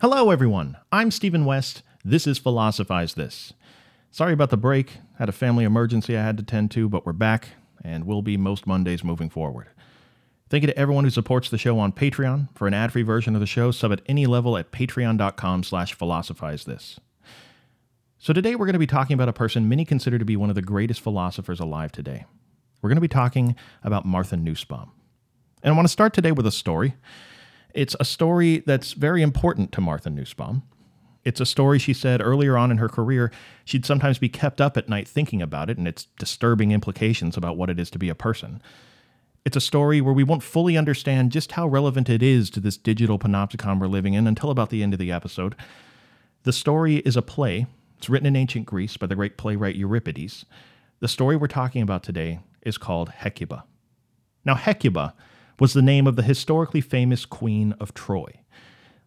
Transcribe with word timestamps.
Hello, 0.00 0.30
everyone. 0.30 0.78
I'm 0.90 1.10
Stephen 1.10 1.44
West. 1.44 1.82
This 2.02 2.26
is 2.26 2.38
Philosophize 2.38 3.12
This. 3.12 3.52
Sorry 4.10 4.32
about 4.32 4.48
the 4.48 4.56
break. 4.56 4.92
Had 5.18 5.28
a 5.28 5.32
family 5.32 5.62
emergency 5.62 6.16
I 6.16 6.22
had 6.24 6.38
to 6.38 6.42
tend 6.42 6.70
to, 6.70 6.88
but 6.88 7.04
we're 7.04 7.12
back 7.12 7.48
and 7.84 8.06
will 8.06 8.22
be 8.22 8.38
most 8.38 8.66
Mondays 8.66 9.04
moving 9.04 9.28
forward. 9.28 9.68
Thank 10.48 10.62
you 10.62 10.68
to 10.68 10.78
everyone 10.78 11.04
who 11.04 11.10
supports 11.10 11.50
the 11.50 11.58
show 11.58 11.78
on 11.78 11.92
Patreon. 11.92 12.48
For 12.54 12.66
an 12.66 12.72
ad-free 12.72 13.02
version 13.02 13.34
of 13.34 13.40
the 13.42 13.46
show, 13.46 13.70
sub 13.72 13.92
at 13.92 14.00
any 14.06 14.24
level 14.24 14.56
at 14.56 14.72
patreon.com 14.72 15.64
slash 15.64 15.92
philosophize 15.92 16.64
this. 16.64 16.98
So 18.16 18.32
today 18.32 18.54
we're 18.54 18.64
going 18.64 18.68
to 18.72 18.78
be 18.78 18.86
talking 18.86 19.12
about 19.12 19.28
a 19.28 19.34
person 19.34 19.68
many 19.68 19.84
consider 19.84 20.18
to 20.18 20.24
be 20.24 20.34
one 20.36 20.48
of 20.48 20.54
the 20.54 20.62
greatest 20.62 21.02
philosophers 21.02 21.60
alive 21.60 21.92
today. 21.92 22.24
We're 22.80 22.88
going 22.88 22.96
to 22.96 23.00
be 23.02 23.06
talking 23.08 23.54
about 23.84 24.06
Martha 24.06 24.38
Nussbaum. 24.38 24.92
And 25.62 25.74
I 25.74 25.76
want 25.76 25.86
to 25.86 25.92
start 25.92 26.14
today 26.14 26.32
with 26.32 26.46
a 26.46 26.50
story. 26.52 26.94
It's 27.74 27.96
a 28.00 28.04
story 28.04 28.62
that's 28.66 28.92
very 28.92 29.22
important 29.22 29.72
to 29.72 29.80
Martha 29.80 30.10
Nussbaum. 30.10 30.62
It's 31.24 31.40
a 31.40 31.46
story 31.46 31.78
she 31.78 31.92
said 31.92 32.20
earlier 32.22 32.56
on 32.56 32.70
in 32.70 32.78
her 32.78 32.88
career 32.88 33.30
she'd 33.64 33.84
sometimes 33.84 34.18
be 34.18 34.28
kept 34.28 34.60
up 34.60 34.76
at 34.76 34.88
night 34.88 35.06
thinking 35.06 35.42
about 35.42 35.68
it 35.68 35.76
and 35.78 35.86
its 35.86 36.06
disturbing 36.18 36.72
implications 36.72 37.36
about 37.36 37.56
what 37.56 37.70
it 37.70 37.78
is 37.78 37.90
to 37.90 37.98
be 37.98 38.08
a 38.08 38.14
person. 38.14 38.62
It's 39.44 39.56
a 39.56 39.60
story 39.60 40.00
where 40.00 40.14
we 40.14 40.24
won't 40.24 40.42
fully 40.42 40.76
understand 40.76 41.32
just 41.32 41.52
how 41.52 41.66
relevant 41.68 42.08
it 42.08 42.22
is 42.22 42.50
to 42.50 42.60
this 42.60 42.76
digital 42.76 43.18
panopticon 43.18 43.80
we're 43.80 43.86
living 43.86 44.14
in 44.14 44.26
until 44.26 44.50
about 44.50 44.70
the 44.70 44.82
end 44.82 44.92
of 44.92 44.98
the 44.98 45.12
episode. 45.12 45.54
The 46.44 46.52
story 46.52 46.96
is 46.96 47.16
a 47.16 47.22
play. 47.22 47.66
It's 47.98 48.08
written 48.08 48.26
in 48.26 48.36
ancient 48.36 48.66
Greece 48.66 48.96
by 48.96 49.06
the 49.06 49.14
great 49.14 49.36
playwright 49.36 49.76
Euripides. 49.76 50.44
The 51.00 51.08
story 51.08 51.36
we're 51.36 51.46
talking 51.48 51.82
about 51.82 52.02
today 52.02 52.40
is 52.62 52.78
called 52.78 53.10
Hecuba. 53.10 53.64
Now, 54.44 54.54
Hecuba 54.54 55.14
was 55.60 55.74
the 55.74 55.82
name 55.82 56.06
of 56.06 56.16
the 56.16 56.22
historically 56.22 56.80
famous 56.80 57.26
Queen 57.26 57.72
of 57.78 57.92
Troy, 57.92 58.40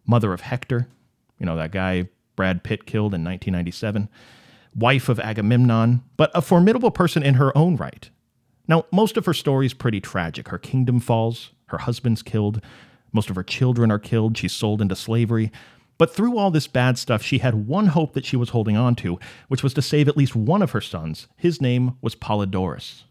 mother 0.06 0.32
of 0.32 0.42
Hector, 0.42 0.86
you 1.38 1.44
know, 1.44 1.56
that 1.56 1.72
guy 1.72 2.08
Brad 2.36 2.62
Pitt 2.62 2.86
killed 2.86 3.12
in 3.12 3.22
1997, 3.24 4.08
wife 4.74 5.08
of 5.08 5.18
Agamemnon, 5.18 6.04
but 6.16 6.30
a 6.32 6.40
formidable 6.40 6.92
person 6.92 7.22
in 7.24 7.34
her 7.34 7.56
own 7.58 7.76
right. 7.76 8.08
Now, 8.68 8.84
most 8.92 9.16
of 9.16 9.26
her 9.26 9.34
story 9.34 9.66
is 9.66 9.74
pretty 9.74 10.00
tragic. 10.00 10.48
Her 10.48 10.58
kingdom 10.58 11.00
falls, 11.00 11.50
her 11.66 11.78
husband's 11.78 12.22
killed, 12.22 12.60
most 13.12 13.28
of 13.30 13.36
her 13.36 13.42
children 13.44 13.90
are 13.90 13.98
killed, 13.98 14.38
she's 14.38 14.52
sold 14.52 14.80
into 14.80 14.94
slavery. 14.96 15.50
But 15.98 16.12
through 16.14 16.36
all 16.38 16.50
this 16.50 16.66
bad 16.66 16.98
stuff, 16.98 17.22
she 17.22 17.38
had 17.38 17.66
one 17.68 17.88
hope 17.88 18.14
that 18.14 18.24
she 18.24 18.36
was 18.36 18.48
holding 18.50 18.76
on 18.76 18.94
to, 18.96 19.18
which 19.48 19.62
was 19.62 19.74
to 19.74 19.82
save 19.82 20.08
at 20.08 20.16
least 20.16 20.34
one 20.34 20.62
of 20.62 20.72
her 20.72 20.80
sons. 20.80 21.28
His 21.36 21.60
name 21.60 21.96
was 22.00 22.16
Polydorus. 22.16 23.04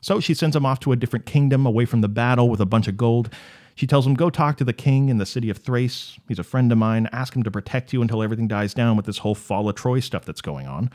So 0.00 0.20
she 0.20 0.34
sends 0.34 0.54
him 0.54 0.66
off 0.66 0.80
to 0.80 0.92
a 0.92 0.96
different 0.96 1.26
kingdom 1.26 1.66
away 1.66 1.84
from 1.84 2.00
the 2.00 2.08
battle 2.08 2.48
with 2.48 2.60
a 2.60 2.66
bunch 2.66 2.88
of 2.88 2.96
gold. 2.96 3.32
She 3.74 3.86
tells 3.86 4.06
him, 4.06 4.14
Go 4.14 4.30
talk 4.30 4.56
to 4.58 4.64
the 4.64 4.72
king 4.72 5.08
in 5.08 5.18
the 5.18 5.26
city 5.26 5.50
of 5.50 5.58
Thrace. 5.58 6.18
He's 6.28 6.38
a 6.38 6.44
friend 6.44 6.70
of 6.70 6.78
mine. 6.78 7.08
Ask 7.12 7.34
him 7.34 7.42
to 7.42 7.50
protect 7.50 7.92
you 7.92 8.02
until 8.02 8.22
everything 8.22 8.48
dies 8.48 8.74
down 8.74 8.96
with 8.96 9.06
this 9.06 9.18
whole 9.18 9.34
fall 9.34 9.68
of 9.68 9.74
Troy 9.74 10.00
stuff 10.00 10.24
that's 10.24 10.40
going 10.40 10.66
on. 10.66 10.90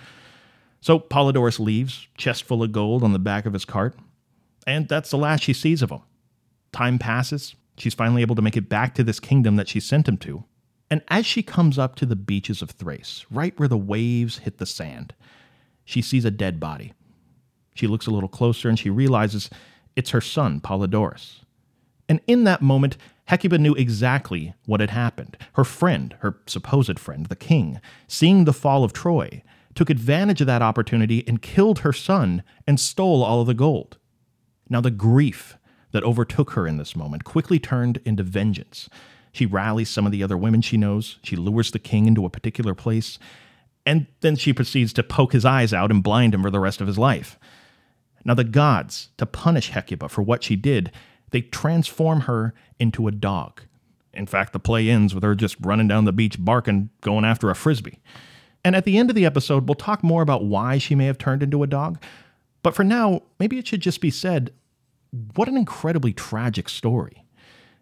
So 0.81 0.99
Polydorus 0.99 1.59
leaves, 1.59 2.07
chest 2.17 2.43
full 2.43 2.61
of 2.63 2.71
gold 2.71 3.03
on 3.03 3.13
the 3.13 3.19
back 3.19 3.45
of 3.45 3.53
his 3.53 3.65
cart. 3.65 3.95
And 4.67 4.87
that's 4.87 5.09
the 5.11 5.17
last 5.17 5.43
she 5.43 5.53
sees 5.53 5.81
of 5.81 5.91
him. 5.91 6.01
Time 6.71 6.97
passes. 6.97 7.55
She's 7.77 7.93
finally 7.93 8.21
able 8.21 8.35
to 8.35 8.41
make 8.41 8.57
it 8.57 8.69
back 8.69 8.93
to 8.95 9.03
this 9.03 9.19
kingdom 9.19 9.55
that 9.55 9.67
she 9.67 9.79
sent 9.79 10.07
him 10.07 10.17
to. 10.19 10.43
And 10.91 11.01
as 11.07 11.25
she 11.25 11.41
comes 11.41 11.79
up 11.79 11.95
to 11.95 12.05
the 12.05 12.15
beaches 12.15 12.61
of 12.61 12.69
Thrace, 12.69 13.25
right 13.31 13.57
where 13.57 13.67
the 13.69 13.77
waves 13.77 14.39
hit 14.39 14.57
the 14.59 14.65
sand, 14.65 15.15
she 15.83 16.01
sees 16.01 16.23
a 16.23 16.31
dead 16.31 16.59
body. 16.59 16.93
She 17.75 17.87
looks 17.87 18.05
a 18.07 18.11
little 18.11 18.29
closer 18.29 18.69
and 18.69 18.77
she 18.77 18.89
realizes 18.89 19.49
it's 19.95 20.11
her 20.11 20.21
son, 20.21 20.59
Polydorus. 20.61 21.41
And 22.07 22.19
in 22.27 22.43
that 22.43 22.61
moment, 22.61 22.97
Hecuba 23.29 23.57
knew 23.57 23.73
exactly 23.75 24.53
what 24.65 24.79
had 24.81 24.89
happened. 24.89 25.37
Her 25.53 25.63
friend, 25.63 26.15
her 26.19 26.37
supposed 26.45 26.99
friend, 26.99 27.25
the 27.27 27.35
king, 27.35 27.79
seeing 28.07 28.43
the 28.43 28.53
fall 28.53 28.83
of 28.83 28.93
Troy, 28.93 29.41
took 29.75 29.89
advantage 29.89 30.41
of 30.41 30.47
that 30.47 30.61
opportunity 30.61 31.23
and 31.27 31.41
killed 31.41 31.79
her 31.79 31.93
son 31.93 32.43
and 32.67 32.79
stole 32.79 33.23
all 33.23 33.41
of 33.41 33.47
the 33.47 33.53
gold. 33.53 33.97
Now, 34.69 34.81
the 34.81 34.91
grief 34.91 35.57
that 35.91 36.03
overtook 36.03 36.51
her 36.51 36.67
in 36.67 36.77
this 36.77 36.95
moment 36.95 37.23
quickly 37.23 37.59
turned 37.59 37.99
into 38.05 38.23
vengeance. 38.23 38.89
She 39.31 39.45
rallies 39.45 39.89
some 39.89 40.05
of 40.05 40.11
the 40.11 40.21
other 40.21 40.37
women 40.37 40.61
she 40.61 40.77
knows, 40.77 41.17
she 41.23 41.35
lures 41.35 41.71
the 41.71 41.79
king 41.79 42.05
into 42.05 42.25
a 42.25 42.29
particular 42.29 42.75
place, 42.75 43.17
and 43.85 44.05
then 44.21 44.35
she 44.35 44.53
proceeds 44.53 44.93
to 44.93 45.03
poke 45.03 45.33
his 45.33 45.45
eyes 45.45 45.73
out 45.73 45.91
and 45.91 46.03
blind 46.03 46.33
him 46.35 46.43
for 46.43 46.51
the 46.51 46.59
rest 46.59 46.81
of 46.81 46.87
his 46.87 46.97
life. 46.97 47.39
Now, 48.25 48.33
the 48.33 48.43
gods, 48.43 49.09
to 49.17 49.25
punish 49.25 49.69
Hecuba 49.69 50.09
for 50.09 50.21
what 50.21 50.43
she 50.43 50.55
did, 50.55 50.91
they 51.31 51.41
transform 51.41 52.21
her 52.21 52.53
into 52.79 53.07
a 53.07 53.11
dog. 53.11 53.61
In 54.13 54.27
fact, 54.27 54.53
the 54.53 54.59
play 54.59 54.89
ends 54.89 55.13
with 55.13 55.23
her 55.23 55.35
just 55.35 55.57
running 55.61 55.87
down 55.87 56.05
the 56.05 56.13
beach 56.13 56.37
barking, 56.43 56.89
going 57.01 57.25
after 57.25 57.49
a 57.49 57.55
frisbee. 57.55 57.99
And 58.63 58.75
at 58.75 58.85
the 58.85 58.97
end 58.97 59.09
of 59.09 59.15
the 59.15 59.25
episode, 59.25 59.67
we'll 59.67 59.75
talk 59.75 60.03
more 60.03 60.21
about 60.21 60.45
why 60.45 60.77
she 60.77 60.95
may 60.95 61.05
have 61.07 61.17
turned 61.17 61.43
into 61.43 61.63
a 61.63 61.67
dog. 61.67 62.01
But 62.61 62.75
for 62.75 62.83
now, 62.85 63.21
maybe 63.39 63.57
it 63.57 63.67
should 63.67 63.81
just 63.81 63.99
be 63.99 64.11
said 64.11 64.53
what 65.35 65.47
an 65.49 65.57
incredibly 65.57 66.11
tragic 66.13 66.67
story. 66.69 67.23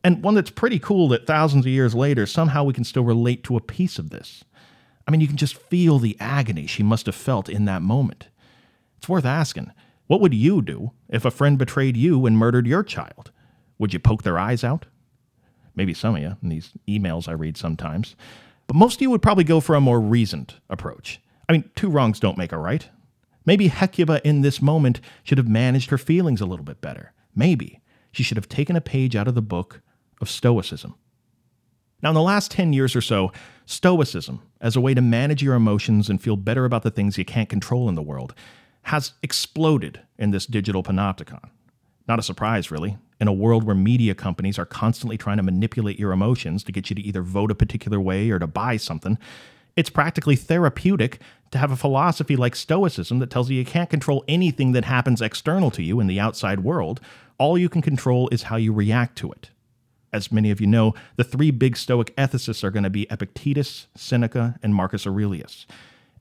And 0.04 0.22
one 0.24 0.34
that's 0.36 0.50
pretty 0.50 0.80
cool 0.80 1.08
that 1.10 1.28
thousands 1.28 1.66
of 1.66 1.72
years 1.72 1.94
later, 1.96 2.26
somehow 2.26 2.64
we 2.66 2.74
can 2.74 2.84
still 2.84 3.04
relate 3.06 3.44
to 3.46 3.56
a 3.58 3.62
piece 3.62 3.98
of 4.00 4.10
this. 4.10 4.44
I 5.08 5.12
mean, 5.12 5.22
you 5.22 5.28
can 5.28 5.38
just 5.38 5.56
feel 5.56 5.98
the 6.00 6.18
agony 6.20 6.66
she 6.68 6.82
must 6.84 7.06
have 7.06 7.16
felt 7.16 7.48
in 7.48 7.64
that 7.66 7.84
moment. 7.84 8.28
It's 8.98 9.08
worth 9.08 9.24
asking 9.26 9.72
what 10.12 10.20
would 10.20 10.34
you 10.34 10.62
do 10.62 10.92
if 11.08 11.24
a 11.24 11.32
friend 11.32 11.58
betrayed 11.58 11.96
you 11.96 12.26
and 12.26 12.38
murdered 12.38 12.68
your 12.68 12.84
child? 12.84 13.32
Would 13.80 13.94
you 13.94 14.00
poke 14.00 14.24
their 14.24 14.38
eyes 14.38 14.62
out? 14.62 14.86
Maybe 15.74 15.94
some 15.94 16.18
of 16.18 16.22
you 16.22 16.36
in 16.44 16.50
these 16.50 16.72
emails 16.86 17.30
I 17.30 17.32
read 17.32 17.56
sometimes. 17.56 18.18
But 18.68 18.76
most 18.76 18.96
of 18.98 19.02
you 19.02 19.10
would 19.10 19.22
probably 19.22 19.46
go 19.46 19.62
for 19.62 19.74
a 19.74 19.80
more 19.80 20.02
reasoned 20.02 20.56
approach. 20.70 21.22
I 21.48 21.54
mean, 21.54 21.70
two 21.78 21.90
wrongs 21.90 22.20
don't 22.20 22.38
make 22.38 22.52
a 22.52 22.58
right. 22.58 22.90
Maybe 23.46 23.70
Hecuba 23.70 24.20
in 24.28 24.42
this 24.42 24.62
moment 24.62 25.00
should 25.24 25.38
have 25.38 25.48
managed 25.48 25.92
her 25.92 25.98
feelings 25.98 26.42
a 26.42 26.46
little 26.46 26.66
bit 26.66 26.82
better. 26.82 27.14
Maybe 27.34 27.80
she 28.12 28.22
should 28.22 28.36
have 28.36 28.50
taken 28.50 28.76
a 28.76 28.82
page 28.82 29.16
out 29.16 29.30
of 29.30 29.36
the 29.36 29.42
book 29.42 29.80
of 30.20 30.30
Stoicism. 30.30 30.94
Now, 32.04 32.10
in 32.10 32.16
the 32.16 32.22
last 32.22 32.52
10 32.52 32.74
years 32.74 32.98
or 32.98 33.02
so, 33.02 33.32
Stoicism, 33.66 34.42
as 34.60 34.76
a 34.76 34.82
way 34.82 34.94
to 34.94 35.02
manage 35.02 35.42
your 35.42 35.56
emotions 35.56 36.10
and 36.10 36.22
feel 36.22 36.36
better 36.36 36.66
about 36.66 36.84
the 36.84 36.92
things 36.92 37.18
you 37.18 37.24
can't 37.24 37.48
control 37.48 37.88
in 37.88 37.96
the 37.96 38.02
world, 38.02 38.34
has 38.84 39.14
exploded 39.22 40.02
in 40.18 40.32
this 40.32 40.46
digital 40.46 40.84
panopticon. 40.84 41.50
Not 42.08 42.20
a 42.20 42.24
surprise, 42.24 42.72
really. 42.72 42.98
In 43.20 43.28
a 43.28 43.34
world 43.34 43.64
where 43.64 43.76
media 43.76 44.16
companies 44.16 44.58
are 44.58 44.66
constantly 44.66 45.18
trying 45.18 45.38
to 45.38 45.44
manipulate 45.44 46.00
your 46.00 46.12
emotions 46.12 46.64
to 46.64 46.72
get 46.72 46.90
you 46.90 46.96
to 46.96 47.02
either 47.02 47.22
vote 47.22 47.52
a 47.52 47.56
particular 47.56 48.00
way 48.00 48.30
or 48.32 48.40
to 48.40 48.48
buy 48.48 48.78
something, 48.78 49.18
it's 49.76 49.90
practically 49.92 50.36
therapeutic 50.36 51.22
to 51.52 51.58
have 51.58 51.72
a 51.72 51.76
philosophy 51.76 52.36
like 52.36 52.56
Stoicism 52.56 53.20
that 53.20 53.30
tells 53.30 53.50
you 53.50 53.58
you 53.60 53.66
can't 53.66 53.90
control 53.90 54.24
anything 54.28 54.72
that 54.72 54.86
happens 54.86 55.22
external 55.22 55.70
to 55.72 55.84
you 55.84 56.00
in 56.00 56.08
the 56.08 56.20
outside 56.20 56.62
world. 56.62 57.00
All 57.38 57.58
you 57.58 57.70
can 57.70 57.82
control 57.82 58.28
is 58.32 58.44
how 58.44 58.56
you 58.58 58.74
react 58.74 59.16
to 59.20 59.32
it. 59.32 59.52
As 60.12 60.32
many 60.32 60.52
of 60.52 60.60
you 60.60 60.68
know, 60.68 60.94
the 61.16 61.24
three 61.24 61.52
big 61.52 61.78
Stoic 61.78 62.14
ethicists 62.18 62.64
are 62.64 62.72
going 62.72 62.84
to 62.84 62.90
be 62.90 63.08
Epictetus, 63.10 63.88
Seneca, 63.96 64.60
and 64.64 64.74
Marcus 64.76 65.06
Aurelius. 65.08 65.66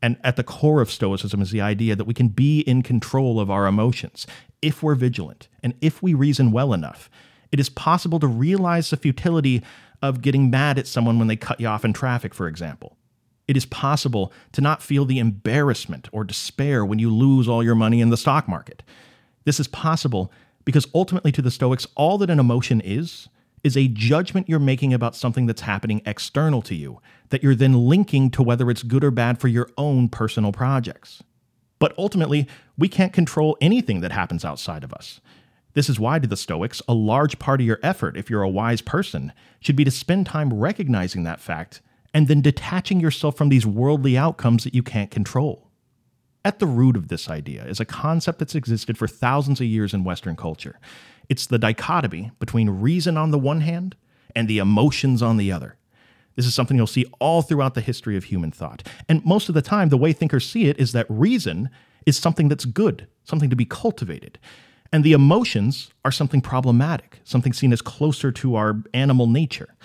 And 0.02 0.16
at 0.24 0.36
the 0.36 0.44
core 0.44 0.80
of 0.80 0.90
Stoicism 0.90 1.42
is 1.42 1.50
the 1.50 1.60
idea 1.60 1.94
that 1.94 2.06
we 2.06 2.14
can 2.14 2.28
be 2.28 2.60
in 2.60 2.82
control 2.82 3.38
of 3.38 3.50
our 3.50 3.66
emotions 3.66 4.26
if 4.62 4.82
we're 4.82 4.94
vigilant 4.94 5.48
and 5.62 5.74
if 5.80 6.02
we 6.02 6.14
reason 6.14 6.52
well 6.52 6.72
enough. 6.72 7.10
It 7.52 7.60
is 7.60 7.68
possible 7.68 8.18
to 8.20 8.26
realize 8.26 8.90
the 8.90 8.96
futility 8.96 9.62
of 10.00 10.22
getting 10.22 10.48
mad 10.50 10.78
at 10.78 10.86
someone 10.86 11.18
when 11.18 11.28
they 11.28 11.36
cut 11.36 11.60
you 11.60 11.66
off 11.66 11.84
in 11.84 11.92
traffic, 11.92 12.32
for 12.34 12.48
example. 12.48 12.96
It 13.46 13.56
is 13.56 13.66
possible 13.66 14.32
to 14.52 14.60
not 14.60 14.82
feel 14.82 15.04
the 15.04 15.18
embarrassment 15.18 16.08
or 16.12 16.24
despair 16.24 16.84
when 16.84 16.98
you 16.98 17.10
lose 17.12 17.48
all 17.48 17.62
your 17.64 17.74
money 17.74 18.00
in 18.00 18.10
the 18.10 18.16
stock 18.16 18.48
market. 18.48 18.82
This 19.44 19.58
is 19.60 19.66
possible 19.68 20.32
because 20.64 20.86
ultimately, 20.94 21.32
to 21.32 21.42
the 21.42 21.50
Stoics, 21.50 21.86
all 21.96 22.16
that 22.18 22.30
an 22.30 22.38
emotion 22.38 22.80
is 22.82 23.28
is 23.62 23.76
a 23.76 23.88
judgment 23.88 24.48
you're 24.48 24.58
making 24.58 24.94
about 24.94 25.14
something 25.16 25.46
that's 25.46 25.62
happening 25.62 26.00
external 26.06 26.62
to 26.62 26.74
you, 26.74 27.00
that 27.28 27.42
you're 27.42 27.54
then 27.54 27.74
linking 27.88 28.30
to 28.30 28.42
whether 28.42 28.70
it's 28.70 28.82
good 28.82 29.04
or 29.04 29.10
bad 29.10 29.38
for 29.38 29.48
your 29.48 29.68
own 29.76 30.08
personal 30.08 30.52
projects. 30.52 31.22
But 31.78 31.94
ultimately, 31.98 32.46
we 32.78 32.88
can't 32.88 33.12
control 33.12 33.56
anything 33.60 34.00
that 34.00 34.12
happens 34.12 34.44
outside 34.44 34.84
of 34.84 34.92
us. 34.92 35.20
This 35.74 35.88
is 35.88 36.00
why, 36.00 36.18
to 36.18 36.26
the 36.26 36.36
Stoics, 36.36 36.82
a 36.88 36.94
large 36.94 37.38
part 37.38 37.60
of 37.60 37.66
your 37.66 37.78
effort, 37.82 38.16
if 38.16 38.28
you're 38.28 38.42
a 38.42 38.48
wise 38.48 38.80
person, 38.80 39.32
should 39.60 39.76
be 39.76 39.84
to 39.84 39.90
spend 39.90 40.26
time 40.26 40.52
recognizing 40.52 41.22
that 41.22 41.40
fact 41.40 41.80
and 42.12 42.26
then 42.26 42.40
detaching 42.40 42.98
yourself 42.98 43.36
from 43.36 43.50
these 43.50 43.66
worldly 43.66 44.18
outcomes 44.18 44.64
that 44.64 44.74
you 44.74 44.82
can't 44.82 45.12
control. 45.12 45.68
At 46.44 46.58
the 46.58 46.66
root 46.66 46.96
of 46.96 47.08
this 47.08 47.30
idea 47.30 47.64
is 47.66 47.78
a 47.80 47.84
concept 47.84 48.40
that's 48.40 48.54
existed 48.56 48.98
for 48.98 49.06
thousands 49.06 49.60
of 49.60 49.66
years 49.66 49.94
in 49.94 50.04
Western 50.04 50.34
culture. 50.34 50.80
It's 51.30 51.46
the 51.46 51.60
dichotomy 51.60 52.32
between 52.40 52.68
reason 52.82 53.16
on 53.16 53.30
the 53.30 53.38
one 53.38 53.60
hand 53.60 53.94
and 54.34 54.48
the 54.48 54.58
emotions 54.58 55.22
on 55.22 55.36
the 55.36 55.52
other. 55.52 55.76
This 56.34 56.44
is 56.44 56.54
something 56.56 56.76
you'll 56.76 56.86
see 56.88 57.06
all 57.20 57.40
throughout 57.40 57.74
the 57.74 57.80
history 57.80 58.16
of 58.16 58.24
human 58.24 58.50
thought. 58.50 58.84
And 59.08 59.24
most 59.24 59.48
of 59.48 59.54
the 59.54 59.62
time, 59.62 59.88
the 59.88 59.96
way 59.96 60.12
thinkers 60.12 60.48
see 60.48 60.64
it 60.66 60.78
is 60.80 60.90
that 60.92 61.06
reason 61.08 61.70
is 62.04 62.18
something 62.18 62.48
that's 62.48 62.64
good, 62.64 63.06
something 63.22 63.48
to 63.48 63.54
be 63.56 63.64
cultivated. 63.64 64.40
And 64.92 65.04
the 65.04 65.12
emotions 65.12 65.90
are 66.04 66.10
something 66.10 66.40
problematic, 66.40 67.20
something 67.22 67.52
seen 67.52 67.72
as 67.72 67.80
closer 67.82 68.32
to 68.32 68.56
our 68.56 68.82
animal 68.92 69.28
nature. 69.28 69.76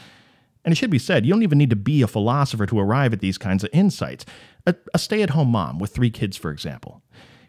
And 0.63 0.71
it 0.71 0.77
should 0.77 0.89
be 0.89 0.97
said, 0.97 1.27
you 1.27 1.33
don't 1.33 1.43
even 1.43 1.59
need 1.59 1.69
to 1.69 1.75
be 1.75 2.01
a 2.01 2.07
philosopher 2.07 2.65
to 2.65 2.79
arrive 2.79 3.13
at 3.13 3.19
these 3.19 3.37
kinds 3.37 3.63
of 3.63 3.69
insights. 3.71 4.25
A, 4.65 4.73
a 4.95 4.97
stay 4.97 5.21
at 5.21 5.31
home 5.31 5.49
mom 5.49 5.77
with 5.77 5.93
three 5.93 6.09
kids, 6.09 6.37
for 6.37 6.49
example. 6.49 7.03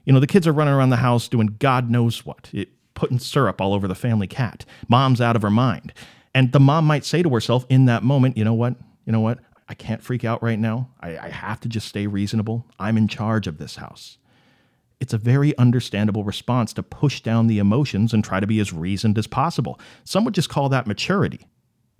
You 0.04 0.12
know, 0.12 0.20
the 0.20 0.26
kids 0.26 0.46
are 0.46 0.52
running 0.52 0.75
around 0.75 0.90
the 0.90 0.96
house 0.96 1.28
doing 1.28 1.56
God 1.58 1.90
knows 1.90 2.26
what. 2.26 2.50
It, 2.52 2.69
putting 2.96 3.20
syrup 3.20 3.60
all 3.60 3.72
over 3.72 3.87
the 3.87 3.94
family 3.94 4.26
cat. 4.26 4.64
Mom's 4.88 5.20
out 5.20 5.37
of 5.37 5.43
her 5.43 5.50
mind. 5.50 5.93
And 6.34 6.50
the 6.50 6.58
mom 6.58 6.84
might 6.84 7.04
say 7.04 7.22
to 7.22 7.31
herself 7.31 7.64
in 7.69 7.84
that 7.84 8.02
moment, 8.02 8.37
you 8.37 8.44
know 8.44 8.54
what? 8.54 8.75
You 9.04 9.12
know 9.12 9.20
what? 9.20 9.38
I 9.69 9.75
can't 9.75 10.02
freak 10.02 10.25
out 10.25 10.43
right 10.43 10.58
now. 10.58 10.88
I, 11.00 11.16
I 11.16 11.28
have 11.28 11.60
to 11.60 11.69
just 11.69 11.87
stay 11.88 12.06
reasonable. 12.06 12.66
I'm 12.78 12.96
in 12.96 13.06
charge 13.08 13.46
of 13.46 13.58
this 13.58 13.76
house. 13.76 14.19
It's 14.98 15.12
a 15.12 15.19
very 15.19 15.56
understandable 15.58 16.25
response 16.25 16.72
to 16.75 16.82
push 16.82 17.20
down 17.20 17.46
the 17.46 17.58
emotions 17.58 18.12
and 18.12 18.25
try 18.25 18.40
to 18.40 18.46
be 18.46 18.60
as 18.60 18.72
reasoned 18.72 19.19
as 19.19 19.26
possible. 19.26 19.78
Some 20.04 20.25
would 20.25 20.34
just 20.34 20.48
call 20.48 20.69
that 20.70 20.87
maturity. 20.87 21.40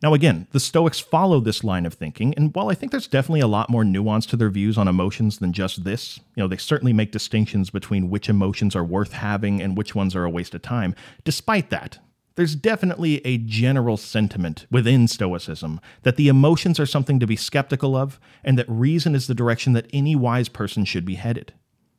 Now, 0.03 0.13
again, 0.13 0.47
the 0.53 0.61
Stoics 0.61 1.01
follow 1.01 1.41
this 1.41 1.65
line 1.65 1.87
of 1.87 1.95
thinking, 1.95 2.35
and 2.35 2.55
while 2.55 2.69
I 2.69 2.75
think 2.75 2.93
there's 2.93 3.07
definitely 3.07 3.41
a 3.41 3.47
lot 3.47 3.71
more 3.71 3.83
nuance 3.83 4.27
to 4.27 4.37
their 4.37 4.51
views 4.51 4.77
on 4.77 4.89
emotions 4.89 5.39
than 5.39 5.55
just 5.55 5.85
this, 5.85 6.19
you 6.35 6.43
know, 6.43 6.47
they 6.49 6.59
certainly 6.59 6.93
make 6.93 7.13
distinctions 7.13 7.71
between 7.71 8.11
which 8.11 8.29
emotions 8.29 8.77
are 8.77 8.85
worth 8.85 9.13
having 9.15 9.63
and 9.63 9.75
which 9.77 9.95
ones 9.95 10.15
are 10.15 10.25
a 10.25 10.31
waste 10.31 10.55
of 10.55 10.61
time. 10.61 10.95
Despite 11.25 11.71
that, 11.71 11.99
there's 12.35 12.55
definitely 12.55 13.27
a 13.27 13.39
general 13.39 13.97
sentiment 13.97 14.67
within 14.71 15.09
Stoicism 15.09 15.81
that 16.03 16.17
the 16.17 16.29
emotions 16.29 16.79
are 16.79 16.85
something 16.85 17.19
to 17.19 17.27
be 17.27 17.37
skeptical 17.37 17.97
of, 17.97 18.21
and 18.45 18.59
that 18.59 18.69
reason 18.69 19.15
is 19.15 19.27
the 19.27 19.35
direction 19.35 19.73
that 19.73 19.89
any 19.95 20.15
wise 20.15 20.51
person 20.51 20.85
should 20.85 21.07
be 21.07 21.15
headed. 21.15 21.55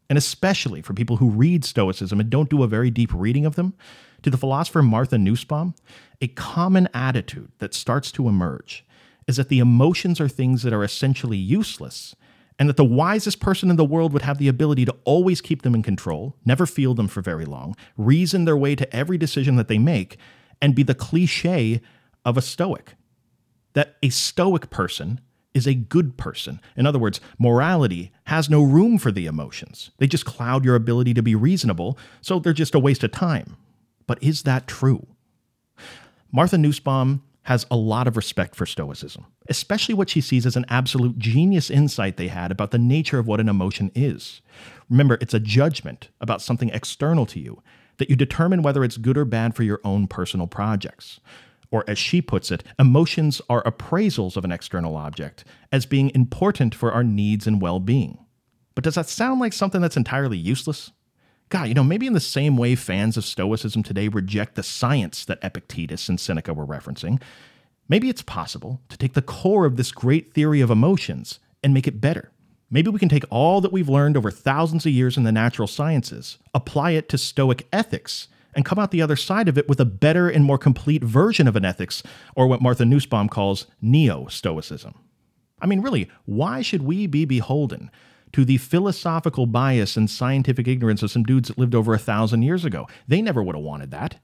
And 0.08 0.20
especially 0.20 0.84
for 0.84 0.94
people 0.94 1.18
who 1.18 1.32
read 1.32 1.66
Stoicism 1.66 2.20
and 2.20 2.30
don't 2.30 2.52
do 2.52 2.62
a 2.62 2.68
very 2.68 2.92
deep 2.92 3.10
reading 3.12 3.48
of 3.48 3.56
them, 3.56 3.74
to 4.24 4.30
the 4.30 4.38
philosopher 4.38 4.82
Martha 4.82 5.18
Nussbaum, 5.18 5.76
a 6.22 6.28
common 6.28 6.88
attitude 6.94 7.52
that 7.60 7.74
starts 7.74 8.12
to 8.14 8.28
emerge 8.28 8.84
is 9.28 9.38
that 9.38 9.50
the 9.50 9.60
emotions 9.60 10.20
are 10.20 10.30
things 10.30 10.64
that 10.64 10.74
are 10.74 10.84
essentially 10.84 11.38
useless, 11.38 12.16
and 12.58 12.68
that 12.70 12.78
the 12.78 12.86
wisest 12.86 13.40
person 13.42 13.70
in 13.70 13.76
the 13.76 13.86
world 13.86 14.14
would 14.14 14.22
have 14.22 14.38
the 14.38 14.48
ability 14.48 14.86
to 14.86 14.96
always 15.04 15.42
keep 15.42 15.62
them 15.62 15.76
in 15.76 15.84
control, 15.84 16.36
never 16.46 16.66
feel 16.66 16.96
them 16.96 17.08
for 17.08 17.22
very 17.22 17.46
long, 17.46 17.76
reason 17.98 18.46
their 18.46 18.56
way 18.58 18.74
to 18.74 18.96
every 18.96 19.18
decision 19.18 19.58
that 19.58 19.68
they 19.68 19.78
make, 19.78 20.18
and 20.62 20.74
be 20.74 20.82
the 20.82 20.96
cliche 20.96 21.82
of 22.24 22.38
a 22.38 22.42
Stoic. 22.42 22.96
That 23.74 23.98
a 24.02 24.08
Stoic 24.10 24.70
person 24.70 25.20
is 25.54 25.68
a 25.68 25.74
good 25.74 26.16
person. 26.18 26.62
In 26.78 26.86
other 26.86 26.98
words, 26.98 27.20
morality 27.38 28.12
has 28.26 28.50
no 28.50 28.64
room 28.64 28.98
for 28.98 29.12
the 29.12 29.26
emotions. 29.26 29.92
They 29.98 30.08
just 30.08 30.26
cloud 30.26 30.64
your 30.64 30.76
ability 30.76 31.14
to 31.16 31.22
be 31.22 31.36
reasonable, 31.36 31.98
so 32.22 32.40
they're 32.40 32.54
just 32.54 32.74
a 32.76 32.80
waste 32.80 33.04
of 33.04 33.12
time, 33.12 33.58
but 34.08 34.24
is 34.24 34.44
that 34.44 34.68
true? 34.68 35.06
Martha 36.32 36.58
Nussbaum 36.58 37.22
has 37.44 37.66
a 37.70 37.76
lot 37.76 38.08
of 38.08 38.18
respect 38.18 38.56
for 38.56 38.66
Stoicism, 38.66 39.26
especially 39.50 39.94
what 39.96 40.10
she 40.10 40.20
sees 40.22 40.46
as 40.46 40.56
an 40.56 40.66
absolute 40.70 41.18
genius 41.18 41.70
insight 41.70 42.18
they 42.18 42.28
had 42.30 42.52
about 42.52 42.72
the 42.72 42.80
nature 42.80 43.20
of 43.20 43.28
what 43.28 43.40
an 43.40 43.48
emotion 43.48 43.92
is. 43.96 44.42
Remember, 44.90 45.18
it's 45.22 45.34
a 45.34 45.40
judgment 45.40 46.10
about 46.20 46.42
something 46.42 46.70
external 46.70 47.26
to 47.28 47.40
you 47.40 47.62
that 47.98 48.10
you 48.10 48.16
determine 48.16 48.62
whether 48.62 48.84
it's 48.84 48.98
good 48.98 49.18
or 49.18 49.24
bad 49.26 49.56
for 49.56 49.64
your 49.64 49.80
own 49.84 50.08
personal 50.08 50.48
projects. 50.48 51.20
Or, 51.72 51.84
as 51.88 51.98
she 51.98 52.22
puts 52.22 52.50
it, 52.50 52.64
emotions 52.80 53.42
are 53.50 53.64
appraisals 53.64 54.38
of 54.38 54.46
an 54.46 54.52
external 54.54 54.96
object 54.96 55.44
as 55.72 55.86
being 55.86 56.12
important 56.16 56.74
for 56.74 56.94
our 56.94 57.04
needs 57.04 57.46
and 57.46 57.62
well 57.62 57.80
being. 57.82 58.20
But 58.76 58.84
does 58.86 58.96
that 58.96 59.10
sound 59.10 59.40
like 59.42 59.52
something 59.52 59.82
that's 59.82 59.98
entirely 59.98 60.38
useless? 60.38 60.92
God, 61.50 61.70
you 61.70 61.74
know, 61.74 61.84
maybe 61.84 62.08
in 62.08 62.14
the 62.14 62.20
same 62.20 62.58
way 62.58 62.76
fans 62.76 63.16
of 63.16 63.24
Stoicism 63.24 63.82
today 63.82 64.10
reject 64.10 64.56
the 64.56 64.64
science 64.64 65.24
that 65.26 65.40
Epictetus 65.42 66.10
and 66.10 66.20
Seneca 66.20 66.54
were 66.54 66.68
referencing, 66.68 67.22
maybe 67.88 68.10
it's 68.10 68.22
possible 68.22 68.82
to 68.90 68.98
take 68.98 69.14
the 69.14 69.22
core 69.22 69.66
of 69.66 69.78
this 69.78 69.94
great 69.94 70.34
theory 70.34 70.60
of 70.60 70.70
emotions 70.70 71.40
and 71.64 71.74
make 71.74 71.88
it 71.88 72.02
better. 72.02 72.32
Maybe 72.70 72.90
we 72.90 73.00
can 73.00 73.08
take 73.08 73.24
all 73.30 73.62
that 73.62 73.72
we've 73.72 73.88
learned 73.88 74.18
over 74.18 74.30
thousands 74.30 74.86
of 74.86 74.92
years 74.92 75.16
in 75.16 75.24
the 75.24 75.32
natural 75.32 75.70
sciences, 75.70 76.38
apply 76.54 76.92
it 76.92 77.08
to 77.10 77.18
Stoic 77.18 77.66
ethics, 77.72 78.28
and 78.54 78.66
come 78.66 78.78
out 78.80 78.92
the 78.92 79.02
other 79.02 79.16
side 79.16 79.48
of 79.48 79.58
it 79.58 79.70
with 79.70 79.80
a 79.80 79.86
better 79.86 80.28
and 80.28 80.44
more 80.44 80.58
complete 80.58 81.04
version 81.04 81.48
of 81.48 81.56
an 81.56 81.64
ethics, 81.64 82.04
or 82.36 82.46
what 82.48 82.62
Martha 82.62 82.84
Nussbaum 82.84 83.30
calls 83.30 83.68
neo 83.82 84.28
Stoicism. 84.28 84.96
I 85.62 85.66
mean, 85.66 85.80
really, 85.82 86.10
why 86.26 86.62
should 86.62 86.82
we 86.82 87.08
be 87.08 87.24
beholden 87.24 87.90
to 88.34 88.46
the 88.46 88.58
philosophical 88.58 89.46
bias 89.46 89.98
and 89.98 90.10
scientific 90.10 90.68
ignorance 90.68 91.04
of 91.04 91.12
some 91.12 91.24
dudes 91.24 91.48
that 91.50 91.58
lived 91.58 91.76
over 91.76 91.94
a 91.94 92.00
thousand 92.00 92.44
years 92.44 92.66
ago. 92.66 92.88
They 93.08 93.22
never 93.22 93.42
would 93.42 93.56
have 93.56 93.64
wanted 93.64 93.92
that. 93.92 94.18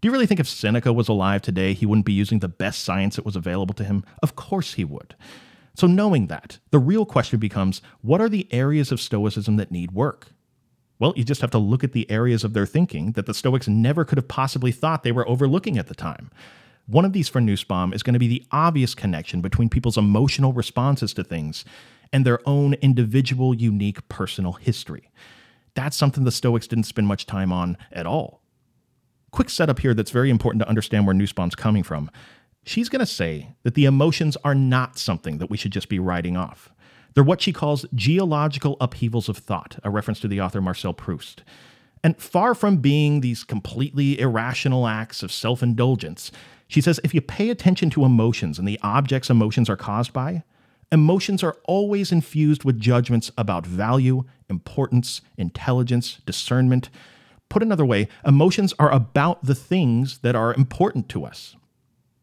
Do 0.00 0.06
you 0.06 0.12
really 0.12 0.26
think 0.26 0.38
if 0.40 0.48
Seneca 0.48 0.92
was 0.92 1.08
alive 1.08 1.42
today, 1.42 1.74
he 1.74 1.84
wouldn't 1.86 2.06
be 2.06 2.12
using 2.12 2.38
the 2.38 2.48
best 2.48 2.84
science 2.84 3.16
that 3.16 3.24
was 3.26 3.34
available 3.34 3.74
to 3.74 3.84
him? 3.84 4.04
Of 4.22 4.36
course 4.36 4.74
he 4.74 4.84
would. 4.84 5.16
So, 5.74 5.86
knowing 5.86 6.26
that, 6.26 6.58
the 6.70 6.78
real 6.78 7.04
question 7.06 7.38
becomes 7.40 7.82
what 8.00 8.20
are 8.20 8.28
the 8.28 8.46
areas 8.52 8.92
of 8.92 9.00
Stoicism 9.00 9.56
that 9.56 9.70
need 9.70 9.92
work? 9.92 10.28
Well, 11.00 11.12
you 11.16 11.22
just 11.22 11.40
have 11.40 11.52
to 11.52 11.58
look 11.58 11.84
at 11.84 11.92
the 11.92 12.08
areas 12.10 12.42
of 12.42 12.52
their 12.52 12.66
thinking 12.66 13.12
that 13.12 13.26
the 13.26 13.34
Stoics 13.34 13.68
never 13.68 14.04
could 14.04 14.18
have 14.18 14.26
possibly 14.26 14.72
thought 14.72 15.02
they 15.04 15.12
were 15.12 15.28
overlooking 15.28 15.78
at 15.78 15.86
the 15.86 15.94
time. 15.94 16.30
One 16.86 17.04
of 17.04 17.12
these 17.12 17.28
for 17.28 17.40
Nussbaum 17.40 17.92
is 17.92 18.02
going 18.02 18.14
to 18.14 18.18
be 18.20 18.26
the 18.28 18.44
obvious 18.50 18.94
connection 18.94 19.40
between 19.40 19.68
people's 19.68 19.98
emotional 19.98 20.52
responses 20.52 21.12
to 21.14 21.22
things 21.22 21.64
and 22.12 22.24
their 22.24 22.38
own 22.46 22.74
individual, 22.74 23.54
unique 23.54 24.06
personal 24.08 24.52
history. 24.52 25.10
That's 25.74 25.96
something 25.96 26.24
the 26.24 26.32
Stoics 26.32 26.66
didn't 26.66 26.84
spend 26.86 27.06
much 27.06 27.26
time 27.26 27.52
on 27.52 27.76
at 27.92 28.06
all. 28.06 28.42
Quick 29.30 29.50
setup 29.50 29.78
here 29.80 29.94
that's 29.94 30.10
very 30.10 30.30
important 30.30 30.62
to 30.62 30.68
understand 30.68 31.06
where 31.06 31.14
Nussbaum's 31.14 31.54
coming 31.54 31.82
from. 31.82 32.10
She's 32.64 32.88
going 32.88 33.00
to 33.00 33.06
say 33.06 33.54
that 33.62 33.74
the 33.74 33.84
emotions 33.84 34.36
are 34.44 34.54
not 34.54 34.98
something 34.98 35.38
that 35.38 35.50
we 35.50 35.56
should 35.56 35.72
just 35.72 35.88
be 35.88 35.98
writing 35.98 36.36
off. 36.36 36.70
They're 37.14 37.24
what 37.24 37.40
she 37.40 37.52
calls 37.52 37.86
geological 37.94 38.76
upheavals 38.80 39.28
of 39.28 39.38
thought, 39.38 39.78
a 39.84 39.90
reference 39.90 40.20
to 40.20 40.28
the 40.28 40.40
author 40.40 40.60
Marcel 40.60 40.92
Proust. 40.92 41.42
And 42.04 42.18
far 42.20 42.54
from 42.54 42.78
being 42.78 43.20
these 43.20 43.42
completely 43.44 44.20
irrational 44.20 44.86
acts 44.86 45.22
of 45.22 45.32
self 45.32 45.62
indulgence, 45.62 46.30
she 46.68 46.80
says 46.80 47.00
if 47.02 47.14
you 47.14 47.20
pay 47.20 47.50
attention 47.50 47.90
to 47.90 48.04
emotions 48.04 48.58
and 48.58 48.68
the 48.68 48.78
objects 48.82 49.30
emotions 49.30 49.68
are 49.68 49.76
caused 49.76 50.12
by, 50.12 50.42
Emotions 50.90 51.42
are 51.42 51.56
always 51.64 52.10
infused 52.10 52.64
with 52.64 52.80
judgments 52.80 53.30
about 53.36 53.66
value, 53.66 54.24
importance, 54.48 55.20
intelligence, 55.36 56.18
discernment. 56.24 56.88
Put 57.50 57.62
another 57.62 57.84
way, 57.84 58.08
emotions 58.24 58.72
are 58.78 58.90
about 58.90 59.44
the 59.44 59.54
things 59.54 60.18
that 60.18 60.34
are 60.34 60.54
important 60.54 61.10
to 61.10 61.26
us. 61.26 61.56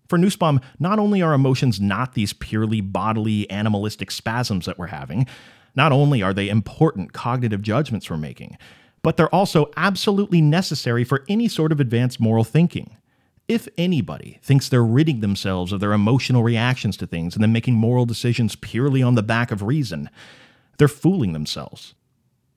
For 0.08 0.18
Nussbaum, 0.18 0.62
not 0.80 0.98
only 0.98 1.22
are 1.22 1.34
emotions 1.36 1.80
not 1.80 2.14
these 2.16 2.34
purely 2.34 2.82
bodily, 2.82 3.48
animalistic 3.52 4.10
spasms 4.10 4.66
that 4.66 4.80
we're 4.80 4.88
having, 4.88 5.28
not 5.76 5.92
only 5.92 6.24
are 6.24 6.34
they 6.34 6.50
important 6.50 7.14
cognitive 7.14 7.62
judgments 7.62 8.10
we're 8.10 8.18
making, 8.18 8.58
but 9.04 9.16
they're 9.16 9.34
also 9.34 9.70
absolutely 9.78 10.42
necessary 10.42 11.04
for 11.04 11.24
any 11.30 11.48
sort 11.48 11.72
of 11.72 11.80
advanced 11.80 12.20
moral 12.20 12.44
thinking. 12.44 12.98
If 13.48 13.68
anybody 13.78 14.40
thinks 14.42 14.68
they're 14.68 14.84
ridding 14.84 15.20
themselves 15.20 15.72
of 15.72 15.80
their 15.80 15.94
emotional 15.94 16.42
reactions 16.42 16.98
to 16.98 17.06
things 17.06 17.36
and 17.36 17.44
then 17.44 17.54
making 17.54 17.76
moral 17.76 18.08
decisions 18.08 18.56
purely 18.56 19.04
on 19.04 19.14
the 19.14 19.22
back 19.22 19.52
of 19.52 19.62
reason, 19.62 20.10
they're 20.80 20.88
fooling 20.88 21.34
themselves. 21.34 21.94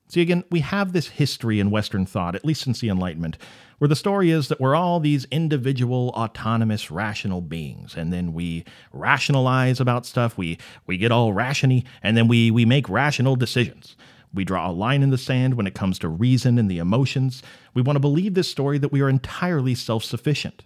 See, 0.08 0.22
again, 0.22 0.44
we 0.50 0.60
have 0.60 0.92
this 0.92 1.08
history 1.08 1.60
in 1.60 1.70
Western 1.70 2.06
thought, 2.06 2.34
at 2.34 2.42
least 2.44 2.62
since 2.62 2.80
the 2.80 2.88
Enlightenment, 2.88 3.36
where 3.76 3.88
the 3.88 3.94
story 3.96 4.30
is 4.30 4.48
that 4.48 4.62
we're 4.62 4.74
all 4.74 4.98
these 4.98 5.26
individual, 5.26 6.08
autonomous, 6.14 6.90
rational 6.90 7.42
beings, 7.42 7.94
and 7.94 8.10
then 8.10 8.32
we 8.32 8.64
rationalize 8.90 9.80
about 9.80 10.06
stuff, 10.06 10.38
we, 10.38 10.56
we 10.86 10.96
get 10.96 11.12
all 11.12 11.34
rationy, 11.34 11.84
and 12.02 12.16
then 12.16 12.26
we, 12.28 12.50
we 12.50 12.64
make 12.64 12.88
rational 12.88 13.36
decisions. 13.36 13.94
We 14.32 14.44
draw 14.46 14.70
a 14.70 14.72
line 14.72 15.02
in 15.02 15.10
the 15.10 15.18
sand 15.18 15.52
when 15.54 15.66
it 15.66 15.74
comes 15.74 15.98
to 15.98 16.08
reason 16.08 16.58
and 16.58 16.70
the 16.70 16.78
emotions. 16.78 17.42
We 17.74 17.82
want 17.82 17.96
to 17.96 18.00
believe 18.00 18.32
this 18.32 18.50
story 18.50 18.78
that 18.78 18.92
we 18.92 19.02
are 19.02 19.08
entirely 19.10 19.74
self 19.74 20.04
sufficient, 20.04 20.62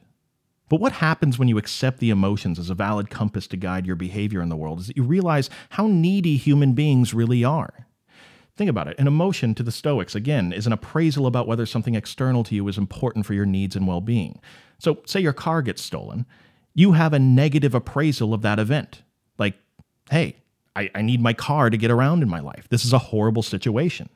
but 0.72 0.80
what 0.80 0.92
happens 0.92 1.38
when 1.38 1.48
you 1.48 1.58
accept 1.58 1.98
the 1.98 2.08
emotions 2.08 2.58
as 2.58 2.70
a 2.70 2.74
valid 2.74 3.10
compass 3.10 3.46
to 3.48 3.58
guide 3.58 3.84
your 3.86 3.94
behavior 3.94 4.40
in 4.40 4.48
the 4.48 4.56
world 4.56 4.80
is 4.80 4.86
that 4.86 4.96
you 4.96 5.02
realize 5.02 5.50
how 5.68 5.86
needy 5.86 6.38
human 6.38 6.72
beings 6.72 7.12
really 7.12 7.44
are. 7.44 7.86
Think 8.56 8.70
about 8.70 8.88
it. 8.88 8.98
An 8.98 9.06
emotion 9.06 9.54
to 9.56 9.62
the 9.62 9.70
Stoics, 9.70 10.14
again, 10.14 10.50
is 10.50 10.66
an 10.66 10.72
appraisal 10.72 11.26
about 11.26 11.46
whether 11.46 11.66
something 11.66 11.94
external 11.94 12.42
to 12.44 12.54
you 12.54 12.66
is 12.68 12.78
important 12.78 13.26
for 13.26 13.34
your 13.34 13.44
needs 13.44 13.76
and 13.76 13.86
well 13.86 14.00
being. 14.00 14.40
So, 14.78 15.00
say 15.04 15.20
your 15.20 15.34
car 15.34 15.60
gets 15.60 15.82
stolen, 15.82 16.24
you 16.74 16.92
have 16.92 17.12
a 17.12 17.18
negative 17.18 17.74
appraisal 17.74 18.32
of 18.32 18.40
that 18.40 18.58
event. 18.58 19.02
Like, 19.36 19.56
hey, 20.10 20.36
I, 20.74 20.90
I, 20.94 21.02
need 21.02 21.20
my 21.20 21.34
car 21.34 21.68
to 21.68 21.76
get 21.76 21.90
around 21.90 22.22
in 22.22 22.30
my 22.30 22.40
life. 22.40 22.66
This 22.70 22.86
is 22.86 22.94
a 22.94 22.98
horrible 22.98 23.42
situation. 23.42 24.08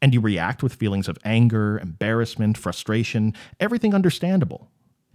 And 0.00 0.14
you 0.14 0.20
react 0.20 0.62
with 0.62 0.74
feelings 0.76 1.08
of 1.08 1.18
anger, 1.24 1.80
embarrassment, 1.80 2.56
frustration, 2.56 3.34
everything 3.58 3.92
understandable. 3.92 4.68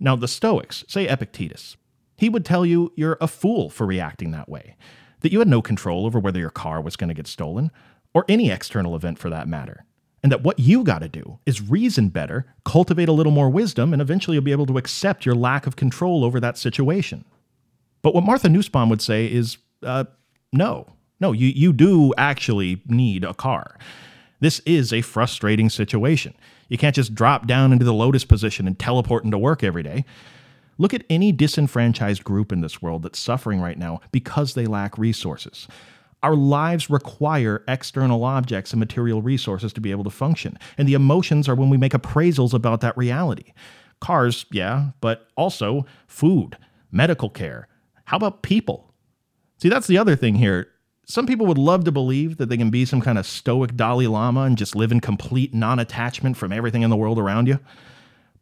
Now, 0.03 0.15
the 0.15 0.27
Stoics, 0.27 0.83
say 0.87 1.07
Epictetus, 1.07 1.77
he 2.17 2.27
would 2.27 2.43
tell 2.43 2.65
you 2.65 2.91
you're 2.97 3.19
a 3.21 3.27
fool 3.27 3.69
for 3.69 3.85
reacting 3.85 4.31
that 4.31 4.49
way, 4.49 4.75
that 5.21 5.31
you 5.31 5.37
had 5.37 5.47
no 5.47 5.61
control 5.61 6.07
over 6.07 6.19
whether 6.19 6.39
your 6.39 6.49
car 6.49 6.81
was 6.81 6.95
going 6.95 7.09
to 7.09 7.13
get 7.13 7.27
stolen, 7.27 7.69
or 8.13 8.25
any 8.27 8.49
external 8.49 8.95
event 8.95 9.19
for 9.19 9.29
that 9.29 9.47
matter, 9.47 9.85
and 10.23 10.31
that 10.31 10.41
what 10.41 10.57
you 10.59 10.83
got 10.83 10.99
to 10.99 11.07
do 11.07 11.37
is 11.45 11.61
reason 11.69 12.09
better, 12.09 12.47
cultivate 12.65 13.09
a 13.09 13.13
little 13.13 13.31
more 13.31 13.47
wisdom, 13.49 13.93
and 13.93 14.01
eventually 14.01 14.33
you'll 14.35 14.43
be 14.43 14.51
able 14.51 14.65
to 14.65 14.79
accept 14.79 15.23
your 15.23 15.35
lack 15.35 15.67
of 15.67 15.75
control 15.75 16.25
over 16.25 16.39
that 16.39 16.57
situation. 16.57 17.23
But 18.01 18.15
what 18.15 18.23
Martha 18.23 18.49
Nussbaum 18.49 18.89
would 18.89 19.03
say 19.03 19.27
is 19.31 19.57
uh, 19.83 20.05
no, 20.51 20.87
no, 21.19 21.31
you, 21.31 21.49
you 21.49 21.73
do 21.73 22.11
actually 22.17 22.81
need 22.87 23.23
a 23.23 23.35
car. 23.35 23.77
This 24.39 24.61
is 24.65 24.91
a 24.91 25.01
frustrating 25.03 25.69
situation. 25.69 26.33
You 26.71 26.77
can't 26.77 26.95
just 26.95 27.13
drop 27.13 27.47
down 27.47 27.73
into 27.73 27.83
the 27.83 27.93
lotus 27.93 28.23
position 28.23 28.65
and 28.65 28.79
teleport 28.79 29.25
into 29.25 29.37
work 29.37 29.61
every 29.61 29.83
day. 29.83 30.05
Look 30.77 30.93
at 30.93 31.03
any 31.09 31.33
disenfranchised 31.33 32.23
group 32.23 32.53
in 32.53 32.61
this 32.61 32.81
world 32.81 33.03
that's 33.03 33.19
suffering 33.19 33.59
right 33.59 33.77
now 33.77 33.99
because 34.13 34.53
they 34.53 34.65
lack 34.67 34.97
resources. 34.97 35.67
Our 36.23 36.33
lives 36.33 36.89
require 36.89 37.61
external 37.67 38.23
objects 38.23 38.71
and 38.71 38.79
material 38.79 39.21
resources 39.21 39.73
to 39.73 39.81
be 39.81 39.91
able 39.91 40.05
to 40.05 40.09
function, 40.09 40.57
and 40.77 40.87
the 40.87 40.93
emotions 40.93 41.49
are 41.49 41.55
when 41.55 41.69
we 41.69 41.75
make 41.75 41.91
appraisals 41.91 42.53
about 42.53 42.79
that 42.81 42.95
reality. 42.95 43.51
Cars, 43.99 44.45
yeah, 44.49 44.91
but 45.01 45.27
also 45.35 45.85
food, 46.07 46.57
medical 46.89 47.29
care. 47.29 47.67
How 48.05 48.15
about 48.15 48.43
people? 48.43 48.93
See, 49.57 49.67
that's 49.67 49.87
the 49.87 49.97
other 49.97 50.15
thing 50.15 50.35
here 50.35 50.69
some 51.05 51.25
people 51.25 51.45
would 51.47 51.57
love 51.57 51.83
to 51.85 51.91
believe 51.91 52.37
that 52.37 52.49
they 52.49 52.57
can 52.57 52.69
be 52.69 52.85
some 52.85 53.01
kind 53.01 53.17
of 53.17 53.25
stoic 53.25 53.75
Dalai 53.75 54.07
Lama 54.07 54.41
and 54.41 54.57
just 54.57 54.75
live 54.75 54.91
in 54.91 54.99
complete 54.99 55.53
non 55.53 55.79
attachment 55.79 56.37
from 56.37 56.51
everything 56.53 56.81
in 56.83 56.89
the 56.89 56.95
world 56.95 57.19
around 57.19 57.47
you. 57.47 57.59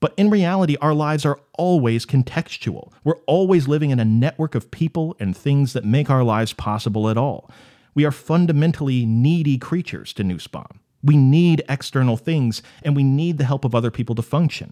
But 0.02 0.14
in 0.16 0.30
reality, 0.30 0.78
our 0.82 0.94
lives 0.94 1.26
are 1.26 1.40
always 1.58 2.06
contextual. 2.06 2.92
We're 3.04 3.18
always 3.28 3.68
living 3.68 3.90
in 3.90 4.00
a 4.00 4.06
network 4.06 4.56
of 4.56 4.72
people 4.72 5.16
and 5.20 5.36
things 5.36 5.74
that 5.74 5.84
make 5.84 6.10
our 6.10 6.24
lives 6.24 6.54
possible 6.54 7.10
at 7.10 7.18
all. 7.18 7.52
We 7.96 8.06
are 8.06 8.12
fundamentally 8.12 9.06
needy 9.06 9.58
creatures, 9.58 10.14
to 10.14 10.24
Nussbaum. 10.24 10.80
We 11.04 11.18
need 11.18 11.64
external 11.68 12.16
things, 12.16 12.62
and 12.82 12.96
we 12.96 13.04
need 13.04 13.38
the 13.40 13.46
help 13.46 13.66
of 13.66 13.76
other 13.76 13.92
people 13.92 14.16
to 14.16 14.22
function. 14.22 14.72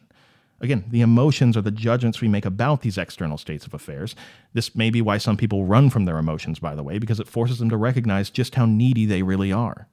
Again, 0.59 0.85
the 0.87 1.01
emotions 1.01 1.55
are 1.55 1.61
the 1.61 1.69
judgments 1.71 2.19
we 2.19 2.27
make 2.27 2.45
about 2.45 2.81
these 2.81 2.97
external 2.97 3.37
states 3.37 3.65
of 3.65 3.73
affairs. 3.75 4.15
This 4.53 4.75
may 4.75 4.89
be 4.89 5.01
why 5.01 5.19
some 5.19 5.37
people 5.37 5.65
run 5.65 5.89
from 5.89 6.05
their 6.05 6.17
emotions, 6.17 6.57
by 6.57 6.73
the 6.75 6.81
way, 6.83 6.97
because 6.97 7.19
it 7.19 7.27
forces 7.27 7.59
them 7.59 7.69
to 7.69 7.77
recognize 7.77 8.29
just 8.31 8.55
how 8.55 8.65
needy 8.65 9.05
they 9.05 9.21
really 9.21 9.51
are. 9.51 9.87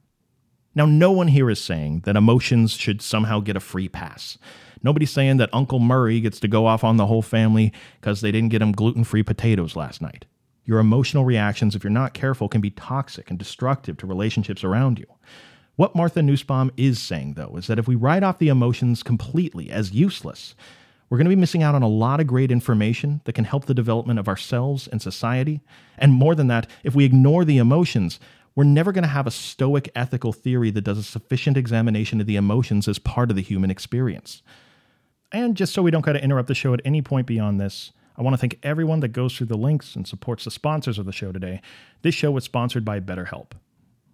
Now, 0.74 0.86
no 0.86 1.12
one 1.12 1.28
here 1.28 1.50
is 1.50 1.60
saying 1.60 2.00
that 2.04 2.16
emotions 2.16 2.72
should 2.72 3.02
somehow 3.02 3.40
get 3.40 3.56
a 3.56 3.60
free 3.60 3.88
pass. 3.88 4.38
Nobody's 4.82 5.12
saying 5.12 5.36
that 5.36 5.50
Uncle 5.52 5.78
Murray 5.78 6.20
gets 6.20 6.40
to 6.40 6.48
go 6.48 6.66
off 6.66 6.82
on 6.82 6.96
the 6.96 7.06
whole 7.06 7.22
family 7.22 7.72
because 8.00 8.22
they 8.22 8.32
didn't 8.32 8.48
get 8.50 8.62
him 8.62 8.72
gluten 8.72 9.04
free 9.04 9.22
potatoes 9.22 9.76
last 9.76 10.00
night. 10.02 10.24
Your 10.64 10.78
emotional 10.78 11.26
reactions, 11.26 11.76
if 11.76 11.84
you're 11.84 11.90
not 11.90 12.14
careful, 12.14 12.48
can 12.48 12.62
be 12.62 12.70
toxic 12.70 13.28
and 13.28 13.38
destructive 13.38 13.98
to 13.98 14.06
relationships 14.06 14.64
around 14.64 14.98
you. 14.98 15.06
What 15.76 15.96
Martha 15.96 16.22
Nussbaum 16.22 16.70
is 16.76 17.02
saying, 17.02 17.34
though, 17.34 17.56
is 17.56 17.66
that 17.66 17.80
if 17.80 17.88
we 17.88 17.96
write 17.96 18.22
off 18.22 18.38
the 18.38 18.48
emotions 18.48 19.02
completely 19.02 19.70
as 19.70 19.92
useless, 19.92 20.54
we're 21.10 21.16
going 21.18 21.24
to 21.24 21.34
be 21.36 21.40
missing 21.40 21.64
out 21.64 21.74
on 21.74 21.82
a 21.82 21.88
lot 21.88 22.20
of 22.20 22.28
great 22.28 22.52
information 22.52 23.22
that 23.24 23.32
can 23.34 23.44
help 23.44 23.64
the 23.66 23.74
development 23.74 24.20
of 24.20 24.28
ourselves 24.28 24.86
and 24.86 25.02
society. 25.02 25.62
And 25.98 26.12
more 26.12 26.36
than 26.36 26.46
that, 26.46 26.70
if 26.84 26.94
we 26.94 27.04
ignore 27.04 27.44
the 27.44 27.58
emotions, 27.58 28.20
we're 28.54 28.62
never 28.62 28.92
going 28.92 29.02
to 29.02 29.08
have 29.08 29.26
a 29.26 29.32
stoic 29.32 29.90
ethical 29.96 30.32
theory 30.32 30.70
that 30.70 30.82
does 30.84 30.96
a 30.98 31.02
sufficient 31.02 31.56
examination 31.56 32.20
of 32.20 32.28
the 32.28 32.36
emotions 32.36 32.86
as 32.86 33.00
part 33.00 33.30
of 33.30 33.34
the 33.36 33.42
human 33.42 33.68
experience. 33.70 34.42
And 35.32 35.56
just 35.56 35.74
so 35.74 35.82
we 35.82 35.90
don't 35.90 36.02
kind 36.02 36.16
of 36.16 36.22
interrupt 36.22 36.46
the 36.46 36.54
show 36.54 36.72
at 36.72 36.82
any 36.84 37.02
point 37.02 37.26
beyond 37.26 37.60
this, 37.60 37.90
I 38.16 38.22
want 38.22 38.34
to 38.34 38.38
thank 38.38 38.60
everyone 38.62 39.00
that 39.00 39.08
goes 39.08 39.36
through 39.36 39.48
the 39.48 39.58
links 39.58 39.96
and 39.96 40.06
supports 40.06 40.44
the 40.44 40.52
sponsors 40.52 41.00
of 41.00 41.06
the 41.06 41.12
show 41.12 41.32
today. 41.32 41.60
This 42.02 42.14
show 42.14 42.30
was 42.30 42.44
sponsored 42.44 42.84
by 42.84 43.00
BetterHelp. 43.00 43.50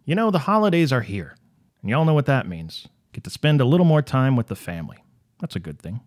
You 0.06 0.14
know, 0.14 0.30
the 0.30 0.38
holidays 0.38 0.90
are 0.90 1.02
here. 1.02 1.34
And 1.82 1.90
y'all 1.90 2.04
know 2.04 2.14
what 2.14 2.26
that 2.26 2.46
means. 2.49 2.88
Get 3.12 3.25
to 3.25 3.30
spend 3.30 3.60
a 3.60 3.64
little 3.64 3.87
more 3.87 4.02
time 4.02 4.37
with 4.37 4.49
the 4.49 4.56
family. 4.56 4.99
That's 5.40 5.56
a 5.56 5.60
good 5.60 5.80
thing. 5.80 6.00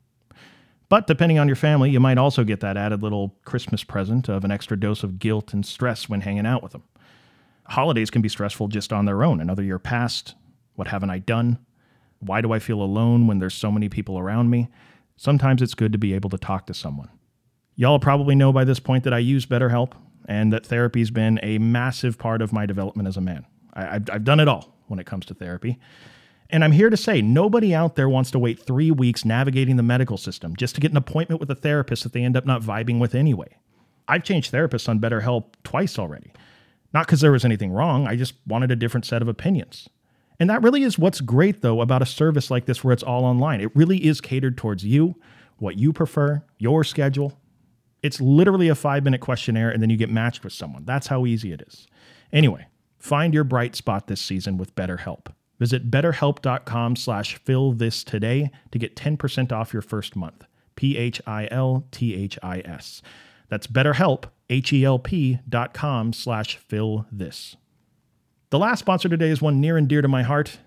But 0.90 1.08
depending 1.08 1.40
on 1.40 1.48
your 1.48 1.56
family, 1.56 1.90
you 1.90 2.00
might 2.00 2.18
also 2.18 2.44
get 2.44 2.60
that 2.60 2.78
added 2.78 3.02
little 3.02 3.36
Christmas 3.46 3.84
present 3.84 4.30
of 4.30 4.44
an 4.46 4.52
extra 4.52 4.80
dose 4.80 5.02
of 5.04 5.18
guilt 5.18 5.54
and 5.54 5.66
stress 5.66 6.08
when 6.08 6.22
hanging 6.22 6.46
out 6.46 6.62
with 6.62 6.74
them. 6.74 6.84
Holidays 7.68 8.12
can 8.12 8.22
be 8.22 8.30
stressful 8.30 8.68
just 8.68 8.94
on 8.94 9.06
their 9.06 9.24
own. 9.24 9.42
Another 9.42 9.64
year 9.64 9.80
passed. 9.80 10.36
What 10.76 10.90
haven't 10.90 11.10
I 11.10 11.20
done? 11.20 11.58
Why 12.20 12.42
do 12.42 12.52
I 12.52 12.60
feel 12.60 12.82
alone 12.82 13.26
when 13.26 13.40
there's 13.40 13.56
so 13.56 13.72
many 13.72 13.90
people 13.90 14.20
around 14.20 14.50
me? 14.50 14.68
Sometimes 15.16 15.62
it's 15.62 15.74
good 15.74 15.92
to 15.94 15.98
be 15.98 16.14
able 16.14 16.30
to 16.30 16.38
talk 16.38 16.68
to 16.68 16.74
someone. 16.74 17.10
Y'all 17.76 18.00
probably 18.00 18.36
know 18.36 18.54
by 18.54 18.64
this 18.64 18.80
point 18.80 19.04
that 19.04 19.14
I 19.14 19.20
use 19.20 19.46
BetterHelp 19.46 19.94
and 20.28 20.54
that 20.54 20.66
therapy's 20.66 21.10
been 21.10 21.40
a 21.42 21.58
massive 21.58 22.20
part 22.20 22.42
of 22.42 22.54
my 22.54 22.66
development 22.66 23.08
as 23.08 23.18
a 23.18 23.22
man. 23.22 23.46
I, 23.74 23.94
have 23.94 24.24
done 24.24 24.40
it 24.40 24.48
all 24.48 24.76
when 24.94 25.00
it 25.00 25.06
comes 25.08 25.26
to 25.26 25.34
therapy. 25.34 25.78
And 26.52 26.64
I'm 26.64 26.72
here 26.72 26.92
to 26.92 26.96
say 26.98 27.20
nobody 27.22 27.74
out 27.74 27.96
there 27.96 28.08
wants 28.08 28.30
to 28.32 28.40
wait 28.40 28.62
three 28.64 28.92
weeks 28.92 29.26
navigating 29.26 29.76
the 29.76 29.84
medical 29.84 30.18
system 30.18 30.56
just 30.56 30.76
to 30.76 30.82
get 30.82 30.92
an 30.92 30.98
appointment 30.98 31.40
with 31.42 31.50
a 31.50 31.56
therapist 31.56 32.04
that 32.04 32.14
they 32.14 32.22
end 32.22 32.38
up 32.38 32.46
not 32.46 32.62
vibing 32.62 33.00
with 33.00 33.16
anyway. 33.16 33.58
I've 34.08 34.24
changed 34.24 34.54
therapists 34.54 34.88
on 34.88 35.00
BetterHelp 35.00 35.46
twice 35.64 35.98
already. 35.98 36.32
Not 36.94 37.08
because 37.08 37.22
there 37.22 37.32
was 37.32 37.44
anything 37.44 37.72
wrong, 37.72 38.06
I 38.06 38.16
just 38.16 38.36
wanted 38.46 38.70
a 38.70 38.76
different 38.76 39.06
set 39.06 39.24
of 39.24 39.28
opinions. 39.28 39.90
And 40.40 40.48
that 40.50 40.62
really 40.62 40.84
is 40.84 41.00
what's 41.00 41.22
great, 41.22 41.62
though, 41.62 41.82
about 41.82 42.02
a 42.04 42.06
service 42.06 42.52
like 42.52 42.66
this 42.66 42.84
where 42.84 42.94
it's 42.94 43.02
all 43.02 43.26
online. 43.26 43.62
It 43.62 43.76
really 43.76 44.06
is 44.06 44.22
catered 44.22 44.58
towards 44.58 44.84
you, 44.86 45.16
what 45.58 45.80
you 45.80 45.92
prefer, 45.94 46.44
your 46.60 46.84
schedule. 46.84 47.40
It's 48.04 48.20
literally 48.22 48.68
a 48.68 48.76
five 48.76 49.04
minute 49.04 49.22
questionnaire, 49.22 49.70
and 49.72 49.82
then 49.82 49.90
you 49.90 49.98
get 49.98 50.10
matched 50.12 50.44
with 50.44 50.54
someone. 50.54 50.84
That's 50.86 51.08
how 51.08 51.26
easy 51.26 51.52
it 51.54 51.62
is. 51.62 51.88
Anyway, 52.34 52.68
Find 53.04 53.34
your 53.34 53.44
bright 53.44 53.76
spot 53.76 54.08
this 54.08 54.22
season 54.22 54.56
with 54.58 54.74
BetterHelp. 54.76 55.28
Visit 55.60 55.92
betterhelp.com 55.92 56.96
slash 56.96 57.38
philthis 57.44 58.02
today 58.06 58.50
to 58.72 58.80
get 58.80 58.96
10% 58.96 59.52
off 59.52 59.74
your 59.74 59.82
first 59.82 60.16
month. 60.16 60.46
P-H-I-L-T-H-I-S. 60.78 63.02
That's 63.50 63.68
betterhelp, 63.68 64.24
H-E-L-P 64.50 65.40
dot 65.50 65.74
com 65.74 66.14
slash 66.14 66.58
philthis. 66.66 67.58
The 68.52 68.60
last 68.60 68.80
sponsor 68.80 69.10
today 69.10 69.32
is 69.32 69.42
one 69.42 69.60
near 69.60 69.76
and 69.76 69.90
dear 69.90 70.02
to 70.02 70.08
my 70.08 70.24
heart, 70.24 70.60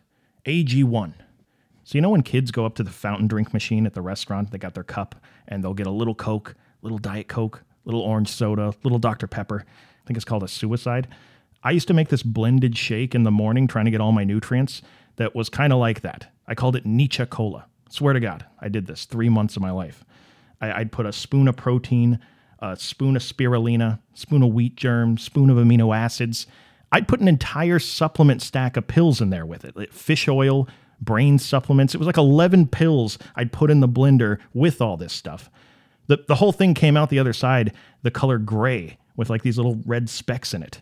AG1. 0.45 1.15
So 1.85 1.97
you 1.97 2.03
know 2.03 2.11
when 2.11 2.23
kids 2.23 2.51
go 2.51 2.67
up 2.67 2.75
to 2.75 2.83
the 2.83 2.91
fountain 2.91 3.29
drink 3.29 3.55
machine 3.55 3.87
at 3.87 3.95
the 3.95 4.03
restaurant, 4.03 4.51
they 4.51 4.59
got 4.59 4.75
their 4.75 4.85
cup 4.85 5.15
and 5.49 5.65
they'll 5.65 5.73
get 5.73 5.87
a 5.87 5.91
little 5.91 6.15
Coke, 6.15 6.55
little 6.83 6.99
Diet 6.99 7.29
Coke, 7.29 7.63
little 7.87 8.03
orange 8.03 8.29
soda, 8.29 8.75
little 8.83 8.99
Dr. 8.99 9.27
Pepper. 9.27 9.65
I 9.65 10.05
think 10.07 10.19
it's 10.19 10.25
called 10.27 10.43
a 10.43 10.49
suicide. 10.49 11.09
I 11.67 11.73
used 11.73 11.89
to 11.89 11.95
make 11.95 12.11
this 12.11 12.23
blended 12.23 12.79
shake 12.79 13.13
in 13.13 13.25
the 13.25 13.31
morning 13.33 13.67
trying 13.67 13.87
to 13.87 13.91
get 13.91 14.01
all 14.01 14.13
my 14.13 14.23
nutrients 14.23 14.83
that 15.17 15.35
was 15.35 15.49
kind 15.49 15.73
of 15.73 15.81
like 15.81 16.01
that. 16.03 16.33
I 16.47 16.55
called 16.55 16.77
it 16.77 16.87
Nietzsche 16.87 17.27
Cola. 17.27 17.67
Swear 17.91 18.13
to 18.13 18.21
God, 18.21 18.45
I 18.61 18.69
did 18.69 18.87
this 18.87 19.05
three 19.05 19.29
months 19.29 19.57
of 19.57 19.63
my 19.63 19.73
life. 19.73 20.05
I, 20.61 20.79
would 20.79 20.93
put 20.93 21.07
a 21.07 21.13
spoon 21.13 21.49
of 21.49 21.57
protein, 21.57 22.21
a 22.61 22.77
spoon 22.77 23.17
of 23.17 23.23
spirulina, 23.23 23.99
spoon 24.15 24.45
of 24.45 24.53
wheat 24.53 24.77
germ, 24.77 25.19
spoon 25.19 25.51
of 25.51 25.57
amino 25.57 25.93
acids. 25.95 26.47
I'd 26.93 27.09
put 27.09 27.19
an 27.19 27.27
entire 27.27 27.81
supplement 27.81 28.43
stack 28.43 28.77
of 28.77 28.87
pills 28.87 29.21
in 29.21 29.31
there 29.31 29.45
with 29.45 29.65
it, 29.65 29.77
like 29.77 29.93
fish 29.93 30.29
oil, 30.29 30.69
brain 31.01 31.37
supplements. 31.37 31.97
It 31.97 31.99
was 31.99 32.07
like 32.07 32.17
11 32.17 32.69
pills 32.69 33.19
I'd 33.35 33.51
put 33.51 33.73
in 33.73 33.81
the 33.81 33.89
blender 33.89 34.39
with 34.55 34.81
all 34.81 34.97
this 34.97 35.13
stuff. 35.13 35.51
The, 36.07 36.25
the 36.29 36.37
whole 36.37 36.53
thing 36.53 36.75
came 36.75 36.97
out 36.97 37.11
the 37.11 37.19
other 37.19 37.33
side 37.33 37.75
the 38.05 38.13
color 38.13 38.39
gray 38.39 38.99
with 39.17 39.31
like 39.31 39.43
these 39.43 39.57
little 39.57 39.81
red 39.85 40.09
specks 40.09 40.55
in 40.55 40.63
it. 40.63 40.81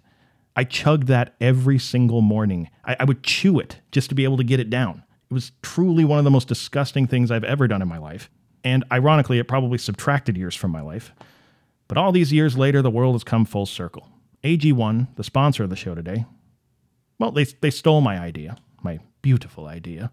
I 0.56 0.64
chugged 0.64 1.08
that 1.08 1.34
every 1.40 1.78
single 1.78 2.20
morning. 2.20 2.70
I, 2.84 2.96
I, 3.00 3.04
would 3.04 3.22
chew 3.24 3.58
it 3.58 3.80
just 3.90 4.08
to 4.10 4.14
be 4.14 4.24
able 4.24 4.36
to 4.36 4.44
get 4.44 4.60
it 4.60 4.70
down. 4.70 5.02
It 5.30 5.34
was 5.34 5.50
truly 5.62 6.04
one 6.04 6.18
of 6.18 6.24
the 6.24 6.30
most 6.30 6.48
disgusting 6.48 7.06
things 7.06 7.30
I've 7.30 7.44
ever 7.44 7.66
done 7.66 7.82
in 7.82 7.88
my 7.88 7.98
life. 7.98 8.30
And 8.62 8.84
ironically, 8.92 9.38
it 9.38 9.48
probably 9.48 9.78
subtracted 9.78 10.36
years 10.38 10.54
from 10.54 10.70
my 10.70 10.80
life. 10.80 11.12
But 11.88 11.98
all 11.98 12.12
these 12.12 12.32
years 12.32 12.56
later, 12.56 12.82
the 12.82 12.90
world 12.90 13.14
has 13.14 13.24
come 13.24 13.44
full 13.44 13.66
circle. 13.66 14.08
AG1, 14.44 15.16
the 15.16 15.24
sponsor 15.24 15.64
of 15.64 15.70
the 15.70 15.76
show 15.76 15.94
today, 15.94 16.24
well, 17.18 17.32
they, 17.32 17.44
they 17.44 17.70
stole 17.70 18.00
my 18.00 18.18
idea, 18.18 18.56
my 18.82 19.00
beautiful 19.22 19.66
idea. 19.66 20.12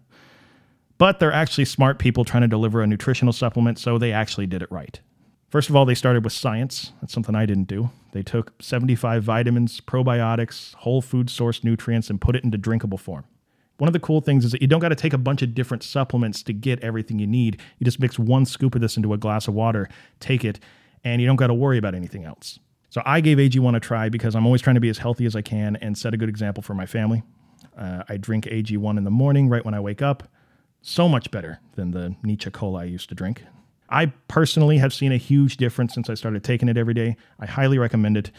But 0.98 1.18
they're 1.20 1.32
actually 1.32 1.64
smart 1.66 1.98
people 1.98 2.24
trying 2.24 2.42
to 2.42 2.48
deliver 2.48 2.82
a 2.82 2.86
nutritional 2.86 3.32
supplement, 3.32 3.78
so 3.78 3.96
they 3.98 4.12
actually 4.12 4.46
did 4.46 4.62
it 4.62 4.70
right. 4.72 5.00
First 5.52 5.68
of 5.68 5.76
all, 5.76 5.84
they 5.84 5.94
started 5.94 6.24
with 6.24 6.32
science. 6.32 6.94
That's 7.02 7.12
something 7.12 7.34
I 7.34 7.44
didn't 7.44 7.68
do. 7.68 7.90
They 8.12 8.22
took 8.22 8.54
75 8.62 9.22
vitamins, 9.22 9.82
probiotics, 9.82 10.72
whole 10.76 11.02
food 11.02 11.28
source 11.28 11.62
nutrients, 11.62 12.08
and 12.08 12.18
put 12.18 12.34
it 12.36 12.42
into 12.42 12.56
drinkable 12.56 12.96
form. 12.96 13.26
One 13.76 13.86
of 13.86 13.92
the 13.92 14.00
cool 14.00 14.22
things 14.22 14.46
is 14.46 14.52
that 14.52 14.62
you 14.62 14.66
don't 14.66 14.80
got 14.80 14.88
to 14.88 14.94
take 14.94 15.12
a 15.12 15.18
bunch 15.18 15.42
of 15.42 15.54
different 15.54 15.82
supplements 15.82 16.42
to 16.44 16.54
get 16.54 16.78
everything 16.80 17.18
you 17.18 17.26
need. 17.26 17.60
You 17.78 17.84
just 17.84 18.00
mix 18.00 18.18
one 18.18 18.46
scoop 18.46 18.74
of 18.74 18.80
this 18.80 18.96
into 18.96 19.12
a 19.12 19.18
glass 19.18 19.46
of 19.46 19.52
water, 19.52 19.90
take 20.20 20.42
it, 20.42 20.58
and 21.04 21.20
you 21.20 21.26
don't 21.26 21.36
got 21.36 21.48
to 21.48 21.54
worry 21.54 21.76
about 21.76 21.94
anything 21.94 22.24
else. 22.24 22.58
So 22.88 23.02
I 23.04 23.20
gave 23.20 23.36
AG1 23.36 23.76
a 23.76 23.80
try 23.80 24.08
because 24.08 24.34
I'm 24.34 24.46
always 24.46 24.62
trying 24.62 24.76
to 24.76 24.80
be 24.80 24.88
as 24.88 24.96
healthy 24.96 25.26
as 25.26 25.36
I 25.36 25.42
can 25.42 25.76
and 25.82 25.98
set 25.98 26.14
a 26.14 26.16
good 26.16 26.30
example 26.30 26.62
for 26.62 26.72
my 26.72 26.86
family. 26.86 27.22
Uh, 27.76 28.02
I 28.08 28.16
drink 28.16 28.46
AG1 28.46 28.96
in 28.96 29.04
the 29.04 29.10
morning 29.10 29.50
right 29.50 29.66
when 29.66 29.74
I 29.74 29.80
wake 29.80 30.00
up. 30.00 30.30
So 30.80 31.10
much 31.10 31.30
better 31.30 31.60
than 31.74 31.90
the 31.90 32.16
Nietzsche 32.22 32.50
cola 32.50 32.80
I 32.80 32.84
used 32.84 33.10
to 33.10 33.14
drink. 33.14 33.44
I 33.92 34.06
personally 34.26 34.78
have 34.78 34.94
seen 34.94 35.12
a 35.12 35.18
huge 35.18 35.58
difference 35.58 35.92
since 35.92 36.08
I 36.08 36.14
started 36.14 36.42
taking 36.42 36.70
it 36.70 36.78
every 36.78 36.94
day. 36.94 37.14
I 37.38 37.44
highly 37.44 37.76
recommend 37.76 38.16
it. 38.16 38.30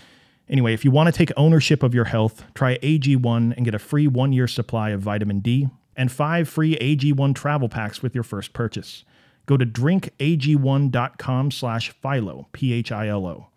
Anyway, 0.49 0.73
if 0.73 0.83
you 0.83 0.89
want 0.89 1.07
to 1.07 1.13
take 1.17 1.31
ownership 1.37 1.83
of 1.83 1.93
your 1.93 2.05
health, 2.05 2.43
try 2.55 2.79
AG1 2.79 3.55
and 3.55 3.63
get 3.63 3.75
a 3.75 3.79
free 3.79 4.07
one 4.07 4.33
year 4.33 4.47
supply 4.47 4.89
of 4.89 5.01
vitamin 5.01 5.41
D 5.41 5.69
and 5.95 6.11
five 6.11 6.49
free 6.49 6.75
AG1 6.77 7.35
travel 7.35 7.69
packs 7.69 8.01
with 8.01 8.15
your 8.15 8.23
first 8.23 8.53
purchase. 8.53 9.05
Go 9.45 9.55
to 9.55 9.65
drinkag1.com 9.65 11.51
slash 11.51 11.89
philo, 11.91 12.47
P 12.51 12.73
H 12.73 12.91
I 12.91 13.07
L 13.09 13.27
O. 13.27 13.49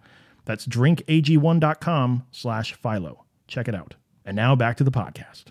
That's 0.44 0.66
drinkag1.com 0.66 2.26
slash 2.30 2.74
philo. 2.74 3.24
Check 3.48 3.68
it 3.68 3.74
out. 3.74 3.94
And 4.26 4.36
now 4.36 4.54
back 4.54 4.76
to 4.76 4.84
the 4.84 4.90
podcast. 4.92 5.44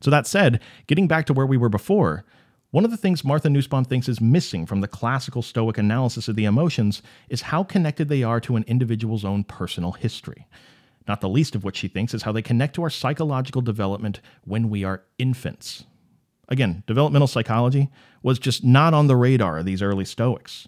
So, 0.00 0.10
that 0.10 0.26
said, 0.26 0.60
getting 0.86 1.08
back 1.08 1.26
to 1.26 1.32
where 1.32 1.46
we 1.46 1.56
were 1.56 1.68
before, 1.70 2.24
one 2.72 2.84
of 2.84 2.90
the 2.90 2.96
things 2.96 3.24
Martha 3.24 3.48
Nussbaum 3.48 3.84
thinks 3.84 4.08
is 4.08 4.20
missing 4.20 4.66
from 4.66 4.80
the 4.80 4.88
classical 4.88 5.40
Stoic 5.40 5.78
analysis 5.78 6.26
of 6.26 6.34
the 6.34 6.46
emotions 6.46 7.00
is 7.28 7.42
how 7.42 7.62
connected 7.62 8.08
they 8.08 8.24
are 8.24 8.40
to 8.40 8.56
an 8.56 8.64
individual's 8.66 9.24
own 9.24 9.44
personal 9.44 9.92
history. 9.92 10.48
Not 11.06 11.20
the 11.20 11.28
least 11.28 11.54
of 11.54 11.62
which 11.62 11.76
she 11.76 11.86
thinks 11.86 12.12
is 12.12 12.22
how 12.22 12.32
they 12.32 12.42
connect 12.42 12.74
to 12.74 12.82
our 12.82 12.90
psychological 12.90 13.62
development 13.62 14.20
when 14.44 14.68
we 14.68 14.82
are 14.82 15.04
infants. 15.16 15.84
Again, 16.48 16.82
developmental 16.88 17.28
psychology 17.28 17.88
was 18.24 18.40
just 18.40 18.64
not 18.64 18.92
on 18.92 19.06
the 19.06 19.16
radar 19.16 19.58
of 19.58 19.64
these 19.64 19.80
early 19.82 20.04
Stoics. 20.04 20.66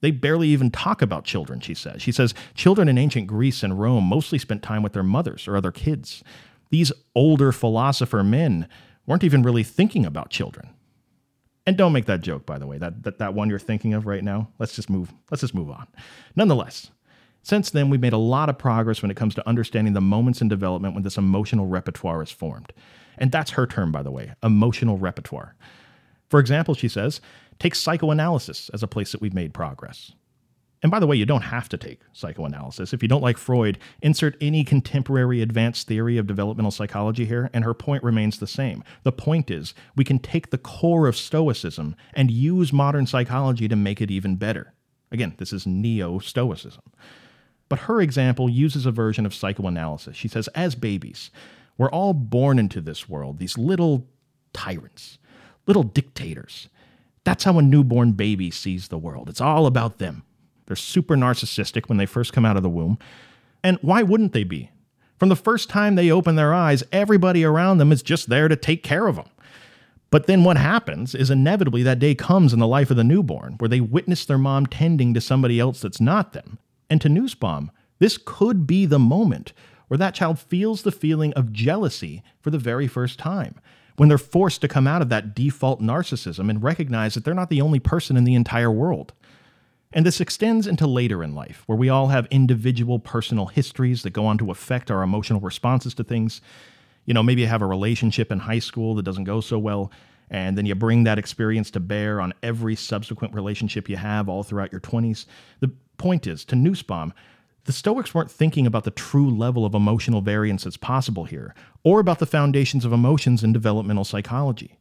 They 0.00 0.10
barely 0.10 0.48
even 0.50 0.70
talk 0.70 1.00
about 1.00 1.24
children, 1.24 1.60
she 1.60 1.74
says. 1.74 2.02
She 2.02 2.12
says 2.12 2.34
children 2.54 2.88
in 2.90 2.98
ancient 2.98 3.26
Greece 3.26 3.62
and 3.62 3.80
Rome 3.80 4.04
mostly 4.04 4.38
spent 4.38 4.62
time 4.62 4.82
with 4.82 4.92
their 4.92 5.02
mothers 5.02 5.48
or 5.48 5.56
other 5.56 5.72
kids. 5.72 6.22
These 6.68 6.92
older 7.14 7.52
philosopher 7.52 8.22
men 8.22 8.68
weren't 9.06 9.24
even 9.24 9.42
really 9.42 9.64
thinking 9.64 10.04
about 10.04 10.28
children. 10.30 10.68
And 11.68 11.76
don't 11.76 11.92
make 11.92 12.06
that 12.06 12.22
joke, 12.22 12.46
by 12.46 12.56
the 12.56 12.66
way. 12.66 12.78
That, 12.78 13.02
that 13.02 13.18
that 13.18 13.34
one 13.34 13.50
you're 13.50 13.58
thinking 13.58 13.92
of 13.92 14.06
right 14.06 14.24
now. 14.24 14.48
Let's 14.58 14.74
just 14.74 14.88
move. 14.88 15.12
Let's 15.30 15.42
just 15.42 15.54
move 15.54 15.68
on. 15.70 15.86
Nonetheless, 16.34 16.90
since 17.42 17.68
then 17.68 17.90
we've 17.90 18.00
made 18.00 18.14
a 18.14 18.16
lot 18.16 18.48
of 18.48 18.56
progress 18.56 19.02
when 19.02 19.10
it 19.10 19.18
comes 19.18 19.34
to 19.34 19.46
understanding 19.46 19.92
the 19.92 20.00
moments 20.00 20.40
in 20.40 20.48
development 20.48 20.94
when 20.94 21.02
this 21.02 21.18
emotional 21.18 21.66
repertoire 21.66 22.22
is 22.22 22.30
formed. 22.30 22.72
And 23.18 23.30
that's 23.30 23.50
her 23.50 23.66
term, 23.66 23.92
by 23.92 24.02
the 24.02 24.10
way, 24.10 24.32
emotional 24.42 24.96
repertoire. 24.96 25.56
For 26.30 26.40
example, 26.40 26.74
she 26.74 26.88
says, 26.88 27.20
take 27.58 27.74
psychoanalysis 27.74 28.70
as 28.72 28.82
a 28.82 28.88
place 28.88 29.12
that 29.12 29.20
we've 29.20 29.34
made 29.34 29.52
progress. 29.52 30.12
And 30.82 30.90
by 30.92 31.00
the 31.00 31.06
way, 31.06 31.16
you 31.16 31.26
don't 31.26 31.42
have 31.42 31.68
to 31.70 31.76
take 31.76 32.00
psychoanalysis. 32.12 32.92
If 32.92 33.02
you 33.02 33.08
don't 33.08 33.22
like 33.22 33.36
Freud, 33.36 33.78
insert 34.00 34.36
any 34.40 34.62
contemporary 34.62 35.42
advanced 35.42 35.88
theory 35.88 36.18
of 36.18 36.26
developmental 36.26 36.70
psychology 36.70 37.24
here, 37.26 37.50
and 37.52 37.64
her 37.64 37.74
point 37.74 38.04
remains 38.04 38.38
the 38.38 38.46
same. 38.46 38.84
The 39.02 39.10
point 39.12 39.50
is, 39.50 39.74
we 39.96 40.04
can 40.04 40.18
take 40.20 40.50
the 40.50 40.58
core 40.58 41.08
of 41.08 41.16
Stoicism 41.16 41.96
and 42.14 42.30
use 42.30 42.72
modern 42.72 43.06
psychology 43.06 43.66
to 43.68 43.74
make 43.76 44.00
it 44.00 44.10
even 44.10 44.36
better. 44.36 44.72
Again, 45.10 45.34
this 45.38 45.52
is 45.52 45.66
neo 45.66 46.18
Stoicism. 46.20 46.82
But 47.68 47.80
her 47.80 48.00
example 48.00 48.48
uses 48.48 48.86
a 48.86 48.92
version 48.92 49.26
of 49.26 49.34
psychoanalysis. 49.34 50.16
She 50.16 50.28
says, 50.28 50.48
as 50.48 50.74
babies, 50.74 51.30
we're 51.76 51.90
all 51.90 52.14
born 52.14 52.58
into 52.58 52.80
this 52.80 53.08
world, 53.08 53.38
these 53.38 53.58
little 53.58 54.06
tyrants, 54.52 55.18
little 55.66 55.82
dictators. 55.82 56.68
That's 57.24 57.44
how 57.44 57.58
a 57.58 57.62
newborn 57.62 58.12
baby 58.12 58.50
sees 58.50 58.88
the 58.88 58.96
world. 58.98 59.28
It's 59.28 59.40
all 59.40 59.66
about 59.66 59.98
them. 59.98 60.22
They're 60.68 60.76
super 60.76 61.16
narcissistic 61.16 61.88
when 61.88 61.96
they 61.98 62.06
first 62.06 62.32
come 62.34 62.44
out 62.44 62.56
of 62.58 62.62
the 62.62 62.68
womb. 62.68 62.98
And 63.64 63.78
why 63.82 64.02
wouldn't 64.04 64.32
they 64.34 64.44
be? 64.44 64.70
From 65.18 65.30
the 65.30 65.36
first 65.36 65.68
time 65.68 65.94
they 65.96 66.10
open 66.12 66.36
their 66.36 66.54
eyes, 66.54 66.84
everybody 66.92 67.42
around 67.42 67.78
them 67.78 67.90
is 67.90 68.02
just 68.02 68.28
there 68.28 68.46
to 68.48 68.54
take 68.54 68.82
care 68.84 69.06
of 69.08 69.16
them. 69.16 69.26
But 70.10 70.26
then 70.26 70.44
what 70.44 70.56
happens 70.58 71.14
is 71.14 71.30
inevitably 71.30 71.82
that 71.82 71.98
day 71.98 72.14
comes 72.14 72.52
in 72.52 72.58
the 72.60 72.66
life 72.68 72.90
of 72.90 72.96
the 72.96 73.04
newborn 73.04 73.54
where 73.58 73.68
they 73.68 73.80
witness 73.80 74.24
their 74.24 74.38
mom 74.38 74.66
tending 74.66 75.12
to 75.14 75.20
somebody 75.20 75.58
else 75.58 75.80
that's 75.80 76.00
not 76.02 76.34
them. 76.34 76.58
And 76.88 77.00
to 77.00 77.08
Nussbaum, 77.08 77.70
this 77.98 78.18
could 78.22 78.66
be 78.66 78.86
the 78.86 78.98
moment 78.98 79.52
where 79.88 79.98
that 79.98 80.14
child 80.14 80.38
feels 80.38 80.82
the 80.82 80.92
feeling 80.92 81.32
of 81.32 81.52
jealousy 81.52 82.22
for 82.40 82.50
the 82.50 82.58
very 82.58 82.86
first 82.86 83.18
time, 83.18 83.56
when 83.96 84.08
they're 84.10 84.16
forced 84.18 84.60
to 84.60 84.68
come 84.68 84.86
out 84.86 85.00
of 85.02 85.08
that 85.08 85.34
default 85.34 85.80
narcissism 85.80 86.48
and 86.50 86.62
recognize 86.62 87.14
that 87.14 87.24
they're 87.24 87.34
not 87.34 87.50
the 87.50 87.62
only 87.62 87.80
person 87.80 88.16
in 88.16 88.24
the 88.24 88.34
entire 88.34 88.70
world. 88.70 89.14
And 89.92 90.04
this 90.04 90.20
extends 90.20 90.66
into 90.66 90.86
later 90.86 91.22
in 91.22 91.34
life, 91.34 91.62
where 91.66 91.78
we 91.78 91.88
all 91.88 92.08
have 92.08 92.26
individual 92.26 92.98
personal 92.98 93.46
histories 93.46 94.02
that 94.02 94.10
go 94.10 94.26
on 94.26 94.36
to 94.38 94.50
affect 94.50 94.90
our 94.90 95.02
emotional 95.02 95.40
responses 95.40 95.94
to 95.94 96.04
things. 96.04 96.40
You 97.06 97.14
know, 97.14 97.22
maybe 97.22 97.40
you 97.40 97.46
have 97.48 97.62
a 97.62 97.66
relationship 97.66 98.30
in 98.30 98.40
high 98.40 98.58
school 98.58 98.94
that 98.94 99.04
doesn't 99.04 99.24
go 99.24 99.40
so 99.40 99.58
well, 99.58 99.90
and 100.30 100.58
then 100.58 100.66
you 100.66 100.74
bring 100.74 101.04
that 101.04 101.18
experience 101.18 101.70
to 101.70 101.80
bear 101.80 102.20
on 102.20 102.34
every 102.42 102.76
subsequent 102.76 103.32
relationship 103.32 103.88
you 103.88 103.96
have 103.96 104.28
all 104.28 104.42
throughout 104.42 104.72
your 104.72 104.80
20s. 104.82 105.24
The 105.60 105.70
point 105.96 106.26
is, 106.26 106.44
to 106.46 106.56
Nussbaum, 106.56 107.14
the 107.64 107.72
Stoics 107.72 108.14
weren't 108.14 108.30
thinking 108.30 108.66
about 108.66 108.84
the 108.84 108.90
true 108.90 109.30
level 109.34 109.64
of 109.64 109.74
emotional 109.74 110.20
variance 110.20 110.64
that's 110.64 110.76
possible 110.76 111.24
here, 111.24 111.54
or 111.82 111.98
about 111.98 112.18
the 112.18 112.26
foundations 112.26 112.84
of 112.84 112.92
emotions 112.92 113.42
in 113.42 113.54
developmental 113.54 114.04
psychology. 114.04 114.78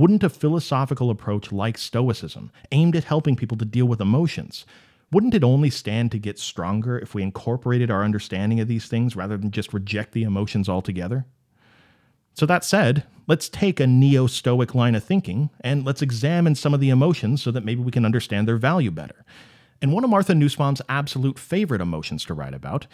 Wouldn't 0.00 0.24
a 0.24 0.30
philosophical 0.30 1.10
approach 1.10 1.52
like 1.52 1.76
Stoicism, 1.76 2.50
aimed 2.72 2.96
at 2.96 3.04
helping 3.04 3.36
people 3.36 3.58
to 3.58 3.66
deal 3.66 3.84
with 3.84 4.00
emotions, 4.00 4.64
wouldn't 5.12 5.34
it 5.34 5.44
only 5.44 5.68
stand 5.68 6.10
to 6.12 6.18
get 6.18 6.38
stronger 6.38 6.98
if 6.98 7.14
we 7.14 7.22
incorporated 7.22 7.90
our 7.90 8.02
understanding 8.02 8.60
of 8.60 8.66
these 8.66 8.86
things 8.88 9.14
rather 9.14 9.36
than 9.36 9.50
just 9.50 9.74
reject 9.74 10.12
the 10.12 10.22
emotions 10.22 10.70
altogether? 10.70 11.26
So, 12.32 12.46
that 12.46 12.64
said, 12.64 13.04
let's 13.26 13.50
take 13.50 13.78
a 13.78 13.86
neo 13.86 14.26
Stoic 14.26 14.74
line 14.74 14.94
of 14.94 15.04
thinking 15.04 15.50
and 15.60 15.84
let's 15.84 16.00
examine 16.00 16.54
some 16.54 16.72
of 16.72 16.80
the 16.80 16.88
emotions 16.88 17.42
so 17.42 17.50
that 17.50 17.62
maybe 17.66 17.82
we 17.82 17.92
can 17.92 18.06
understand 18.06 18.48
their 18.48 18.56
value 18.56 18.90
better. 18.90 19.26
And 19.82 19.92
one 19.92 20.02
of 20.02 20.08
Martha 20.08 20.34
Nussbaum's 20.34 20.80
absolute 20.88 21.38
favorite 21.38 21.82
emotions 21.82 22.24
to 22.24 22.32
write 22.32 22.54
about, 22.54 22.86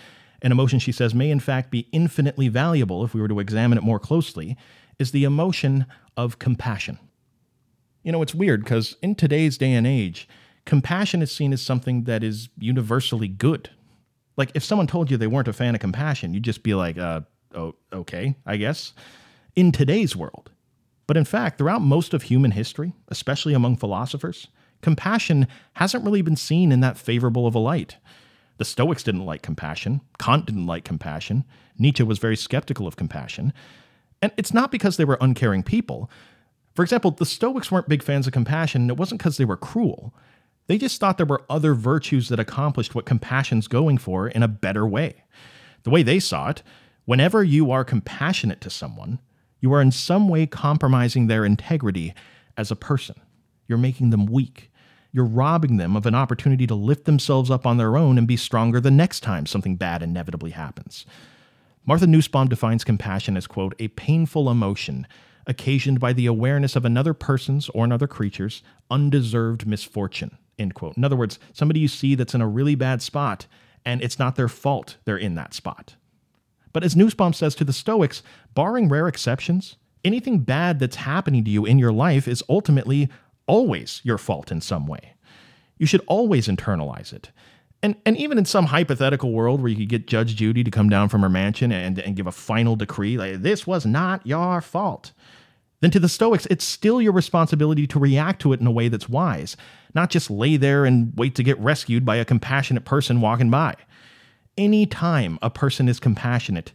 an 0.43 0.51
emotion 0.51 0.81
she 0.81 0.91
says 0.91 1.15
may 1.15 1.31
in 1.31 1.39
fact 1.39 1.71
be 1.71 1.87
infinitely 1.93 2.49
valuable 2.49 3.05
if 3.05 3.15
we 3.15 3.21
were 3.21 3.29
to 3.29 3.39
examine 3.39 3.79
it 3.79 3.85
more 3.85 4.01
closely, 4.01 4.57
is 4.99 5.11
the 5.11 5.25
emotion 5.25 5.87
of 6.17 6.39
compassion. 6.39 6.99
You 8.03 8.13
know, 8.13 8.23
it's 8.23 8.35
weird 8.35 8.63
because 8.65 8.97
in 9.03 9.15
today's 9.15 9.59
day 9.59 9.73
and 9.73 9.87
age, 9.87 10.29
compassion 10.65 11.23
is 11.23 11.33
seen 11.35 11.53
as 11.53 11.61
something 11.63 12.05
that 12.05 12.23
is 12.23 12.49
universally 12.59 13.29
good. 13.29 13.71
Like, 14.37 14.51
if 14.55 14.63
someone 14.63 14.87
told 14.87 15.11
you 15.11 15.17
they 15.17 15.27
weren't 15.27 15.49
a 15.49 15.53
fan 15.53 15.75
of 15.75 15.81
compassion, 15.81 16.35
you'd 16.35 16.43
just 16.43 16.63
be 16.63 16.75
like, 16.75 16.99
uh, 16.99 17.23
oh, 17.55 17.75
okay, 17.93 18.37
I 18.45 18.59
guess, 18.59 18.93
in 19.55 19.73
today's 19.73 20.15
world. 20.15 20.51
But 21.07 21.17
in 21.17 21.25
fact, 21.25 21.59
throughout 21.59 21.81
most 21.83 22.13
of 22.13 22.23
human 22.25 22.51
history, 22.51 22.93
especially 23.09 23.55
among 23.55 23.77
philosophers, 23.77 24.49
compassion 24.83 25.47
hasn't 25.75 26.05
really 26.05 26.21
been 26.23 26.37
seen 26.37 26.71
in 26.71 26.81
that 26.81 26.99
favorable 26.99 27.47
of 27.47 27.55
a 27.55 27.59
light. 27.59 27.97
The 28.59 28.65
Stoics 28.65 29.03
didn't 29.03 29.25
like 29.27 29.43
compassion, 29.43 30.01
Kant 30.19 30.47
didn't 30.47 30.67
like 30.67 30.85
compassion, 30.85 31.45
Nietzsche 31.79 32.03
was 32.03 32.19
very 32.19 32.37
skeptical 32.37 32.87
of 32.87 32.97
compassion, 32.97 33.53
and 34.23 34.33
it's 34.37 34.55
not 34.55 34.73
because 34.73 34.97
they 34.97 35.05
were 35.05 35.19
uncaring 35.21 35.63
people. 35.63 36.11
For 36.75 36.83
example, 36.83 37.11
the 37.11 37.27
Stoics 37.27 37.71
weren't 37.71 37.89
big 37.89 38.03
fans 38.03 38.27
of 38.27 38.33
compassion, 38.33 38.83
and 38.83 38.91
it 38.91 38.97
wasn't 38.97 39.19
because 39.21 39.37
they 39.37 39.45
were 39.45 39.57
cruel. 39.57 40.15
They 40.67 40.79
just 40.79 41.01
thought 41.01 41.17
there 41.17 41.27
were 41.27 41.45
other 41.49 41.75
virtues 41.75 42.29
that 42.29 42.41
accomplished 42.41 42.95
what 42.95 43.07
compassion's 43.07 43.69
going 43.69 43.99
for 43.99 44.29
in 44.29 44.43
a 44.43 44.49
better 44.49 44.87
way. 44.87 45.23
The 45.85 45.91
way 45.91 46.03
they 46.03 46.19
saw 46.19 46.49
it, 46.51 46.63
whenever 47.05 47.45
you 47.45 47.71
are 47.71 47.85
compassionate 47.85 48.61
to 48.63 48.71
someone, 48.71 49.21
you 49.61 49.73
are 49.73 49.81
in 49.81 49.93
some 49.93 50.29
way 50.29 50.47
compromising 50.47 51.27
their 51.27 51.45
integrity 51.45 52.13
as 52.57 52.71
a 52.71 52.77
person. 52.77 53.17
You're 53.69 53.79
making 53.79 54.11
them 54.11 54.27
weak. 54.27 54.71
You're 55.13 55.25
robbing 55.25 55.77
them 55.77 55.97
of 55.97 56.05
an 56.05 56.15
opportunity 56.15 56.67
to 56.67 56.75
lift 56.75 57.05
themselves 57.05 57.51
up 57.51 57.65
on 57.67 57.77
their 57.77 57.97
own 57.97 58.19
and 58.19 58.27
be 58.27 58.37
stronger 58.37 58.81
the 58.81 58.91
next 58.91 59.21
time 59.21 59.47
something 59.47 59.77
bad 59.77 60.03
inevitably 60.03 60.51
happens. 60.51 61.07
Martha 61.89 62.07
Nussbaum 62.09 62.49
defines 62.49 62.83
compassion 62.83 63.37
as, 63.37 63.47
quote, 63.47 63.73
a 63.79 63.87
painful 63.89 64.51
emotion 64.51 65.07
occasioned 65.47 66.01
by 66.01 66.13
the 66.13 66.27
awareness 66.27 66.75
of 66.75 66.85
another 66.85 67.15
person's 67.15 67.69
or 67.69 67.85
another 67.85 68.09
creature's 68.09 68.65
undeserved 68.91 69.69
misfortune, 69.69 70.37
end 70.59 70.75
quote. 70.75 70.97
In 70.97 71.05
other 71.05 71.15
words, 71.15 71.39
somebody 71.53 71.79
you 71.79 71.87
see 71.87 72.17
that's 72.17 72.35
in 72.35 72.41
a 72.41 72.49
really 72.49 72.75
bad 72.75 73.03
spot 73.03 73.47
and 73.85 74.03
it's 74.03 74.19
not 74.19 74.35
their 74.35 74.49
fault 74.49 74.97
they're 75.05 75.17
in 75.17 75.37
that 75.37 75.55
spot. 75.55 75.95
But 76.73 76.83
as 76.83 76.97
Nussbaum 76.97 77.33
says 77.33 77.55
to 77.55 77.65
the 77.65 77.73
Stoics, 77.73 78.21
barring 78.53 78.89
rare 78.89 79.07
exceptions, 79.07 79.77
anything 80.05 80.41
bad 80.41 80.81
that's 80.81 80.97
happening 80.97 81.45
to 81.45 81.51
you 81.53 81.65
in 81.65 81.79
your 81.79 81.93
life 81.93 82.27
is 82.27 82.43
ultimately 82.49 83.09
always 83.47 84.01
your 84.03 84.19
fault 84.19 84.51
in 84.51 84.61
some 84.61 84.87
way. 84.89 85.13
You 85.79 85.87
should 85.87 86.03
always 86.09 86.49
internalize 86.49 87.13
it. 87.13 87.31
And, 87.83 87.97
and 88.07 88.17
even 88.17 88.39
in 88.39 88.45
some 88.45 88.67
hypothetical 88.67 89.33
world 89.33 89.61
where 89.61 89.69
you 89.71 89.77
could 89.77 89.89
get 89.89 90.07
Judge 90.07 90.35
Judy 90.37 90.65
to 90.65 90.71
come 90.71 90.89
down 90.89 91.09
from 91.09 91.21
her 91.23 91.29
mansion 91.29 91.71
and, 91.73 91.99
and 91.99 92.17
give 92.17 92.27
a 92.27 92.33
final 92.33 92.77
decree, 92.77 93.19
like, 93.19 93.43
this 93.43 93.67
was 93.67 93.85
not 93.85 94.27
your 94.27 94.61
fault, 94.61 95.13
then 95.81 95.91
to 95.91 96.01
the 96.01 96.09
Stoics, 96.09 96.47
it's 96.47 96.65
still 96.65 97.03
your 97.03 97.13
responsibility 97.13 97.87
to 97.89 97.99
react 97.99 98.41
to 98.43 98.53
it 98.55 98.61
in 98.61 98.67
a 98.67 98.71
way 98.73 98.89
that's 98.89 99.11
wise, 99.11 99.57
not 99.95 100.09
just 100.09 100.31
lay 100.31 100.57
there 100.57 100.87
and 100.87 101.13
wait 101.17 101.35
to 101.35 101.43
get 101.43 101.59
rescued 101.59 102.05
by 102.05 102.17
a 102.17 102.25
compassionate 102.25 102.87
person 102.87 103.21
walking 103.21 103.51
by. 103.51 103.75
Any 104.57 104.87
time 104.87 105.39
a 105.43 105.51
person 105.51 105.87
is 105.87 106.01
compassionate, 106.01 106.73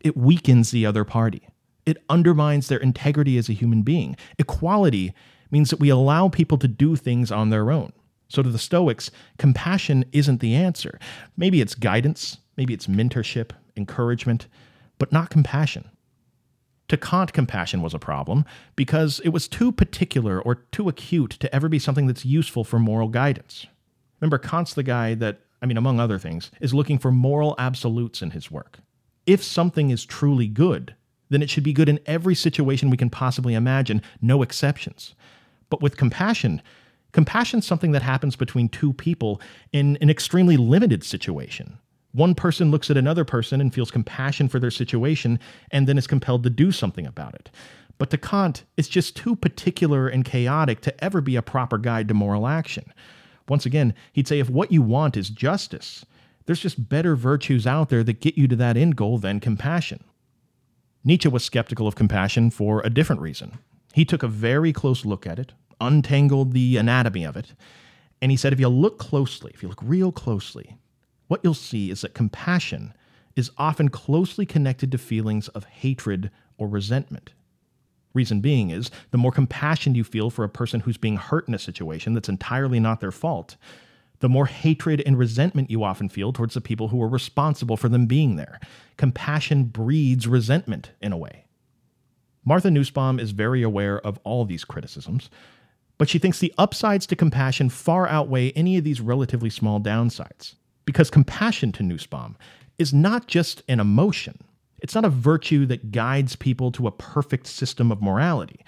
it 0.00 0.16
weakens 0.16 0.70
the 0.70 0.86
other 0.86 1.02
party. 1.02 1.48
It 1.84 1.98
undermines 2.08 2.68
their 2.68 2.78
integrity 2.78 3.36
as 3.38 3.48
a 3.48 3.52
human 3.54 3.82
being. 3.82 4.14
Equality 4.38 5.12
means 5.50 5.70
that 5.70 5.80
we 5.80 5.88
allow 5.88 6.28
people 6.28 6.56
to 6.58 6.68
do 6.68 6.94
things 6.94 7.32
on 7.32 7.50
their 7.50 7.72
own. 7.72 7.92
So, 8.34 8.42
to 8.42 8.50
the 8.50 8.58
Stoics, 8.58 9.12
compassion 9.38 10.04
isn't 10.10 10.40
the 10.40 10.56
answer. 10.56 10.98
Maybe 11.36 11.60
it's 11.60 11.76
guidance, 11.76 12.38
maybe 12.56 12.74
it's 12.74 12.88
mentorship, 12.88 13.52
encouragement, 13.76 14.48
but 14.98 15.12
not 15.12 15.30
compassion. 15.30 15.88
To 16.88 16.96
Kant, 16.96 17.32
compassion 17.32 17.80
was 17.80 17.94
a 17.94 18.00
problem 18.00 18.44
because 18.74 19.20
it 19.20 19.28
was 19.28 19.46
too 19.46 19.70
particular 19.70 20.42
or 20.42 20.56
too 20.72 20.88
acute 20.88 21.30
to 21.38 21.54
ever 21.54 21.68
be 21.68 21.78
something 21.78 22.08
that's 22.08 22.24
useful 22.26 22.64
for 22.64 22.80
moral 22.80 23.06
guidance. 23.06 23.68
Remember, 24.18 24.38
Kant's 24.38 24.74
the 24.74 24.82
guy 24.82 25.14
that, 25.14 25.38
I 25.62 25.66
mean, 25.66 25.76
among 25.76 26.00
other 26.00 26.18
things, 26.18 26.50
is 26.60 26.74
looking 26.74 26.98
for 26.98 27.12
moral 27.12 27.54
absolutes 27.56 28.20
in 28.20 28.32
his 28.32 28.50
work. 28.50 28.80
If 29.26 29.44
something 29.44 29.90
is 29.90 30.04
truly 30.04 30.48
good, 30.48 30.96
then 31.28 31.40
it 31.40 31.50
should 31.50 31.62
be 31.62 31.72
good 31.72 31.88
in 31.88 32.00
every 32.04 32.34
situation 32.34 32.90
we 32.90 32.96
can 32.96 33.10
possibly 33.10 33.54
imagine, 33.54 34.02
no 34.20 34.42
exceptions. 34.42 35.14
But 35.70 35.80
with 35.80 35.96
compassion, 35.96 36.60
Compassion 37.14 37.60
is 37.60 37.64
something 37.64 37.92
that 37.92 38.02
happens 38.02 38.34
between 38.34 38.68
two 38.68 38.92
people 38.92 39.40
in 39.72 39.96
an 39.98 40.10
extremely 40.10 40.56
limited 40.56 41.04
situation. 41.04 41.78
One 42.10 42.34
person 42.34 42.72
looks 42.72 42.90
at 42.90 42.96
another 42.96 43.24
person 43.24 43.60
and 43.60 43.72
feels 43.72 43.92
compassion 43.92 44.48
for 44.48 44.58
their 44.58 44.72
situation 44.72 45.38
and 45.70 45.86
then 45.86 45.96
is 45.96 46.08
compelled 46.08 46.42
to 46.42 46.50
do 46.50 46.72
something 46.72 47.06
about 47.06 47.36
it. 47.36 47.50
But 47.98 48.10
to 48.10 48.18
Kant, 48.18 48.64
it's 48.76 48.88
just 48.88 49.14
too 49.14 49.36
particular 49.36 50.08
and 50.08 50.24
chaotic 50.24 50.80
to 50.80 51.04
ever 51.04 51.20
be 51.20 51.36
a 51.36 51.42
proper 51.42 51.78
guide 51.78 52.08
to 52.08 52.14
moral 52.14 52.48
action. 52.48 52.92
Once 53.48 53.64
again, 53.64 53.94
he'd 54.12 54.26
say 54.26 54.40
if 54.40 54.50
what 54.50 54.72
you 54.72 54.82
want 54.82 55.16
is 55.16 55.30
justice, 55.30 56.04
there's 56.46 56.58
just 56.60 56.88
better 56.88 57.14
virtues 57.14 57.64
out 57.64 57.90
there 57.90 58.02
that 58.02 58.20
get 58.20 58.36
you 58.36 58.48
to 58.48 58.56
that 58.56 58.76
end 58.76 58.96
goal 58.96 59.18
than 59.18 59.38
compassion. 59.38 60.02
Nietzsche 61.04 61.28
was 61.28 61.44
skeptical 61.44 61.86
of 61.86 61.94
compassion 61.94 62.50
for 62.50 62.80
a 62.82 62.90
different 62.90 63.22
reason. 63.22 63.58
He 63.92 64.04
took 64.04 64.24
a 64.24 64.28
very 64.28 64.72
close 64.72 65.04
look 65.04 65.24
at 65.28 65.38
it, 65.38 65.52
untangled 65.80 66.52
the 66.52 66.76
anatomy 66.76 67.24
of 67.24 67.36
it. 67.36 67.54
And 68.22 68.30
he 68.30 68.36
said, 68.36 68.52
if 68.52 68.60
you 68.60 68.68
look 68.68 68.98
closely, 68.98 69.50
if 69.54 69.62
you 69.62 69.68
look 69.68 69.82
real 69.82 70.12
closely, 70.12 70.78
what 71.28 71.40
you'll 71.42 71.54
see 71.54 71.90
is 71.90 72.00
that 72.00 72.14
compassion 72.14 72.94
is 73.36 73.50
often 73.58 73.88
closely 73.88 74.46
connected 74.46 74.92
to 74.92 74.98
feelings 74.98 75.48
of 75.48 75.64
hatred 75.64 76.30
or 76.56 76.68
resentment. 76.68 77.32
Reason 78.14 78.40
being 78.40 78.70
is 78.70 78.90
the 79.10 79.18
more 79.18 79.32
compassion 79.32 79.96
you 79.96 80.04
feel 80.04 80.30
for 80.30 80.44
a 80.44 80.48
person 80.48 80.80
who's 80.80 80.96
being 80.96 81.16
hurt 81.16 81.48
in 81.48 81.54
a 81.54 81.58
situation 81.58 82.14
that's 82.14 82.28
entirely 82.28 82.78
not 82.78 83.00
their 83.00 83.10
fault, 83.10 83.56
the 84.20 84.28
more 84.28 84.46
hatred 84.46 85.02
and 85.04 85.18
resentment 85.18 85.68
you 85.68 85.82
often 85.82 86.08
feel 86.08 86.32
towards 86.32 86.54
the 86.54 86.60
people 86.60 86.88
who 86.88 87.02
are 87.02 87.08
responsible 87.08 87.76
for 87.76 87.88
them 87.88 88.06
being 88.06 88.36
there. 88.36 88.60
Compassion 88.96 89.64
breeds 89.64 90.28
resentment 90.28 90.92
in 91.02 91.12
a 91.12 91.16
way. 91.16 91.44
Martha 92.44 92.70
Nussbaum 92.70 93.18
is 93.18 93.32
very 93.32 93.62
aware 93.62 93.98
of 94.00 94.20
all 94.22 94.44
these 94.44 94.64
criticisms, 94.64 95.28
but 95.98 96.08
she 96.08 96.18
thinks 96.18 96.38
the 96.40 96.54
upsides 96.58 97.06
to 97.06 97.16
compassion 97.16 97.68
far 97.68 98.08
outweigh 98.08 98.50
any 98.52 98.76
of 98.76 98.84
these 98.84 99.00
relatively 99.00 99.50
small 99.50 99.80
downsides. 99.80 100.54
Because 100.84 101.08
compassion 101.10 101.72
to 101.72 101.82
Nussbaum 101.82 102.36
is 102.78 102.92
not 102.92 103.26
just 103.28 103.62
an 103.68 103.80
emotion, 103.80 104.38
it's 104.80 104.94
not 104.94 105.04
a 105.04 105.08
virtue 105.10 105.66
that 105.66 105.92
guides 105.92 106.36
people 106.36 106.70
to 106.72 106.86
a 106.86 106.92
perfect 106.92 107.46
system 107.46 107.90
of 107.92 108.02
morality. 108.02 108.60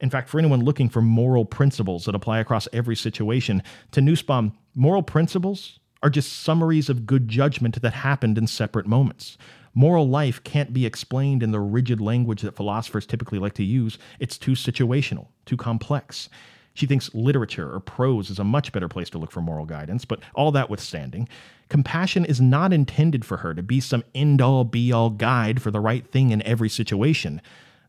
In 0.00 0.10
fact, 0.10 0.28
for 0.28 0.38
anyone 0.38 0.60
looking 0.62 0.88
for 0.88 1.00
moral 1.00 1.44
principles 1.44 2.04
that 2.04 2.14
apply 2.14 2.40
across 2.40 2.68
every 2.72 2.96
situation, 2.96 3.62
to 3.92 4.00
Nussbaum, 4.00 4.52
moral 4.74 5.02
principles 5.02 5.78
are 6.02 6.10
just 6.10 6.32
summaries 6.42 6.90
of 6.90 7.06
good 7.06 7.28
judgment 7.28 7.80
that 7.80 7.94
happened 7.94 8.36
in 8.36 8.46
separate 8.46 8.86
moments. 8.86 9.38
Moral 9.72 10.08
life 10.08 10.42
can't 10.44 10.72
be 10.74 10.84
explained 10.84 11.42
in 11.42 11.52
the 11.52 11.60
rigid 11.60 12.00
language 12.00 12.42
that 12.42 12.56
philosophers 12.56 13.06
typically 13.06 13.38
like 13.38 13.54
to 13.54 13.64
use. 13.64 13.96
It's 14.18 14.36
too 14.36 14.52
situational, 14.52 15.28
too 15.46 15.56
complex. 15.56 16.28
She 16.74 16.86
thinks 16.86 17.12
literature 17.14 17.72
or 17.72 17.78
prose 17.80 18.30
is 18.30 18.40
a 18.40 18.44
much 18.44 18.72
better 18.72 18.88
place 18.88 19.08
to 19.10 19.18
look 19.18 19.30
for 19.30 19.40
moral 19.40 19.64
guidance, 19.64 20.04
but 20.04 20.20
all 20.34 20.50
that 20.52 20.68
withstanding, 20.68 21.28
compassion 21.68 22.24
is 22.24 22.40
not 22.40 22.72
intended 22.72 23.24
for 23.24 23.38
her 23.38 23.54
to 23.54 23.62
be 23.62 23.78
some 23.80 24.02
end 24.14 24.42
all 24.42 24.64
be 24.64 24.90
all 24.90 25.10
guide 25.10 25.62
for 25.62 25.70
the 25.70 25.78
right 25.80 26.04
thing 26.04 26.30
in 26.30 26.42
every 26.42 26.68
situation, 26.68 27.40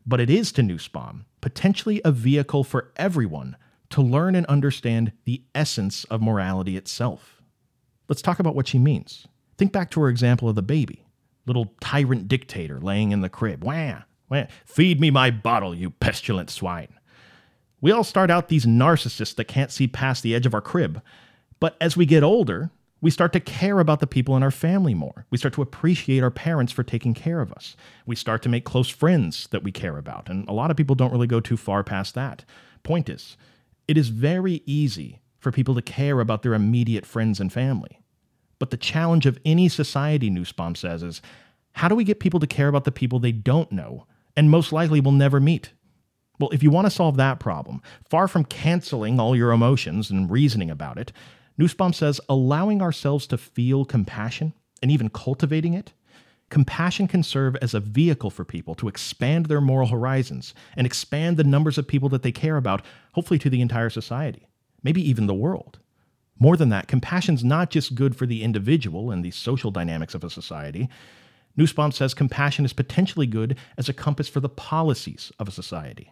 but 0.06 0.20
it 0.20 0.30
is 0.30 0.52
to 0.52 0.62
Nussbaum 0.62 1.26
potentially 1.40 2.00
a 2.04 2.10
vehicle 2.10 2.64
for 2.64 2.92
everyone 2.96 3.56
to 3.88 4.02
learn 4.02 4.34
and 4.34 4.46
understand 4.46 5.12
the 5.26 5.42
essence 5.54 6.02
of 6.04 6.20
morality 6.20 6.76
itself. 6.76 7.40
Let's 8.08 8.22
talk 8.22 8.40
about 8.40 8.56
what 8.56 8.66
she 8.66 8.78
means. 8.78 9.26
Think 9.56 9.70
back 9.72 9.90
to 9.92 10.00
her 10.02 10.08
example 10.08 10.48
of 10.48 10.56
the 10.56 10.62
baby, 10.62 11.06
little 11.44 11.72
tyrant 11.80 12.26
dictator 12.26 12.80
laying 12.80 13.12
in 13.12 13.20
the 13.20 13.28
crib. 13.28 13.62
Wah, 13.62 14.02
wah, 14.28 14.46
feed 14.64 15.00
me 15.00 15.10
my 15.10 15.30
bottle, 15.30 15.72
you 15.74 15.90
pestilent 15.90 16.50
swine. 16.50 16.88
We 17.86 17.92
all 17.92 18.02
start 18.02 18.32
out 18.32 18.48
these 18.48 18.66
narcissists 18.66 19.36
that 19.36 19.44
can't 19.44 19.70
see 19.70 19.86
past 19.86 20.24
the 20.24 20.34
edge 20.34 20.44
of 20.44 20.54
our 20.54 20.60
crib. 20.60 21.00
But 21.60 21.76
as 21.80 21.96
we 21.96 22.04
get 22.04 22.24
older, 22.24 22.72
we 23.00 23.12
start 23.12 23.32
to 23.34 23.38
care 23.38 23.78
about 23.78 24.00
the 24.00 24.08
people 24.08 24.36
in 24.36 24.42
our 24.42 24.50
family 24.50 24.92
more. 24.92 25.24
We 25.30 25.38
start 25.38 25.54
to 25.54 25.62
appreciate 25.62 26.20
our 26.24 26.32
parents 26.32 26.72
for 26.72 26.82
taking 26.82 27.14
care 27.14 27.40
of 27.40 27.52
us. 27.52 27.76
We 28.04 28.16
start 28.16 28.42
to 28.42 28.48
make 28.48 28.64
close 28.64 28.88
friends 28.88 29.46
that 29.52 29.62
we 29.62 29.70
care 29.70 29.98
about. 29.98 30.28
And 30.28 30.48
a 30.48 30.52
lot 30.52 30.72
of 30.72 30.76
people 30.76 30.96
don't 30.96 31.12
really 31.12 31.28
go 31.28 31.38
too 31.38 31.56
far 31.56 31.84
past 31.84 32.16
that. 32.16 32.44
Point 32.82 33.08
is, 33.08 33.36
it 33.86 33.96
is 33.96 34.08
very 34.08 34.64
easy 34.66 35.20
for 35.38 35.52
people 35.52 35.76
to 35.76 35.80
care 35.80 36.18
about 36.18 36.42
their 36.42 36.54
immediate 36.54 37.06
friends 37.06 37.38
and 37.38 37.52
family. 37.52 38.00
But 38.58 38.70
the 38.70 38.76
challenge 38.76 39.26
of 39.26 39.38
any 39.44 39.68
society, 39.68 40.28
Nussbaum 40.28 40.74
says, 40.74 41.04
is 41.04 41.22
how 41.74 41.86
do 41.86 41.94
we 41.94 42.02
get 42.02 42.18
people 42.18 42.40
to 42.40 42.48
care 42.48 42.66
about 42.66 42.82
the 42.82 42.90
people 42.90 43.20
they 43.20 43.30
don't 43.30 43.70
know 43.70 44.08
and 44.36 44.50
most 44.50 44.72
likely 44.72 45.00
will 45.00 45.12
never 45.12 45.38
meet? 45.38 45.70
Well, 46.38 46.50
if 46.50 46.62
you 46.62 46.70
want 46.70 46.86
to 46.86 46.90
solve 46.90 47.16
that 47.16 47.40
problem, 47.40 47.80
far 48.10 48.28
from 48.28 48.44
canceling 48.44 49.18
all 49.18 49.34
your 49.34 49.52
emotions 49.52 50.10
and 50.10 50.30
reasoning 50.30 50.70
about 50.70 50.98
it, 50.98 51.10
Nussbaum 51.58 51.92
says 51.94 52.20
allowing 52.28 52.82
ourselves 52.82 53.26
to 53.28 53.38
feel 53.38 53.84
compassion 53.86 54.52
and 54.82 54.90
even 54.90 55.08
cultivating 55.08 55.72
it, 55.72 55.94
compassion 56.50 57.08
can 57.08 57.22
serve 57.22 57.56
as 57.56 57.72
a 57.72 57.80
vehicle 57.80 58.28
for 58.28 58.44
people 58.44 58.74
to 58.74 58.88
expand 58.88 59.46
their 59.46 59.62
moral 59.62 59.88
horizons 59.88 60.52
and 60.76 60.86
expand 60.86 61.38
the 61.38 61.44
numbers 61.44 61.78
of 61.78 61.88
people 61.88 62.10
that 62.10 62.22
they 62.22 62.32
care 62.32 62.58
about, 62.58 62.84
hopefully 63.14 63.38
to 63.38 63.48
the 63.48 63.62
entire 63.62 63.88
society, 63.88 64.46
maybe 64.82 65.06
even 65.08 65.26
the 65.26 65.34
world. 65.34 65.78
More 66.38 66.58
than 66.58 66.68
that, 66.68 66.86
compassion's 66.86 67.42
not 67.42 67.70
just 67.70 67.94
good 67.94 68.14
for 68.14 68.26
the 68.26 68.42
individual 68.42 69.10
and 69.10 69.24
the 69.24 69.30
social 69.30 69.70
dynamics 69.70 70.14
of 70.14 70.22
a 70.22 70.28
society. 70.28 70.90
Nussbaum 71.56 71.92
says 71.92 72.12
compassion 72.12 72.66
is 72.66 72.74
potentially 72.74 73.26
good 73.26 73.56
as 73.78 73.88
a 73.88 73.94
compass 73.94 74.28
for 74.28 74.40
the 74.40 74.50
policies 74.50 75.32
of 75.38 75.48
a 75.48 75.50
society. 75.50 76.10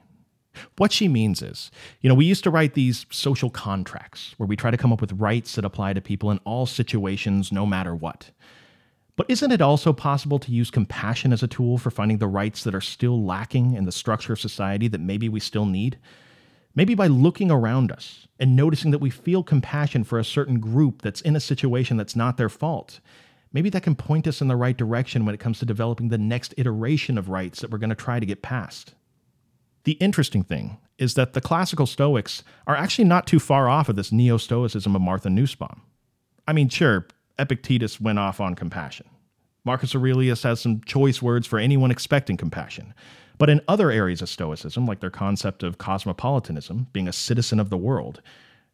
What 0.76 0.92
she 0.92 1.08
means 1.08 1.42
is, 1.42 1.70
you 2.00 2.08
know, 2.08 2.14
we 2.14 2.26
used 2.26 2.44
to 2.44 2.50
write 2.50 2.74
these 2.74 3.06
social 3.10 3.50
contracts 3.50 4.34
where 4.36 4.46
we 4.46 4.56
try 4.56 4.70
to 4.70 4.76
come 4.76 4.92
up 4.92 5.00
with 5.00 5.12
rights 5.12 5.54
that 5.54 5.64
apply 5.64 5.92
to 5.94 6.00
people 6.00 6.30
in 6.30 6.38
all 6.38 6.66
situations, 6.66 7.50
no 7.52 7.66
matter 7.66 7.94
what. 7.94 8.30
But 9.16 9.30
isn't 9.30 9.52
it 9.52 9.60
also 9.60 9.92
possible 9.92 10.38
to 10.40 10.50
use 10.52 10.70
compassion 10.70 11.32
as 11.32 11.42
a 11.42 11.46
tool 11.48 11.78
for 11.78 11.90
finding 11.90 12.18
the 12.18 12.26
rights 12.28 12.64
that 12.64 12.74
are 12.74 12.80
still 12.80 13.24
lacking 13.24 13.74
in 13.74 13.84
the 13.84 13.92
structure 13.92 14.32
of 14.32 14.40
society 14.40 14.88
that 14.88 15.00
maybe 15.00 15.28
we 15.28 15.38
still 15.40 15.66
need? 15.66 15.98
Maybe 16.74 16.94
by 16.96 17.06
looking 17.06 17.48
around 17.52 17.92
us 17.92 18.26
and 18.40 18.56
noticing 18.56 18.90
that 18.90 18.98
we 18.98 19.10
feel 19.10 19.44
compassion 19.44 20.02
for 20.02 20.18
a 20.18 20.24
certain 20.24 20.58
group 20.58 21.02
that's 21.02 21.20
in 21.20 21.36
a 21.36 21.40
situation 21.40 21.96
that's 21.96 22.16
not 22.16 22.36
their 22.36 22.48
fault, 22.48 22.98
maybe 23.52 23.70
that 23.70 23.84
can 23.84 23.94
point 23.94 24.26
us 24.26 24.40
in 24.42 24.48
the 24.48 24.56
right 24.56 24.76
direction 24.76 25.24
when 25.24 25.34
it 25.36 25.40
comes 25.40 25.60
to 25.60 25.66
developing 25.66 26.08
the 26.08 26.18
next 26.18 26.52
iteration 26.56 27.16
of 27.16 27.28
rights 27.28 27.60
that 27.60 27.70
we're 27.70 27.78
going 27.78 27.90
to 27.90 27.94
try 27.96 28.18
to 28.18 28.26
get 28.26 28.42
past. 28.42 28.94
The 29.84 29.92
interesting 29.92 30.42
thing 30.42 30.78
is 30.96 31.12
that 31.14 31.34
the 31.34 31.40
classical 31.42 31.86
Stoics 31.86 32.42
are 32.66 32.74
actually 32.76 33.04
not 33.04 33.26
too 33.26 33.38
far 33.38 33.68
off 33.68 33.90
of 33.90 33.96
this 33.96 34.10
neo 34.12 34.38
Stoicism 34.38 34.96
of 34.96 35.02
Martha 35.02 35.28
Nussbaum. 35.28 35.82
I 36.48 36.54
mean, 36.54 36.70
sure, 36.70 37.06
Epictetus 37.38 38.00
went 38.00 38.18
off 38.18 38.40
on 38.40 38.54
compassion. 38.54 39.06
Marcus 39.64 39.94
Aurelius 39.94 40.42
has 40.42 40.60
some 40.60 40.80
choice 40.84 41.20
words 41.20 41.46
for 41.46 41.58
anyone 41.58 41.90
expecting 41.90 42.36
compassion. 42.38 42.94
But 43.36 43.50
in 43.50 43.60
other 43.68 43.90
areas 43.90 44.22
of 44.22 44.28
Stoicism, 44.28 44.86
like 44.86 45.00
their 45.00 45.10
concept 45.10 45.62
of 45.62 45.76
cosmopolitanism, 45.78 46.86
being 46.92 47.08
a 47.08 47.12
citizen 47.12 47.58
of 47.60 47.68
the 47.68 47.76
world, 47.78 48.22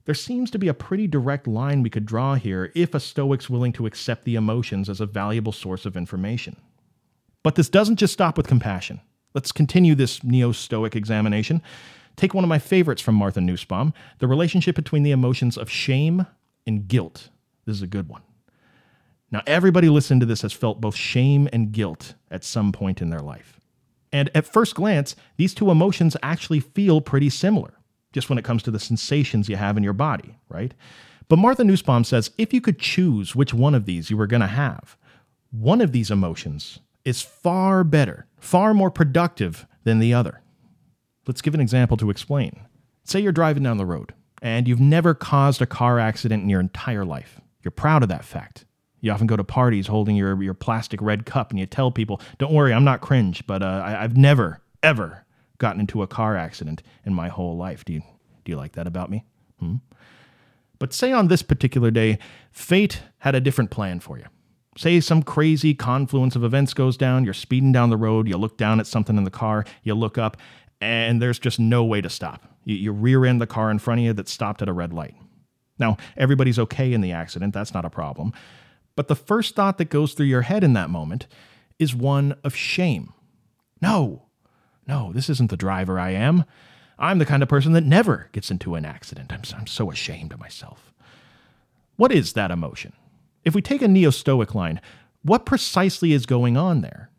there 0.05 0.15
seems 0.15 0.51
to 0.53 0.59
be 0.59 0.69
a 0.69 0.75
pretty 0.75 1.07
direct 1.09 1.47
line 1.49 1.83
we 1.83 1.91
could 1.91 2.07
draw 2.07 2.35
here 2.37 2.71
if 2.75 2.93
a 2.95 3.01
Stoic's 3.01 3.51
willing 3.51 3.73
to 3.73 3.87
accept 3.87 4.25
the 4.25 4.35
emotions 4.37 4.89
as 4.89 5.01
a 5.01 5.07
valuable 5.07 5.53
source 5.53 5.87
of 5.87 5.97
information. 5.97 6.57
But 7.43 7.55
this 7.57 7.69
doesn't 7.71 7.99
just 7.99 8.13
stop 8.13 8.37
with 8.37 8.47
compassion. 8.47 9.01
Let's 9.35 9.53
continue 9.53 9.95
this 9.95 10.25
neo 10.25 10.53
Stoic 10.53 10.97
examination. 10.97 11.63
Take 12.17 12.35
one 12.35 12.45
of 12.45 12.49
my 12.49 12.59
favorites 12.59 13.01
from 13.03 13.15
Martha 13.15 13.41
Nussbaum 13.41 13.95
the 14.19 14.27
relationship 14.27 14.75
between 14.75 15.03
the 15.05 15.13
emotions 15.13 15.57
of 15.57 15.71
shame 15.71 16.27
and 16.67 16.89
guilt. 16.89 17.31
This 17.65 17.77
is 17.77 17.83
a 17.83 17.87
good 17.89 18.09
one. 18.09 18.23
Now, 19.31 19.43
everybody 19.47 19.89
listening 19.89 20.19
to 20.21 20.27
this 20.27 20.43
has 20.43 20.53
felt 20.53 20.81
both 20.81 20.97
shame 20.97 21.49
and 21.53 21.71
guilt 21.71 22.15
at 22.31 22.43
some 22.43 22.73
point 22.73 23.01
in 23.01 23.11
their 23.11 23.21
life. 23.21 23.61
And 24.13 24.29
at 24.35 24.45
first 24.47 24.75
glance, 24.75 25.15
these 25.37 25.55
two 25.55 25.71
emotions 25.71 26.17
actually 26.21 26.59
feel 26.59 27.01
pretty 27.01 27.31
similar, 27.31 27.75
just 28.13 28.29
when 28.29 28.39
it 28.39 28.45
comes 28.45 28.65
to 28.65 28.73
the 28.73 28.81
sensations 28.81 29.49
you 29.49 29.55
have 29.55 29.77
in 29.77 29.85
your 29.85 29.93
body, 29.93 30.37
right? 30.49 30.75
But 31.29 31.39
Martha 31.39 31.63
Nussbaum 31.63 32.03
says 32.03 32.33
if 32.37 32.53
you 32.53 32.61
could 32.61 32.81
choose 32.81 33.37
which 33.37 33.55
one 33.55 33.77
of 33.77 33.85
these 33.87 34.11
you 34.11 34.17
were 34.17 34.27
going 34.27 34.41
to 34.43 34.49
have, 34.49 34.97
one 35.53 35.81
of 35.81 35.93
these 35.93 36.11
emotions 36.11 36.81
is 37.05 37.23
far 37.23 37.85
better, 37.85 38.27
far 38.39 38.75
more 38.75 38.91
productive 38.91 39.67
than 39.85 39.99
the 39.99 40.15
other. 40.15 40.41
Let's 41.27 41.43
give 41.43 41.55
an 41.55 41.61
example 41.61 41.97
to 41.99 42.11
explain. 42.11 42.61
Say 43.05 43.21
you're 43.21 43.33
driving 43.33 43.63
down 43.63 43.79
the 43.79 43.87
road 43.87 44.13
and 44.43 44.67
you've 44.67 44.81
never 44.81 45.15
caused 45.15 45.63
a 45.63 45.67
car 45.67 45.99
accident 45.99 46.43
in 46.43 46.49
your 46.49 46.61
entire 46.61 47.05
life. 47.05 47.41
You're 47.63 47.71
proud 47.71 48.03
of 48.03 48.09
that 48.09 48.25
fact. 48.25 48.65
You 49.01 49.13
often 49.13 49.27
go 49.27 49.37
to 49.37 49.45
parties 49.45 49.87
holding 49.87 50.17
your, 50.17 50.43
your 50.43 50.55
plastic 50.55 51.01
red 51.01 51.25
cup 51.27 51.51
and 51.51 51.59
you 51.59 51.67
tell 51.67 51.91
people, 51.91 52.21
don't 52.39 52.53
worry, 52.53 52.73
I'm 52.73 52.85
not 52.85 53.01
cringe, 53.01 53.47
but 53.47 53.63
uh, 53.63 53.67
I, 53.85 54.03
I've 54.03 54.17
never, 54.17 54.61
ever 54.83 55.25
gotten 55.59 55.81
into 55.81 56.03
a 56.03 56.07
car 56.07 56.37
accident 56.37 56.83
in 57.07 57.15
my 57.15 57.29
whole 57.29 57.57
life. 57.57 57.85
Do 57.85 57.95
you, 57.95 58.01
do 58.45 58.53
you 58.53 58.57
like 58.57 58.73
that 58.73 58.87
about 58.87 59.11
me? 59.11 59.25
Hmm? 59.59 59.77
But 60.79 60.93
say 60.95 61.13
on 61.13 61.29
this 61.29 61.43
particular 61.43 61.91
day, 61.91 62.19
fate 62.51 63.03
had 63.19 63.35
a 63.35 63.41
different 63.41 63.71
plan 63.71 64.01
for 64.01 64.19
you 64.19 64.25
say 64.81 64.99
some 64.99 65.23
crazy 65.23 65.75
confluence 65.75 66.35
of 66.35 66.43
events 66.43 66.73
goes 66.73 66.97
down, 66.97 67.23
you're 67.23 67.35
speeding 67.35 67.71
down 67.71 67.91
the 67.91 67.99
road, 67.99 68.27
you 68.27 68.35
look 68.39 68.57
down 68.57 68.81
at 68.81 68.87
something 68.87 69.19
in 69.19 69.25
the 69.25 69.31
car, 69.31 69.63
you 69.83 69.95
look 69.95 70.17
up, 70.17 70.39
and 70.81 71.21
there's 71.21 71.39
just 71.39 71.61
no 71.61 71.85
way 71.85 72.01
to 72.01 72.09
stop. 72.09 72.43
You, 72.65 72.77
you 72.77 72.93
rear 72.93 73.27
end 73.27 73.43
the 73.43 73.47
car 73.47 73.71
in 73.71 73.79
front 73.79 74.01
of 74.01 74.05
you 74.07 74.13
that 74.15 74.27
stopped 74.27 74.63
at 74.63 74.71
a 74.71 74.73
red 74.73 74.95
light. 74.95 75.15
Now, 75.79 75.99
everybody's 76.17 76.59
okay 76.61 76.95
in 76.95 77.03
the 77.03 77.13
accident, 77.13 77.53
that's 77.53 77.75
not 77.75 77.85
a 77.85 77.91
problem. 77.91 78.33
But 78.97 79.09
the 79.09 79.15
first 79.15 79.55
thought 79.55 79.77
that 79.77 79.91
goes 79.91 80.15
through 80.15 80.27
your 80.27 80.43
head 80.43 80.65
in 80.65 80.73
that 80.73 80.89
moment 80.89 81.27
is 81.79 81.95
one 81.95 82.35
of 82.43 82.57
shame. 82.57 83.13
No, 83.83 84.23
no, 84.87 85.13
this 85.13 85.29
isn't 85.29 85.51
the 85.51 85.59
driver 85.59 86.01
I 86.01 86.13
am. 86.13 86.45
I'm 86.99 87.19
the 87.19 87.27
kind 87.27 87.43
of 87.43 87.51
person 87.51 87.75
that 87.75 87.85
never 87.85 88.31
gets 88.33 88.51
into 88.51 88.77
an 88.77 88.87
accident. 88.87 89.31
I'm, 89.31 89.43
I'm 89.59 89.67
so 89.67 89.91
ashamed 89.91 90.33
of 90.33 90.41
myself. 90.41 90.91
What 91.97 92.13
is 92.13 92.33
that 92.33 92.51
emotion? 92.51 92.95
If 93.45 93.55
we 93.55 93.63
take 93.63 93.81
a 93.83 93.89
neo 93.89 94.11
Stoic 94.11 94.55
line, 94.55 94.81
what 95.23 95.47
precisely 95.47 96.13
is 96.13 96.27
going 96.27 96.57
on 96.57 96.81
there? 96.83 97.11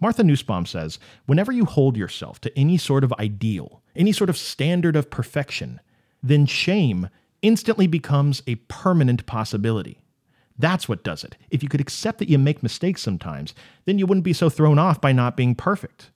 Martha 0.00 0.22
Nussbaum 0.22 0.66
says 0.66 0.98
whenever 1.26 1.50
you 1.50 1.64
hold 1.64 1.96
yourself 1.96 2.40
to 2.42 2.58
any 2.58 2.76
sort 2.78 3.02
of 3.04 3.12
ideal, 3.18 3.82
any 3.96 4.12
sort 4.12 4.30
of 4.30 4.36
standard 4.36 4.94
of 4.96 5.10
perfection, 5.10 5.80
then 6.22 6.46
shame 6.46 7.08
instantly 7.42 7.86
becomes 7.86 8.42
a 8.46 8.54
permanent 8.68 9.26
possibility. 9.26 10.00
That's 10.58 10.88
what 10.88 11.02
does 11.02 11.24
it. 11.24 11.36
If 11.50 11.62
you 11.62 11.68
could 11.68 11.80
accept 11.80 12.18
that 12.20 12.28
you 12.28 12.38
make 12.38 12.62
mistakes 12.62 13.02
sometimes, 13.02 13.54
then 13.84 13.98
you 13.98 14.06
wouldn't 14.06 14.24
be 14.24 14.32
so 14.32 14.48
thrown 14.48 14.78
off 14.78 15.00
by 15.00 15.12
not 15.12 15.36
being 15.36 15.54
perfect. 15.56 16.10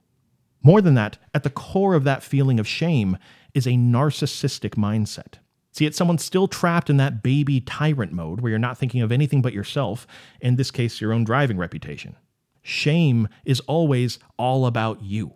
More 0.62 0.80
than 0.80 0.94
that, 0.94 1.18
at 1.34 1.42
the 1.42 1.50
core 1.50 1.94
of 1.94 2.04
that 2.04 2.22
feeling 2.22 2.60
of 2.60 2.68
shame 2.68 3.16
is 3.54 3.66
a 3.66 3.70
narcissistic 3.70 4.70
mindset. 4.70 5.34
See, 5.72 5.86
it's 5.86 5.96
someone 5.98 6.18
still 6.18 6.48
trapped 6.48 6.90
in 6.90 6.96
that 6.96 7.22
baby 7.22 7.60
tyrant 7.60 8.12
mode 8.12 8.40
where 8.40 8.50
you're 8.50 8.58
not 8.58 8.78
thinking 8.78 9.02
of 9.02 9.12
anything 9.12 9.42
but 9.42 9.52
yourself, 9.52 10.06
in 10.40 10.56
this 10.56 10.70
case, 10.70 11.00
your 11.00 11.12
own 11.12 11.24
driving 11.24 11.58
reputation. 11.58 12.16
Shame 12.62 13.28
is 13.44 13.60
always 13.60 14.18
all 14.36 14.66
about 14.66 15.02
you. 15.02 15.34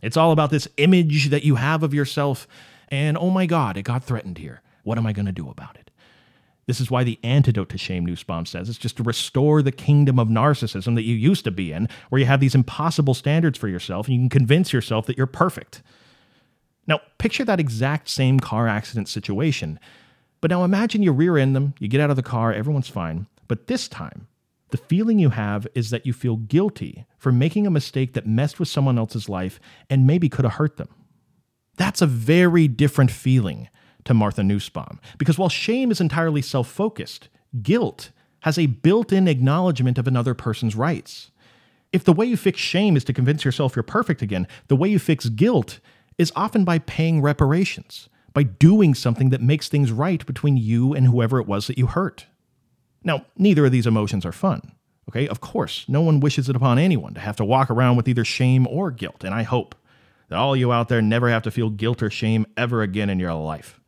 It's 0.00 0.16
all 0.16 0.32
about 0.32 0.50
this 0.50 0.68
image 0.78 1.28
that 1.30 1.44
you 1.44 1.56
have 1.56 1.82
of 1.82 1.94
yourself, 1.94 2.46
and 2.88 3.16
oh 3.16 3.30
my 3.30 3.46
God, 3.46 3.76
it 3.76 3.82
got 3.82 4.02
threatened 4.02 4.38
here. 4.38 4.62
What 4.82 4.98
am 4.98 5.06
I 5.06 5.12
going 5.12 5.26
to 5.26 5.32
do 5.32 5.48
about 5.48 5.76
it? 5.76 5.90
This 6.66 6.80
is 6.80 6.90
why 6.90 7.04
the 7.04 7.18
antidote 7.24 7.68
to 7.70 7.78
shame, 7.78 8.06
Nussbaum 8.06 8.46
says, 8.46 8.68
is 8.68 8.78
just 8.78 8.96
to 8.96 9.02
restore 9.02 9.62
the 9.62 9.72
kingdom 9.72 10.18
of 10.18 10.28
narcissism 10.28 10.94
that 10.94 11.02
you 11.02 11.14
used 11.14 11.44
to 11.44 11.50
be 11.50 11.72
in, 11.72 11.88
where 12.08 12.20
you 12.20 12.26
have 12.26 12.40
these 12.40 12.54
impossible 12.54 13.14
standards 13.14 13.58
for 13.58 13.68
yourself 13.68 14.06
and 14.06 14.14
you 14.14 14.20
can 14.22 14.28
convince 14.28 14.72
yourself 14.72 15.06
that 15.06 15.16
you're 15.16 15.26
perfect. 15.26 15.82
Now, 16.86 17.00
picture 17.18 17.44
that 17.44 17.60
exact 17.60 18.08
same 18.08 18.40
car 18.40 18.66
accident 18.68 19.08
situation. 19.08 19.78
But 20.40 20.50
now 20.50 20.64
imagine 20.64 21.02
you 21.02 21.12
rear 21.12 21.36
end 21.36 21.54
them, 21.54 21.74
you 21.78 21.88
get 21.88 22.00
out 22.00 22.10
of 22.10 22.16
the 22.16 22.22
car, 22.22 22.52
everyone's 22.52 22.88
fine. 22.88 23.26
But 23.46 23.68
this 23.68 23.86
time, 23.88 24.26
the 24.70 24.76
feeling 24.76 25.18
you 25.18 25.30
have 25.30 25.66
is 25.74 25.90
that 25.90 26.06
you 26.06 26.12
feel 26.12 26.36
guilty 26.36 27.04
for 27.18 27.30
making 27.30 27.66
a 27.66 27.70
mistake 27.70 28.14
that 28.14 28.26
messed 28.26 28.58
with 28.58 28.68
someone 28.68 28.98
else's 28.98 29.28
life 29.28 29.60
and 29.88 30.06
maybe 30.06 30.28
could 30.28 30.44
have 30.44 30.54
hurt 30.54 30.76
them. 30.78 30.88
That's 31.76 32.02
a 32.02 32.06
very 32.06 32.66
different 32.68 33.10
feeling 33.10 33.68
to 34.04 34.14
Martha 34.14 34.42
Nussbaum, 34.42 34.98
because 35.16 35.38
while 35.38 35.48
shame 35.48 35.92
is 35.92 36.00
entirely 36.00 36.42
self 36.42 36.68
focused, 36.68 37.28
guilt 37.62 38.10
has 38.40 38.58
a 38.58 38.66
built 38.66 39.12
in 39.12 39.28
acknowledgement 39.28 39.98
of 39.98 40.08
another 40.08 40.34
person's 40.34 40.74
rights. 40.74 41.30
If 41.92 42.02
the 42.02 42.12
way 42.12 42.26
you 42.26 42.36
fix 42.36 42.58
shame 42.60 42.96
is 42.96 43.04
to 43.04 43.12
convince 43.12 43.44
yourself 43.44 43.76
you're 43.76 43.82
perfect 43.84 44.22
again, 44.22 44.48
the 44.66 44.74
way 44.76 44.88
you 44.88 44.98
fix 44.98 45.28
guilt 45.28 45.78
is 46.18 46.32
often 46.36 46.64
by 46.64 46.78
paying 46.78 47.20
reparations, 47.20 48.08
by 48.32 48.42
doing 48.42 48.94
something 48.94 49.30
that 49.30 49.40
makes 49.42 49.68
things 49.68 49.92
right 49.92 50.24
between 50.26 50.56
you 50.56 50.94
and 50.94 51.06
whoever 51.06 51.40
it 51.40 51.46
was 51.46 51.66
that 51.66 51.78
you 51.78 51.86
hurt. 51.86 52.26
Now, 53.04 53.24
neither 53.36 53.66
of 53.66 53.72
these 53.72 53.86
emotions 53.86 54.24
are 54.24 54.32
fun. 54.32 54.72
Okay, 55.08 55.26
of 55.26 55.40
course, 55.40 55.84
no 55.88 56.00
one 56.00 56.20
wishes 56.20 56.48
it 56.48 56.54
upon 56.56 56.78
anyone 56.78 57.14
to 57.14 57.20
have 57.20 57.34
to 57.36 57.44
walk 57.44 57.70
around 57.70 57.96
with 57.96 58.08
either 58.08 58.24
shame 58.24 58.68
or 58.68 58.92
guilt, 58.92 59.24
and 59.24 59.34
I 59.34 59.42
hope 59.42 59.74
that 60.28 60.38
all 60.38 60.54
you 60.56 60.72
out 60.72 60.88
there 60.88 61.02
never 61.02 61.28
have 61.28 61.42
to 61.42 61.50
feel 61.50 61.70
guilt 61.70 62.02
or 62.02 62.08
shame 62.10 62.46
ever 62.56 62.82
again 62.82 63.10
in 63.10 63.18
your 63.18 63.34
life. 63.34 63.80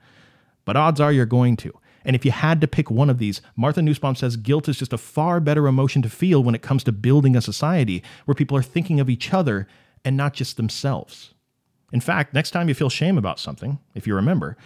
But 0.64 0.76
odds 0.76 1.00
are 1.00 1.12
you're 1.12 1.24
going 1.24 1.56
to. 1.58 1.72
And 2.04 2.16
if 2.16 2.24
you 2.24 2.32
had 2.32 2.60
to 2.60 2.68
pick 2.68 2.90
one 2.90 3.08
of 3.08 3.18
these, 3.18 3.40
Martha 3.56 3.80
Nussbaum 3.80 4.16
says 4.16 4.36
guilt 4.36 4.68
is 4.68 4.78
just 4.78 4.92
a 4.92 4.98
far 4.98 5.40
better 5.40 5.66
emotion 5.66 6.02
to 6.02 6.10
feel 6.10 6.42
when 6.42 6.54
it 6.54 6.62
comes 6.62 6.84
to 6.84 6.92
building 6.92 7.36
a 7.36 7.40
society 7.40 8.02
where 8.24 8.34
people 8.34 8.56
are 8.56 8.62
thinking 8.62 8.98
of 9.00 9.08
each 9.08 9.32
other 9.32 9.66
and 10.04 10.16
not 10.16 10.34
just 10.34 10.56
themselves. 10.58 11.33
In 11.94 12.00
fact, 12.00 12.34
next 12.34 12.50
time 12.50 12.68
you 12.68 12.74
feel 12.74 12.90
shame 12.90 13.16
about 13.16 13.38
something, 13.38 13.78
if 13.94 14.04
you 14.04 14.16
remember, 14.16 14.56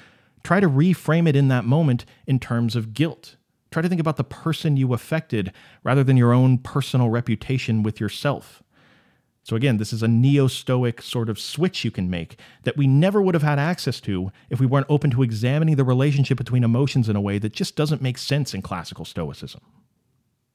try 0.43 0.61
to 0.61 0.69
reframe 0.69 1.29
it 1.29 1.37
in 1.37 1.49
that 1.49 1.67
moment 1.67 2.07
in 2.27 2.39
terms 2.41 2.75
of 2.75 2.95
guilt. 2.95 3.37
Try 3.71 3.83
to 3.83 3.89
think 3.89 4.01
about 4.01 4.17
the 4.17 4.25
person 4.25 4.79
you 4.79 4.95
affected 4.95 5.53
rather 5.85 6.03
than 6.03 6.17
your 6.17 6.33
own 6.33 6.57
personal 6.57 7.11
reputation 7.11 7.83
with 7.83 8.01
yourself. 8.01 8.63
So, 9.43 9.57
again, 9.57 9.77
this 9.77 9.93
is 9.93 10.03
a 10.03 10.09
neo 10.09 10.47
Stoic 10.47 11.03
sort 11.03 11.29
of 11.29 11.39
switch 11.39 11.85
you 11.85 11.91
can 11.91 12.09
make 12.09 12.39
that 12.63 12.79
we 12.79 12.87
never 12.87 13.21
would 13.21 13.35
have 13.35 13.43
had 13.43 13.59
access 13.59 14.01
to 14.03 14.33
if 14.49 14.59
we 14.59 14.65
weren't 14.67 14.87
open 14.89 15.11
to 15.11 15.23
examining 15.23 15.77
the 15.77 15.85
relationship 15.85 16.39
between 16.39 16.65
emotions 16.65 17.11
in 17.11 17.17
a 17.17 17.21
way 17.21 17.39
that 17.39 17.53
just 17.53 17.77
doesn't 17.77 18.01
make 18.01 18.17
sense 18.17 18.55
in 18.55 18.63
classical 18.63 19.05
Stoicism. 19.05 19.61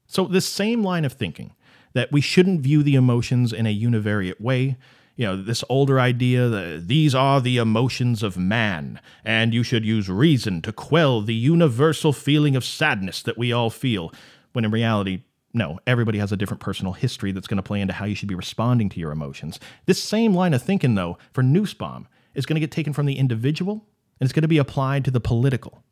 So, 0.08 0.26
this 0.26 0.48
same 0.48 0.84
line 0.84 1.06
of 1.06 1.14
thinking 1.14 1.54
that 1.94 2.12
we 2.12 2.22
shouldn't 2.22 2.62
view 2.62 2.82
the 2.82 2.96
emotions 2.96 3.54
in 3.54 3.68
a 3.68 3.76
univariate 3.76 4.42
way, 4.42 4.76
you 5.16 5.26
know, 5.28 5.42
this 5.42 5.64
older 5.70 6.00
idea 6.00 6.50
that 6.50 6.88
these 6.88 7.14
are 7.14 7.40
the 7.40 7.58
emotions 7.58 8.24
of 8.24 8.38
man, 8.38 9.00
and 9.24 9.54
you 9.54 9.62
should 9.64 9.86
use 9.86 10.10
reason 10.10 10.62
to 10.64 10.72
quell 10.74 11.22
the 11.22 11.36
universal 11.36 12.12
feeling 12.14 12.56
of 12.56 12.64
sadness 12.64 13.22
that 13.22 13.38
we 13.38 13.52
all 13.54 13.70
feel, 13.70 14.12
when 14.54 14.66
in 14.66 14.72
reality, 14.72 15.24
no, 15.54 15.80
everybody 15.86 16.18
has 16.18 16.32
a 16.32 16.38
different 16.38 16.62
personal 16.62 16.94
history 16.94 17.32
that's 17.32 17.46
going 17.46 17.58
to 17.58 17.62
play 17.64 17.80
into 17.80 17.94
how 17.94 18.06
you 18.06 18.16
should 18.16 18.28
be 18.30 18.34
responding 18.34 18.90
to 18.90 19.00
your 19.00 19.12
emotions. 19.12 19.60
This 19.86 20.02
same 20.02 20.34
line 20.34 20.54
of 20.54 20.64
thinking, 20.64 20.96
though, 20.96 21.20
for 21.32 21.44
Nussbaum 21.44 22.08
is 22.34 22.48
going 22.48 22.56
to 22.56 22.60
get 22.60 22.72
taken 22.72 22.92
from 22.92 23.06
the 23.06 23.20
individual 23.20 23.86
and 24.20 24.26
it's 24.26 24.34
going 24.34 24.42
to 24.42 24.48
be 24.48 24.58
applied 24.58 25.06
to 25.06 25.12
the 25.12 25.20
political. 25.20 25.84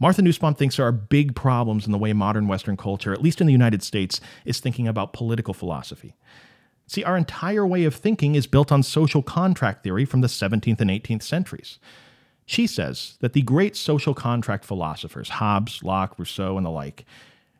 Martha 0.00 0.22
Nussbaum 0.22 0.54
thinks 0.54 0.76
there 0.78 0.86
are 0.86 0.92
big 0.92 1.36
problems 1.36 1.84
in 1.84 1.92
the 1.92 1.98
way 1.98 2.14
modern 2.14 2.48
Western 2.48 2.78
culture, 2.78 3.12
at 3.12 3.22
least 3.22 3.42
in 3.42 3.46
the 3.46 3.52
United 3.52 3.82
States, 3.82 4.22
is 4.46 4.58
thinking 4.58 4.88
about 4.88 5.12
political 5.12 5.52
philosophy. 5.52 6.14
See, 6.92 7.02
our 7.04 7.16
entire 7.16 7.66
way 7.66 7.84
of 7.84 7.94
thinking 7.94 8.34
is 8.34 8.46
built 8.46 8.70
on 8.70 8.82
social 8.82 9.22
contract 9.22 9.82
theory 9.82 10.04
from 10.04 10.20
the 10.20 10.26
17th 10.26 10.78
and 10.78 10.90
18th 10.90 11.22
centuries. 11.22 11.78
She 12.44 12.66
says 12.66 13.16
that 13.20 13.32
the 13.32 13.40
great 13.40 13.76
social 13.76 14.12
contract 14.12 14.62
philosophers, 14.62 15.30
Hobbes, 15.30 15.82
Locke, 15.82 16.14
Rousseau, 16.18 16.58
and 16.58 16.66
the 16.66 16.70
like, 16.70 17.06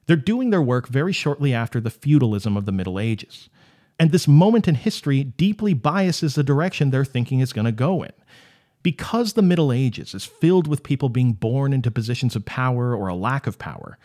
they're 0.05 0.17
doing 0.17 0.51
their 0.51 0.61
work 0.61 0.87
very 0.87 1.15
shortly 1.15 1.55
after 1.55 1.81
the 1.81 1.89
feudalism 1.89 2.59
of 2.59 2.67
the 2.67 2.73
Middle 2.73 2.99
Ages. 3.01 3.49
And 3.99 4.13
this 4.13 4.29
moment 4.29 4.69
in 4.69 4.75
history 4.75 5.25
deeply 5.25 5.73
biases 5.73 6.35
the 6.35 6.45
direction 6.45 6.91
their 6.91 7.03
thinking 7.07 7.41
is 7.41 7.55
going 7.55 7.65
to 7.65 7.73
go 7.73 8.03
in. 8.03 8.13
Because 8.83 9.33
the 9.33 9.41
Middle 9.41 9.73
Ages 9.73 10.15
is 10.15 10.27
filled 10.27 10.67
with 10.69 10.83
people 10.83 11.09
being 11.09 11.33
born 11.33 11.73
into 11.73 11.91
positions 11.91 12.37
of 12.37 12.45
power 12.45 12.95
or 12.95 13.09
a 13.09 13.15
lack 13.15 13.47
of 13.47 13.59
power, 13.59 13.97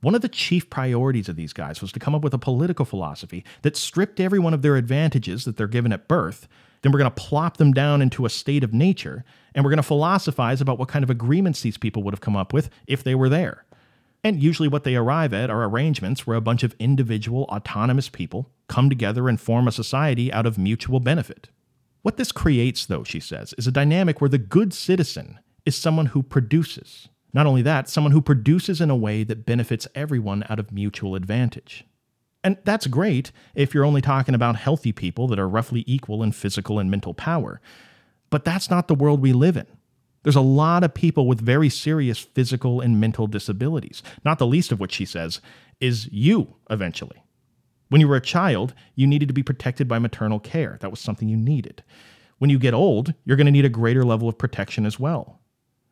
one 0.00 0.14
of 0.14 0.20
the 0.20 0.28
chief 0.28 0.70
priorities 0.70 1.28
of 1.28 1.34
these 1.34 1.52
guys 1.52 1.80
was 1.80 1.90
to 1.90 1.98
come 1.98 2.14
up 2.14 2.22
with 2.22 2.32
a 2.32 2.38
political 2.38 2.84
philosophy 2.84 3.44
that 3.62 3.76
stripped 3.76 4.20
everyone 4.20 4.54
of 4.54 4.62
their 4.62 4.76
advantages 4.76 5.44
that 5.44 5.56
they're 5.56 5.66
given 5.66 5.92
at 5.92 6.06
birth. 6.06 6.46
Then 6.82 6.92
we're 6.92 7.00
going 7.00 7.10
to 7.10 7.20
plop 7.22 7.56
them 7.56 7.72
down 7.72 8.00
into 8.00 8.24
a 8.24 8.30
state 8.30 8.62
of 8.62 8.72
nature, 8.72 9.24
and 9.54 9.64
we're 9.64 9.70
going 9.72 9.78
to 9.78 9.82
philosophize 9.82 10.60
about 10.60 10.78
what 10.78 10.86
kind 10.88 11.02
of 11.02 11.10
agreements 11.10 11.62
these 11.62 11.78
people 11.78 12.04
would 12.04 12.14
have 12.14 12.20
come 12.20 12.36
up 12.36 12.52
with 12.52 12.70
if 12.86 13.02
they 13.02 13.16
were 13.16 13.28
there. 13.28 13.64
And 14.22 14.40
usually, 14.40 14.68
what 14.68 14.84
they 14.84 14.94
arrive 14.94 15.32
at 15.32 15.50
are 15.50 15.64
arrangements 15.64 16.26
where 16.26 16.36
a 16.36 16.40
bunch 16.40 16.62
of 16.62 16.76
individual, 16.78 17.44
autonomous 17.44 18.08
people 18.08 18.50
come 18.68 18.88
together 18.88 19.28
and 19.28 19.40
form 19.40 19.66
a 19.66 19.72
society 19.72 20.32
out 20.32 20.46
of 20.46 20.58
mutual 20.58 21.00
benefit. 21.00 21.48
What 22.02 22.16
this 22.18 22.30
creates, 22.30 22.86
though, 22.86 23.02
she 23.04 23.18
says, 23.18 23.52
is 23.58 23.66
a 23.66 23.72
dynamic 23.72 24.20
where 24.20 24.30
the 24.30 24.38
good 24.38 24.72
citizen 24.72 25.40
is 25.66 25.76
someone 25.76 26.06
who 26.06 26.22
produces, 26.22 27.08
not 27.32 27.46
only 27.46 27.62
that, 27.62 27.88
someone 27.88 28.12
who 28.12 28.22
produces 28.22 28.80
in 28.80 28.90
a 28.90 28.96
way 28.96 29.22
that 29.24 29.46
benefits 29.46 29.86
everyone 29.94 30.44
out 30.48 30.58
of 30.58 30.72
mutual 30.72 31.14
advantage. 31.14 31.84
And 32.42 32.56
that's 32.64 32.86
great 32.86 33.32
if 33.54 33.74
you're 33.74 33.84
only 33.84 34.00
talking 34.00 34.34
about 34.34 34.56
healthy 34.56 34.92
people 34.92 35.26
that 35.28 35.38
are 35.38 35.48
roughly 35.48 35.84
equal 35.86 36.22
in 36.22 36.32
physical 36.32 36.78
and 36.78 36.90
mental 36.90 37.12
power. 37.12 37.60
But 38.30 38.44
that's 38.44 38.70
not 38.70 38.88
the 38.88 38.94
world 38.94 39.20
we 39.20 39.32
live 39.32 39.56
in. 39.56 39.66
There's 40.22 40.36
a 40.36 40.40
lot 40.40 40.84
of 40.84 40.94
people 40.94 41.26
with 41.26 41.40
very 41.40 41.68
serious 41.68 42.18
physical 42.18 42.80
and 42.80 43.00
mental 43.00 43.26
disabilities, 43.26 44.02
not 44.24 44.38
the 44.38 44.46
least 44.46 44.72
of 44.72 44.80
which, 44.80 44.92
she 44.92 45.04
says, 45.04 45.40
is 45.80 46.08
you 46.12 46.56
eventually. 46.70 47.22
When 47.88 48.00
you 48.00 48.08
were 48.08 48.16
a 48.16 48.20
child, 48.20 48.74
you 48.94 49.06
needed 49.06 49.28
to 49.28 49.34
be 49.34 49.42
protected 49.42 49.88
by 49.88 49.98
maternal 49.98 50.40
care. 50.40 50.76
That 50.80 50.90
was 50.90 51.00
something 51.00 51.28
you 51.28 51.36
needed. 51.36 51.82
When 52.38 52.50
you 52.50 52.58
get 52.58 52.74
old, 52.74 53.14
you're 53.24 53.36
going 53.36 53.46
to 53.46 53.52
need 53.52 53.64
a 53.64 53.68
greater 53.70 54.04
level 54.04 54.28
of 54.28 54.36
protection 54.36 54.84
as 54.84 55.00
well. 55.00 55.40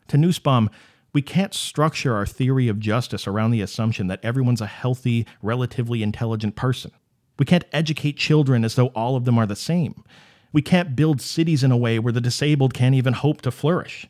To 0.09 0.18
Nussbaum, 0.18 0.70
we 1.16 1.22
can't 1.22 1.55
structure 1.55 2.14
our 2.14 2.26
theory 2.26 2.68
of 2.68 2.79
justice 2.79 3.26
around 3.26 3.50
the 3.52 3.62
assumption 3.62 4.07
that 4.09 4.22
everyone's 4.22 4.61
a 4.61 4.66
healthy, 4.66 5.26
relatively 5.40 6.02
intelligent 6.02 6.57
person. 6.57 6.90
We 7.38 7.46
can't 7.46 7.64
educate 7.72 8.18
children 8.18 8.66
as 8.66 8.74
though 8.74 8.88
all 8.88 9.16
of 9.16 9.24
them 9.24 9.38
are 9.38 9.46
the 9.46 9.57
same. 9.57 10.05
We 10.52 10.61
can't 10.61 10.94
build 10.94 11.22
cities 11.22 11.64
in 11.64 11.72
a 11.72 11.76
way 11.79 11.98
where 11.98 12.12
the 12.12 12.20
disabled 12.20 12.74
can't 12.74 12.94
even 12.94 13.14
hope 13.14 13.40
to 13.40 13.50
flourish. 13.50 14.07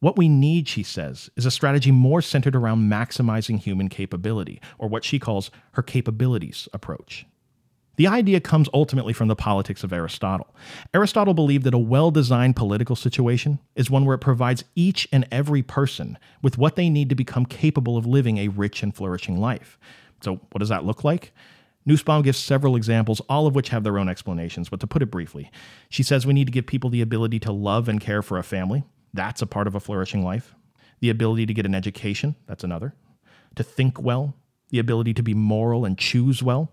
What 0.00 0.16
we 0.16 0.26
need, 0.26 0.68
she 0.68 0.82
says, 0.82 1.28
is 1.36 1.44
a 1.44 1.50
strategy 1.50 1.90
more 1.90 2.22
centered 2.22 2.56
around 2.56 2.90
maximizing 2.90 3.58
human 3.58 3.90
capability, 3.90 4.58
or 4.78 4.88
what 4.88 5.04
she 5.04 5.18
calls 5.18 5.50
her 5.72 5.82
capabilities 5.82 6.66
approach. 6.72 7.26
The 7.98 8.06
idea 8.06 8.38
comes 8.38 8.68
ultimately 8.72 9.12
from 9.12 9.26
the 9.26 9.34
politics 9.34 9.82
of 9.82 9.92
Aristotle. 9.92 10.54
Aristotle 10.94 11.34
believed 11.34 11.64
that 11.64 11.74
a 11.74 11.78
well 11.78 12.12
designed 12.12 12.54
political 12.54 12.94
situation 12.94 13.58
is 13.74 13.90
one 13.90 14.04
where 14.04 14.14
it 14.14 14.20
provides 14.20 14.62
each 14.76 15.08
and 15.10 15.26
every 15.32 15.62
person 15.64 16.16
with 16.40 16.58
what 16.58 16.76
they 16.76 16.88
need 16.88 17.08
to 17.08 17.16
become 17.16 17.44
capable 17.44 17.96
of 17.96 18.06
living 18.06 18.38
a 18.38 18.48
rich 18.48 18.84
and 18.84 18.94
flourishing 18.94 19.40
life. 19.40 19.76
So, 20.22 20.36
what 20.50 20.60
does 20.60 20.68
that 20.68 20.84
look 20.84 21.02
like? 21.02 21.32
Nussbaum 21.86 22.22
gives 22.22 22.38
several 22.38 22.76
examples, 22.76 23.18
all 23.28 23.48
of 23.48 23.56
which 23.56 23.70
have 23.70 23.82
their 23.82 23.98
own 23.98 24.08
explanations, 24.08 24.68
but 24.68 24.78
to 24.78 24.86
put 24.86 25.02
it 25.02 25.10
briefly, 25.10 25.50
she 25.90 26.04
says 26.04 26.24
we 26.24 26.34
need 26.34 26.46
to 26.46 26.52
give 26.52 26.68
people 26.68 26.90
the 26.90 27.00
ability 27.02 27.40
to 27.40 27.50
love 27.52 27.88
and 27.88 28.00
care 28.00 28.22
for 28.22 28.38
a 28.38 28.44
family. 28.44 28.84
That's 29.12 29.42
a 29.42 29.46
part 29.46 29.66
of 29.66 29.74
a 29.74 29.80
flourishing 29.80 30.22
life. 30.22 30.54
The 31.00 31.10
ability 31.10 31.46
to 31.46 31.54
get 31.54 31.66
an 31.66 31.74
education, 31.74 32.36
that's 32.46 32.62
another. 32.62 32.94
To 33.56 33.64
think 33.64 34.00
well, 34.00 34.36
the 34.68 34.78
ability 34.78 35.14
to 35.14 35.22
be 35.22 35.34
moral 35.34 35.84
and 35.84 35.98
choose 35.98 36.42
well, 36.44 36.70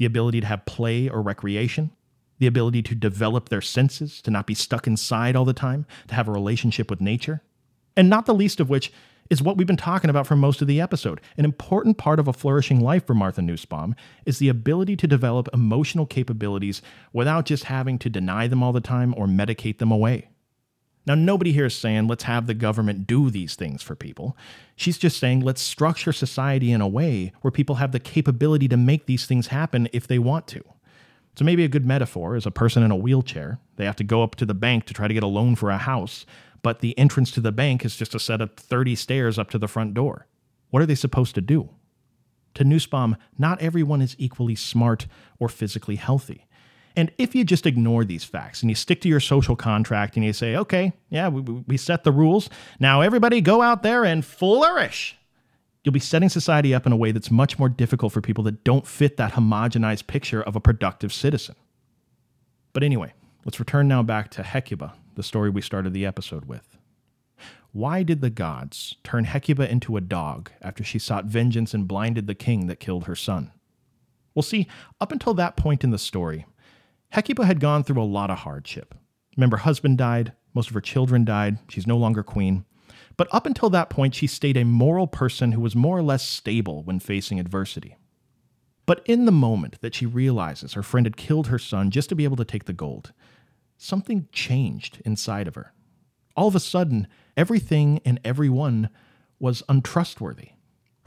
the 0.00 0.06
ability 0.06 0.40
to 0.40 0.46
have 0.46 0.64
play 0.64 1.10
or 1.10 1.20
recreation, 1.20 1.90
the 2.38 2.46
ability 2.46 2.80
to 2.80 2.94
develop 2.94 3.50
their 3.50 3.60
senses, 3.60 4.22
to 4.22 4.30
not 4.30 4.46
be 4.46 4.54
stuck 4.54 4.86
inside 4.86 5.36
all 5.36 5.44
the 5.44 5.52
time, 5.52 5.84
to 6.08 6.14
have 6.14 6.26
a 6.26 6.32
relationship 6.32 6.88
with 6.88 7.02
nature. 7.02 7.42
And 7.98 8.08
not 8.08 8.24
the 8.24 8.32
least 8.34 8.60
of 8.60 8.70
which 8.70 8.90
is 9.28 9.42
what 9.42 9.58
we've 9.58 9.66
been 9.66 9.76
talking 9.76 10.08
about 10.08 10.26
for 10.26 10.36
most 10.36 10.62
of 10.62 10.68
the 10.68 10.80
episode. 10.80 11.20
An 11.36 11.44
important 11.44 11.98
part 11.98 12.18
of 12.18 12.26
a 12.26 12.32
flourishing 12.32 12.80
life 12.80 13.06
for 13.06 13.12
Martha 13.12 13.42
Nussbaum 13.42 13.94
is 14.24 14.38
the 14.38 14.48
ability 14.48 14.96
to 14.96 15.06
develop 15.06 15.50
emotional 15.52 16.06
capabilities 16.06 16.80
without 17.12 17.44
just 17.44 17.64
having 17.64 17.98
to 17.98 18.08
deny 18.08 18.46
them 18.46 18.62
all 18.62 18.72
the 18.72 18.80
time 18.80 19.12
or 19.18 19.26
medicate 19.26 19.76
them 19.80 19.90
away. 19.90 20.30
Now, 21.06 21.14
nobody 21.14 21.52
here 21.52 21.66
is 21.66 21.76
saying 21.76 22.06
let's 22.08 22.24
have 22.24 22.46
the 22.46 22.54
government 22.54 23.06
do 23.06 23.30
these 23.30 23.56
things 23.56 23.82
for 23.82 23.94
people. 23.96 24.36
She's 24.76 24.98
just 24.98 25.18
saying 25.18 25.40
let's 25.40 25.62
structure 25.62 26.12
society 26.12 26.72
in 26.72 26.80
a 26.80 26.88
way 26.88 27.32
where 27.40 27.50
people 27.50 27.76
have 27.76 27.92
the 27.92 28.00
capability 28.00 28.68
to 28.68 28.76
make 28.76 29.06
these 29.06 29.26
things 29.26 29.46
happen 29.48 29.88
if 29.92 30.06
they 30.06 30.18
want 30.18 30.46
to. 30.48 30.62
So, 31.36 31.44
maybe 31.44 31.64
a 31.64 31.68
good 31.68 31.86
metaphor 31.86 32.36
is 32.36 32.44
a 32.44 32.50
person 32.50 32.82
in 32.82 32.90
a 32.90 32.96
wheelchair. 32.96 33.60
They 33.76 33.86
have 33.86 33.96
to 33.96 34.04
go 34.04 34.22
up 34.22 34.34
to 34.36 34.46
the 34.46 34.52
bank 34.54 34.84
to 34.86 34.94
try 34.94 35.08
to 35.08 35.14
get 35.14 35.22
a 35.22 35.26
loan 35.28 35.56
for 35.56 35.70
a 35.70 35.78
house, 35.78 36.26
but 36.62 36.80
the 36.80 36.96
entrance 36.98 37.30
to 37.32 37.40
the 37.40 37.52
bank 37.52 37.84
is 37.84 37.96
just 37.96 38.14
a 38.14 38.20
set 38.20 38.42
of 38.42 38.54
30 38.56 38.94
stairs 38.94 39.38
up 39.38 39.48
to 39.50 39.58
the 39.58 39.68
front 39.68 39.94
door. 39.94 40.26
What 40.68 40.82
are 40.82 40.86
they 40.86 40.94
supposed 40.94 41.34
to 41.36 41.40
do? 41.40 41.70
To 42.54 42.64
Nussbaum, 42.64 43.16
not 43.38 43.62
everyone 43.62 44.02
is 44.02 44.16
equally 44.18 44.54
smart 44.56 45.06
or 45.38 45.48
physically 45.48 45.96
healthy. 45.96 46.46
And 46.96 47.10
if 47.18 47.34
you 47.34 47.44
just 47.44 47.66
ignore 47.66 48.04
these 48.04 48.24
facts 48.24 48.62
and 48.62 48.70
you 48.70 48.74
stick 48.74 49.00
to 49.02 49.08
your 49.08 49.20
social 49.20 49.54
contract 49.56 50.16
and 50.16 50.24
you 50.24 50.32
say, 50.32 50.56
okay, 50.56 50.92
yeah, 51.08 51.28
we, 51.28 51.40
we 51.42 51.76
set 51.76 52.02
the 52.04 52.12
rules. 52.12 52.50
Now 52.80 53.00
everybody 53.00 53.40
go 53.40 53.62
out 53.62 53.82
there 53.82 54.04
and 54.04 54.24
flourish. 54.24 55.16
You'll 55.84 55.92
be 55.92 56.00
setting 56.00 56.28
society 56.28 56.74
up 56.74 56.86
in 56.86 56.92
a 56.92 56.96
way 56.96 57.12
that's 57.12 57.30
much 57.30 57.58
more 57.58 57.68
difficult 57.68 58.12
for 58.12 58.20
people 58.20 58.44
that 58.44 58.64
don't 58.64 58.86
fit 58.86 59.16
that 59.16 59.32
homogenized 59.32 60.06
picture 60.08 60.42
of 60.42 60.56
a 60.56 60.60
productive 60.60 61.12
citizen. 61.12 61.54
But 62.72 62.82
anyway, 62.82 63.14
let's 63.44 63.58
return 63.60 63.88
now 63.88 64.02
back 64.02 64.30
to 64.32 64.42
Hecuba, 64.42 64.94
the 65.14 65.22
story 65.22 65.48
we 65.48 65.62
started 65.62 65.92
the 65.94 66.04
episode 66.04 66.44
with. 66.46 66.76
Why 67.72 68.02
did 68.02 68.20
the 68.20 68.30
gods 68.30 68.96
turn 69.04 69.24
Hecuba 69.24 69.70
into 69.70 69.96
a 69.96 70.00
dog 70.00 70.50
after 70.60 70.82
she 70.82 70.98
sought 70.98 71.26
vengeance 71.26 71.72
and 71.72 71.86
blinded 71.86 72.26
the 72.26 72.34
king 72.34 72.66
that 72.66 72.80
killed 72.80 73.04
her 73.04 73.14
son? 73.14 73.52
Well, 74.34 74.42
see, 74.42 74.66
up 75.00 75.12
until 75.12 75.34
that 75.34 75.56
point 75.56 75.82
in 75.84 75.90
the 75.90 75.98
story, 75.98 76.46
Hecuba 77.12 77.44
had 77.44 77.58
gone 77.58 77.82
through 77.82 78.00
a 78.00 78.04
lot 78.06 78.30
of 78.30 78.38
hardship. 78.40 78.94
Remember, 79.36 79.56
husband 79.58 79.98
died, 79.98 80.32
most 80.54 80.68
of 80.68 80.74
her 80.74 80.80
children 80.80 81.24
died, 81.24 81.58
she's 81.68 81.86
no 81.86 81.96
longer 81.96 82.22
queen. 82.22 82.64
But 83.16 83.26
up 83.32 83.46
until 83.46 83.68
that 83.70 83.90
point, 83.90 84.14
she 84.14 84.28
stayed 84.28 84.56
a 84.56 84.64
moral 84.64 85.06
person 85.08 85.52
who 85.52 85.60
was 85.60 85.74
more 85.74 85.98
or 85.98 86.02
less 86.04 86.24
stable 86.26 86.84
when 86.84 87.00
facing 87.00 87.40
adversity. 87.40 87.96
But 88.86 89.02
in 89.06 89.24
the 89.24 89.32
moment 89.32 89.80
that 89.80 89.94
she 89.96 90.06
realizes 90.06 90.72
her 90.74 90.82
friend 90.84 91.04
had 91.04 91.16
killed 91.16 91.48
her 91.48 91.58
son 91.58 91.90
just 91.90 92.08
to 92.10 92.14
be 92.14 92.24
able 92.24 92.36
to 92.36 92.44
take 92.44 92.64
the 92.66 92.72
gold, 92.72 93.12
something 93.76 94.28
changed 94.30 95.02
inside 95.04 95.48
of 95.48 95.56
her. 95.56 95.72
All 96.36 96.46
of 96.48 96.54
a 96.54 96.60
sudden, 96.60 97.08
everything 97.36 98.00
and 98.04 98.20
everyone 98.24 98.88
was 99.40 99.64
untrustworthy. 99.68 100.50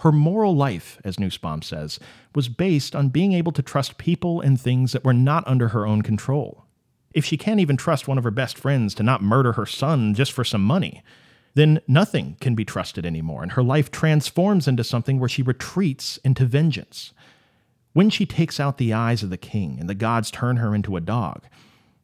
Her 0.04 0.12
moral 0.12 0.54
life, 0.54 1.00
as 1.06 1.18
Nussbaum 1.18 1.62
says, 1.62 1.98
was 2.36 2.50
based 2.50 2.94
on 2.94 3.08
being 3.08 3.32
able 3.32 3.54
to 3.54 3.62
trust 3.62 3.98
people 3.98 4.42
and 4.42 4.60
things 4.60 4.92
that 4.92 5.06
were 5.06 5.14
not 5.14 5.48
under 5.48 5.70
her 5.70 5.88
own 5.88 6.02
control. 6.02 6.66
If 7.14 7.24
she 7.24 7.38
can't 7.38 7.62
even 7.62 7.78
trust 7.78 8.06
one 8.06 8.18
of 8.18 8.26
her 8.26 8.30
best 8.32 8.58
friends 8.58 8.94
to 8.96 9.04
not 9.04 9.24
murder 9.24 9.54
her 9.54 9.66
son 9.66 10.14
just 10.14 10.34
for 10.34 10.44
some 10.44 10.62
money, 10.62 11.02
then 11.54 11.80
nothing 11.88 12.36
can 12.42 12.54
be 12.54 12.66
trusted 12.66 13.06
anymore, 13.06 13.44
and 13.44 13.54
her 13.54 13.64
life 13.64 13.90
transforms 13.92 14.68
into 14.68 14.84
something 14.84 15.20
where 15.20 15.30
she 15.30 15.42
retreats 15.42 16.18
into 16.26 16.44
vengeance. 16.44 17.14
When 17.94 18.10
she 18.10 18.26
takes 18.26 18.60
out 18.60 18.78
the 18.78 18.92
eyes 18.92 19.24
of 19.24 19.30
the 19.30 19.38
king 19.38 19.78
and 19.80 19.88
the 19.88 19.96
gods 19.96 20.32
turn 20.32 20.58
her 20.58 20.76
into 20.76 20.98
a 20.98 21.02
dog, 21.02 21.46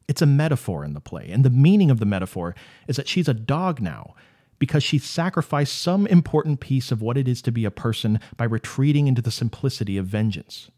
it's 0.08 0.22
a 0.22 0.26
metaphor 0.26 0.86
in 0.86 0.94
the 0.94 1.02
play, 1.02 1.30
and 1.30 1.44
the 1.44 1.50
meaning 1.50 1.92
of 1.92 2.00
the 2.00 2.06
metaphor 2.06 2.56
is 2.88 2.96
that 2.96 3.10
she's 3.10 3.28
a 3.28 3.34
dog 3.34 3.82
now, 3.82 4.16
because 4.60 4.84
she 4.84 5.00
sacrificed 5.00 5.82
some 5.82 6.06
important 6.08 6.60
piece 6.60 6.92
of 6.92 7.02
what 7.02 7.18
it 7.18 7.28
is 7.28 7.42
to 7.42 7.52
be 7.52 7.64
a 7.66 7.72
person 7.72 8.20
by 8.38 8.44
retreating 8.44 9.08
into 9.08 9.22
the 9.22 9.32
simplicity 9.32 9.98
of 9.98 10.06
vengeance. 10.06 10.70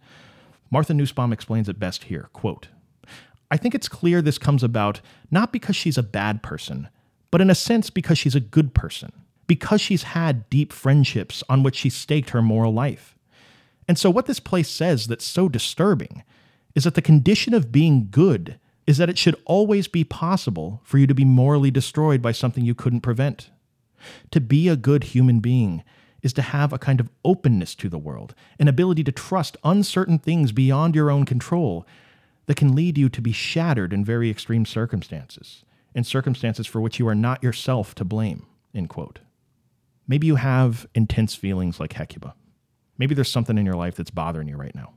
Martha 0.70 0.94
Nussbaum 0.94 1.34
explains 1.34 1.68
it 1.68 1.80
best 1.80 2.06
here 2.06 2.30
quote, 2.32 2.68
I 3.50 3.58
think 3.58 3.76
it's 3.76 3.90
clear 3.90 4.22
this 4.22 4.38
comes 4.38 4.64
about 4.64 5.02
not 5.30 5.52
because 5.52 5.76
she's 5.76 5.98
a 5.98 6.04
bad 6.04 6.42
person, 6.44 6.88
but 7.32 7.42
in 7.42 7.50
a 7.50 7.56
sense 7.56 7.90
because 7.90 8.18
she's 8.18 8.36
a 8.36 8.40
good 8.40 8.74
person, 8.74 9.12
because 9.48 9.82
she's 9.82 10.04
had 10.04 10.50
deep 10.50 10.72
friendships 10.72 11.44
on 11.50 11.64
which 11.64 11.76
she 11.76 11.90
staked 11.90 12.30
her 12.30 12.42
moral 12.42 12.72
life. 12.74 13.18
And 13.88 13.98
so, 13.98 14.10
what 14.10 14.28
this 14.28 14.40
place 14.40 14.70
says 14.70 15.08
that's 15.08 15.26
so 15.26 15.50
disturbing 15.50 16.24
is 16.76 16.86
that 16.86 16.96
the 16.96 17.02
condition 17.02 17.54
of 17.54 17.72
being 17.72 18.08
good 18.10 18.58
is 18.88 18.98
that 18.98 19.10
it 19.10 19.18
should 19.18 19.36
always 19.46 19.88
be 19.90 20.04
possible 20.04 20.82
for 20.86 20.98
you 20.98 21.06
to 21.08 21.14
be 21.14 21.26
morally 21.26 21.70
destroyed 21.72 22.22
by 22.22 22.32
something 22.32 22.64
you 22.64 22.74
couldn't 22.76 23.02
prevent. 23.02 23.50
To 24.32 24.42
be 24.42 24.68
a 24.68 24.76
good 24.76 25.06
human 25.06 25.40
being 25.40 25.84
is 26.22 26.34
to 26.34 26.42
have 26.42 26.72
a 26.72 26.78
kind 26.80 27.00
of 27.00 27.10
openness 27.26 27.74
to 27.76 27.90
the 27.90 27.98
world, 28.00 28.36
an 28.60 28.68
ability 28.68 29.04
to 29.06 29.12
trust 29.12 29.58
uncertain 29.64 30.20
things 30.20 30.52
beyond 30.52 30.96
your 30.96 31.10
own 31.10 31.26
control 31.26 31.88
that 32.46 32.58
can 32.58 32.76
lead 32.76 32.98
you 32.98 33.10
to 33.10 33.22
be 33.22 33.32
shattered 33.32 33.94
in 33.94 34.06
very 34.06 34.30
extreme 34.30 34.66
circumstances, 34.66 35.64
in 35.96 36.04
circumstances 36.04 36.68
for 36.68 36.80
which 36.80 37.00
you 37.00 37.08
are 37.08 37.16
not 37.16 37.42
yourself 37.42 37.96
to 37.96 38.06
blame. 38.06 38.46
End 38.74 38.90
quote. 38.90 39.20
Maybe 40.08 40.28
you 40.28 40.36
have 40.36 40.86
intense 40.94 41.36
feelings 41.36 41.80
like 41.80 41.94
Hecuba. 41.94 42.36
Maybe 42.98 43.16
there's 43.16 43.32
something 43.32 43.58
in 43.58 43.66
your 43.66 43.76
life 43.76 43.96
that's 43.96 44.12
bothering 44.12 44.48
you 44.48 44.58
right 44.58 44.76
now. 44.76 44.94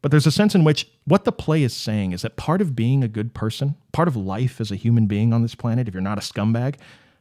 But 0.00 0.10
there's 0.10 0.26
a 0.26 0.30
sense 0.32 0.54
in 0.54 0.64
which 0.64 0.88
what 1.04 1.24
the 1.24 1.32
play 1.32 1.62
is 1.62 1.74
saying 1.74 2.12
is 2.12 2.22
that 2.22 2.36
part 2.36 2.62
of 2.62 2.74
being 2.74 3.04
a 3.04 3.08
good 3.08 3.34
person, 3.34 3.74
part 3.92 4.08
of 4.08 4.16
life 4.16 4.58
as 4.58 4.70
a 4.70 4.76
human 4.76 5.06
being 5.06 5.34
on 5.34 5.42
this 5.42 5.54
planet, 5.54 5.88
if 5.88 5.92
you're 5.92 6.00
not 6.00 6.16
a 6.16 6.22
scumbag, 6.22 6.76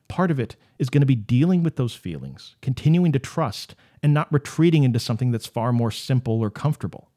Part 0.09 0.31
of 0.31 0.39
it 0.39 0.55
is 0.79 0.89
going 0.89 1.01
to 1.01 1.05
be 1.07 1.15
dealing 1.15 1.61
with 1.63 1.75
those 1.77 1.93
feelings, 1.95 2.55
continuing 2.63 3.11
to 3.13 3.19
trust, 3.19 3.75
and 4.03 4.11
not 4.13 4.31
retreating 4.33 4.83
into 4.83 4.99
something 4.99 5.29
that's 5.31 5.45
far 5.45 5.71
more 5.71 5.91
simple 5.91 6.41
or 6.41 6.49
comfortable. 6.49 7.11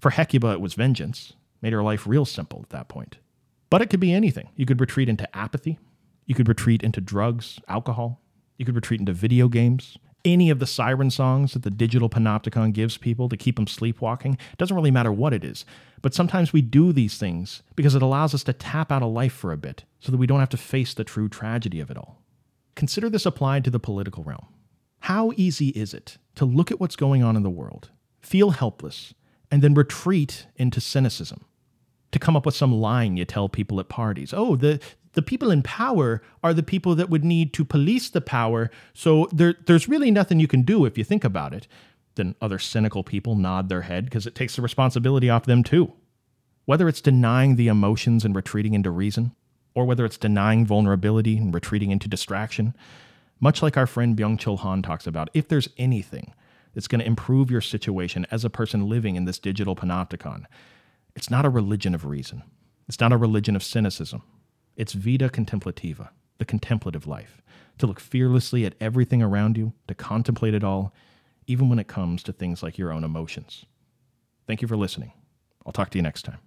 For 0.00 0.10
Hecuba, 0.10 0.52
it 0.52 0.60
was 0.60 0.74
vengeance, 0.74 1.32
made 1.60 1.72
her 1.72 1.82
life 1.82 2.06
real 2.06 2.24
simple 2.24 2.60
at 2.62 2.70
that 2.70 2.88
point. 2.88 3.16
But 3.68 3.82
it 3.82 3.90
could 3.90 4.00
be 4.00 4.14
anything. 4.14 4.48
You 4.54 4.64
could 4.64 4.80
retreat 4.80 5.08
into 5.08 5.28
apathy, 5.36 5.78
you 6.24 6.34
could 6.36 6.48
retreat 6.48 6.82
into 6.82 7.00
drugs, 7.00 7.58
alcohol, 7.68 8.20
you 8.58 8.64
could 8.64 8.76
retreat 8.76 9.00
into 9.00 9.12
video 9.12 9.48
games. 9.48 9.98
Any 10.24 10.50
of 10.50 10.58
the 10.58 10.66
siren 10.66 11.10
songs 11.12 11.52
that 11.52 11.62
the 11.62 11.70
digital 11.70 12.08
panopticon 12.08 12.72
gives 12.72 12.96
people 12.96 13.28
to 13.28 13.36
keep 13.36 13.56
them 13.56 13.66
sleepwalking, 13.68 14.36
it 14.52 14.58
doesn't 14.58 14.74
really 14.74 14.90
matter 14.90 15.12
what 15.12 15.32
it 15.32 15.44
is. 15.44 15.64
But 16.02 16.14
sometimes 16.14 16.52
we 16.52 16.62
do 16.62 16.92
these 16.92 17.16
things 17.18 17.62
because 17.76 17.94
it 17.94 18.02
allows 18.02 18.34
us 18.34 18.42
to 18.44 18.52
tap 18.52 18.90
out 18.90 19.02
of 19.02 19.12
life 19.12 19.32
for 19.32 19.52
a 19.52 19.56
bit 19.56 19.84
so 20.00 20.10
that 20.12 20.18
we 20.18 20.26
don't 20.26 20.40
have 20.40 20.48
to 20.50 20.56
face 20.56 20.94
the 20.94 21.04
true 21.04 21.28
tragedy 21.28 21.78
of 21.80 21.90
it 21.90 21.96
all. 21.96 22.18
Consider 22.76 23.08
this 23.10 23.26
applied 23.26 23.64
to 23.64 23.70
the 23.70 23.80
political 23.80 24.22
realm. 24.22 24.46
How 25.00 25.32
easy 25.36 25.70
is 25.70 25.92
it 25.94 26.18
to 26.36 26.44
look 26.44 26.70
at 26.70 26.78
what's 26.78 26.94
going 26.94 27.24
on 27.24 27.34
in 27.34 27.42
the 27.42 27.50
world, 27.50 27.90
feel 28.20 28.50
helpless, 28.50 29.14
and 29.50 29.62
then 29.62 29.74
retreat 29.74 30.46
into 30.56 30.80
cynicism? 30.80 31.44
To 32.12 32.18
come 32.18 32.36
up 32.36 32.46
with 32.46 32.54
some 32.54 32.72
line 32.74 33.16
you 33.16 33.24
tell 33.24 33.48
people 33.48 33.80
at 33.80 33.88
parties. 33.88 34.32
Oh, 34.36 34.56
the, 34.56 34.78
the 35.14 35.22
people 35.22 35.50
in 35.50 35.62
power 35.62 36.22
are 36.44 36.54
the 36.54 36.62
people 36.62 36.94
that 36.94 37.10
would 37.10 37.24
need 37.24 37.52
to 37.54 37.64
police 37.64 38.10
the 38.10 38.20
power, 38.20 38.70
so 38.92 39.28
there, 39.32 39.54
there's 39.66 39.88
really 39.88 40.10
nothing 40.10 40.38
you 40.38 40.46
can 40.46 40.62
do 40.62 40.84
if 40.84 40.96
you 40.98 41.04
think 41.04 41.24
about 41.24 41.54
it. 41.54 41.66
Then 42.14 42.34
other 42.42 42.58
cynical 42.58 43.02
people 43.02 43.34
nod 43.36 43.68
their 43.68 43.82
head 43.82 44.04
because 44.04 44.26
it 44.26 44.34
takes 44.34 44.56
the 44.56 44.62
responsibility 44.62 45.28
off 45.30 45.44
them 45.46 45.64
too. 45.64 45.92
Whether 46.66 46.88
it's 46.88 47.00
denying 47.00 47.56
the 47.56 47.68
emotions 47.68 48.24
and 48.24 48.34
retreating 48.34 48.74
into 48.74 48.90
reason, 48.90 49.32
or 49.76 49.84
whether 49.84 50.06
it's 50.06 50.16
denying 50.16 50.64
vulnerability 50.64 51.36
and 51.36 51.54
retreating 51.54 51.90
into 51.92 52.08
distraction. 52.08 52.74
Much 53.38 53.62
like 53.62 53.76
our 53.76 53.86
friend 53.86 54.16
Byung 54.16 54.38
Chul 54.40 54.58
Han 54.60 54.80
talks 54.80 55.06
about, 55.06 55.28
if 55.34 55.46
there's 55.46 55.68
anything 55.76 56.32
that's 56.74 56.88
going 56.88 56.98
to 57.00 57.06
improve 57.06 57.50
your 57.50 57.60
situation 57.60 58.26
as 58.30 58.42
a 58.44 58.48
person 58.50 58.88
living 58.88 59.16
in 59.16 59.26
this 59.26 59.38
digital 59.38 59.76
panopticon, 59.76 60.44
it's 61.14 61.30
not 61.30 61.44
a 61.44 61.50
religion 61.50 61.94
of 61.94 62.06
reason. 62.06 62.42
It's 62.88 63.00
not 63.00 63.12
a 63.12 63.18
religion 63.18 63.54
of 63.54 63.62
cynicism. 63.62 64.22
It's 64.76 64.94
vita 64.94 65.28
contemplativa, 65.28 66.08
the 66.38 66.44
contemplative 66.46 67.06
life, 67.06 67.42
to 67.76 67.86
look 67.86 68.00
fearlessly 68.00 68.64
at 68.64 68.74
everything 68.80 69.22
around 69.22 69.58
you, 69.58 69.74
to 69.88 69.94
contemplate 69.94 70.54
it 70.54 70.64
all, 70.64 70.94
even 71.46 71.68
when 71.68 71.78
it 71.78 71.86
comes 71.86 72.22
to 72.22 72.32
things 72.32 72.62
like 72.62 72.78
your 72.78 72.90
own 72.92 73.04
emotions. 73.04 73.66
Thank 74.46 74.62
you 74.62 74.68
for 74.68 74.76
listening. 74.76 75.12
I'll 75.66 75.72
talk 75.72 75.90
to 75.90 75.98
you 75.98 76.02
next 76.02 76.22
time. 76.24 76.45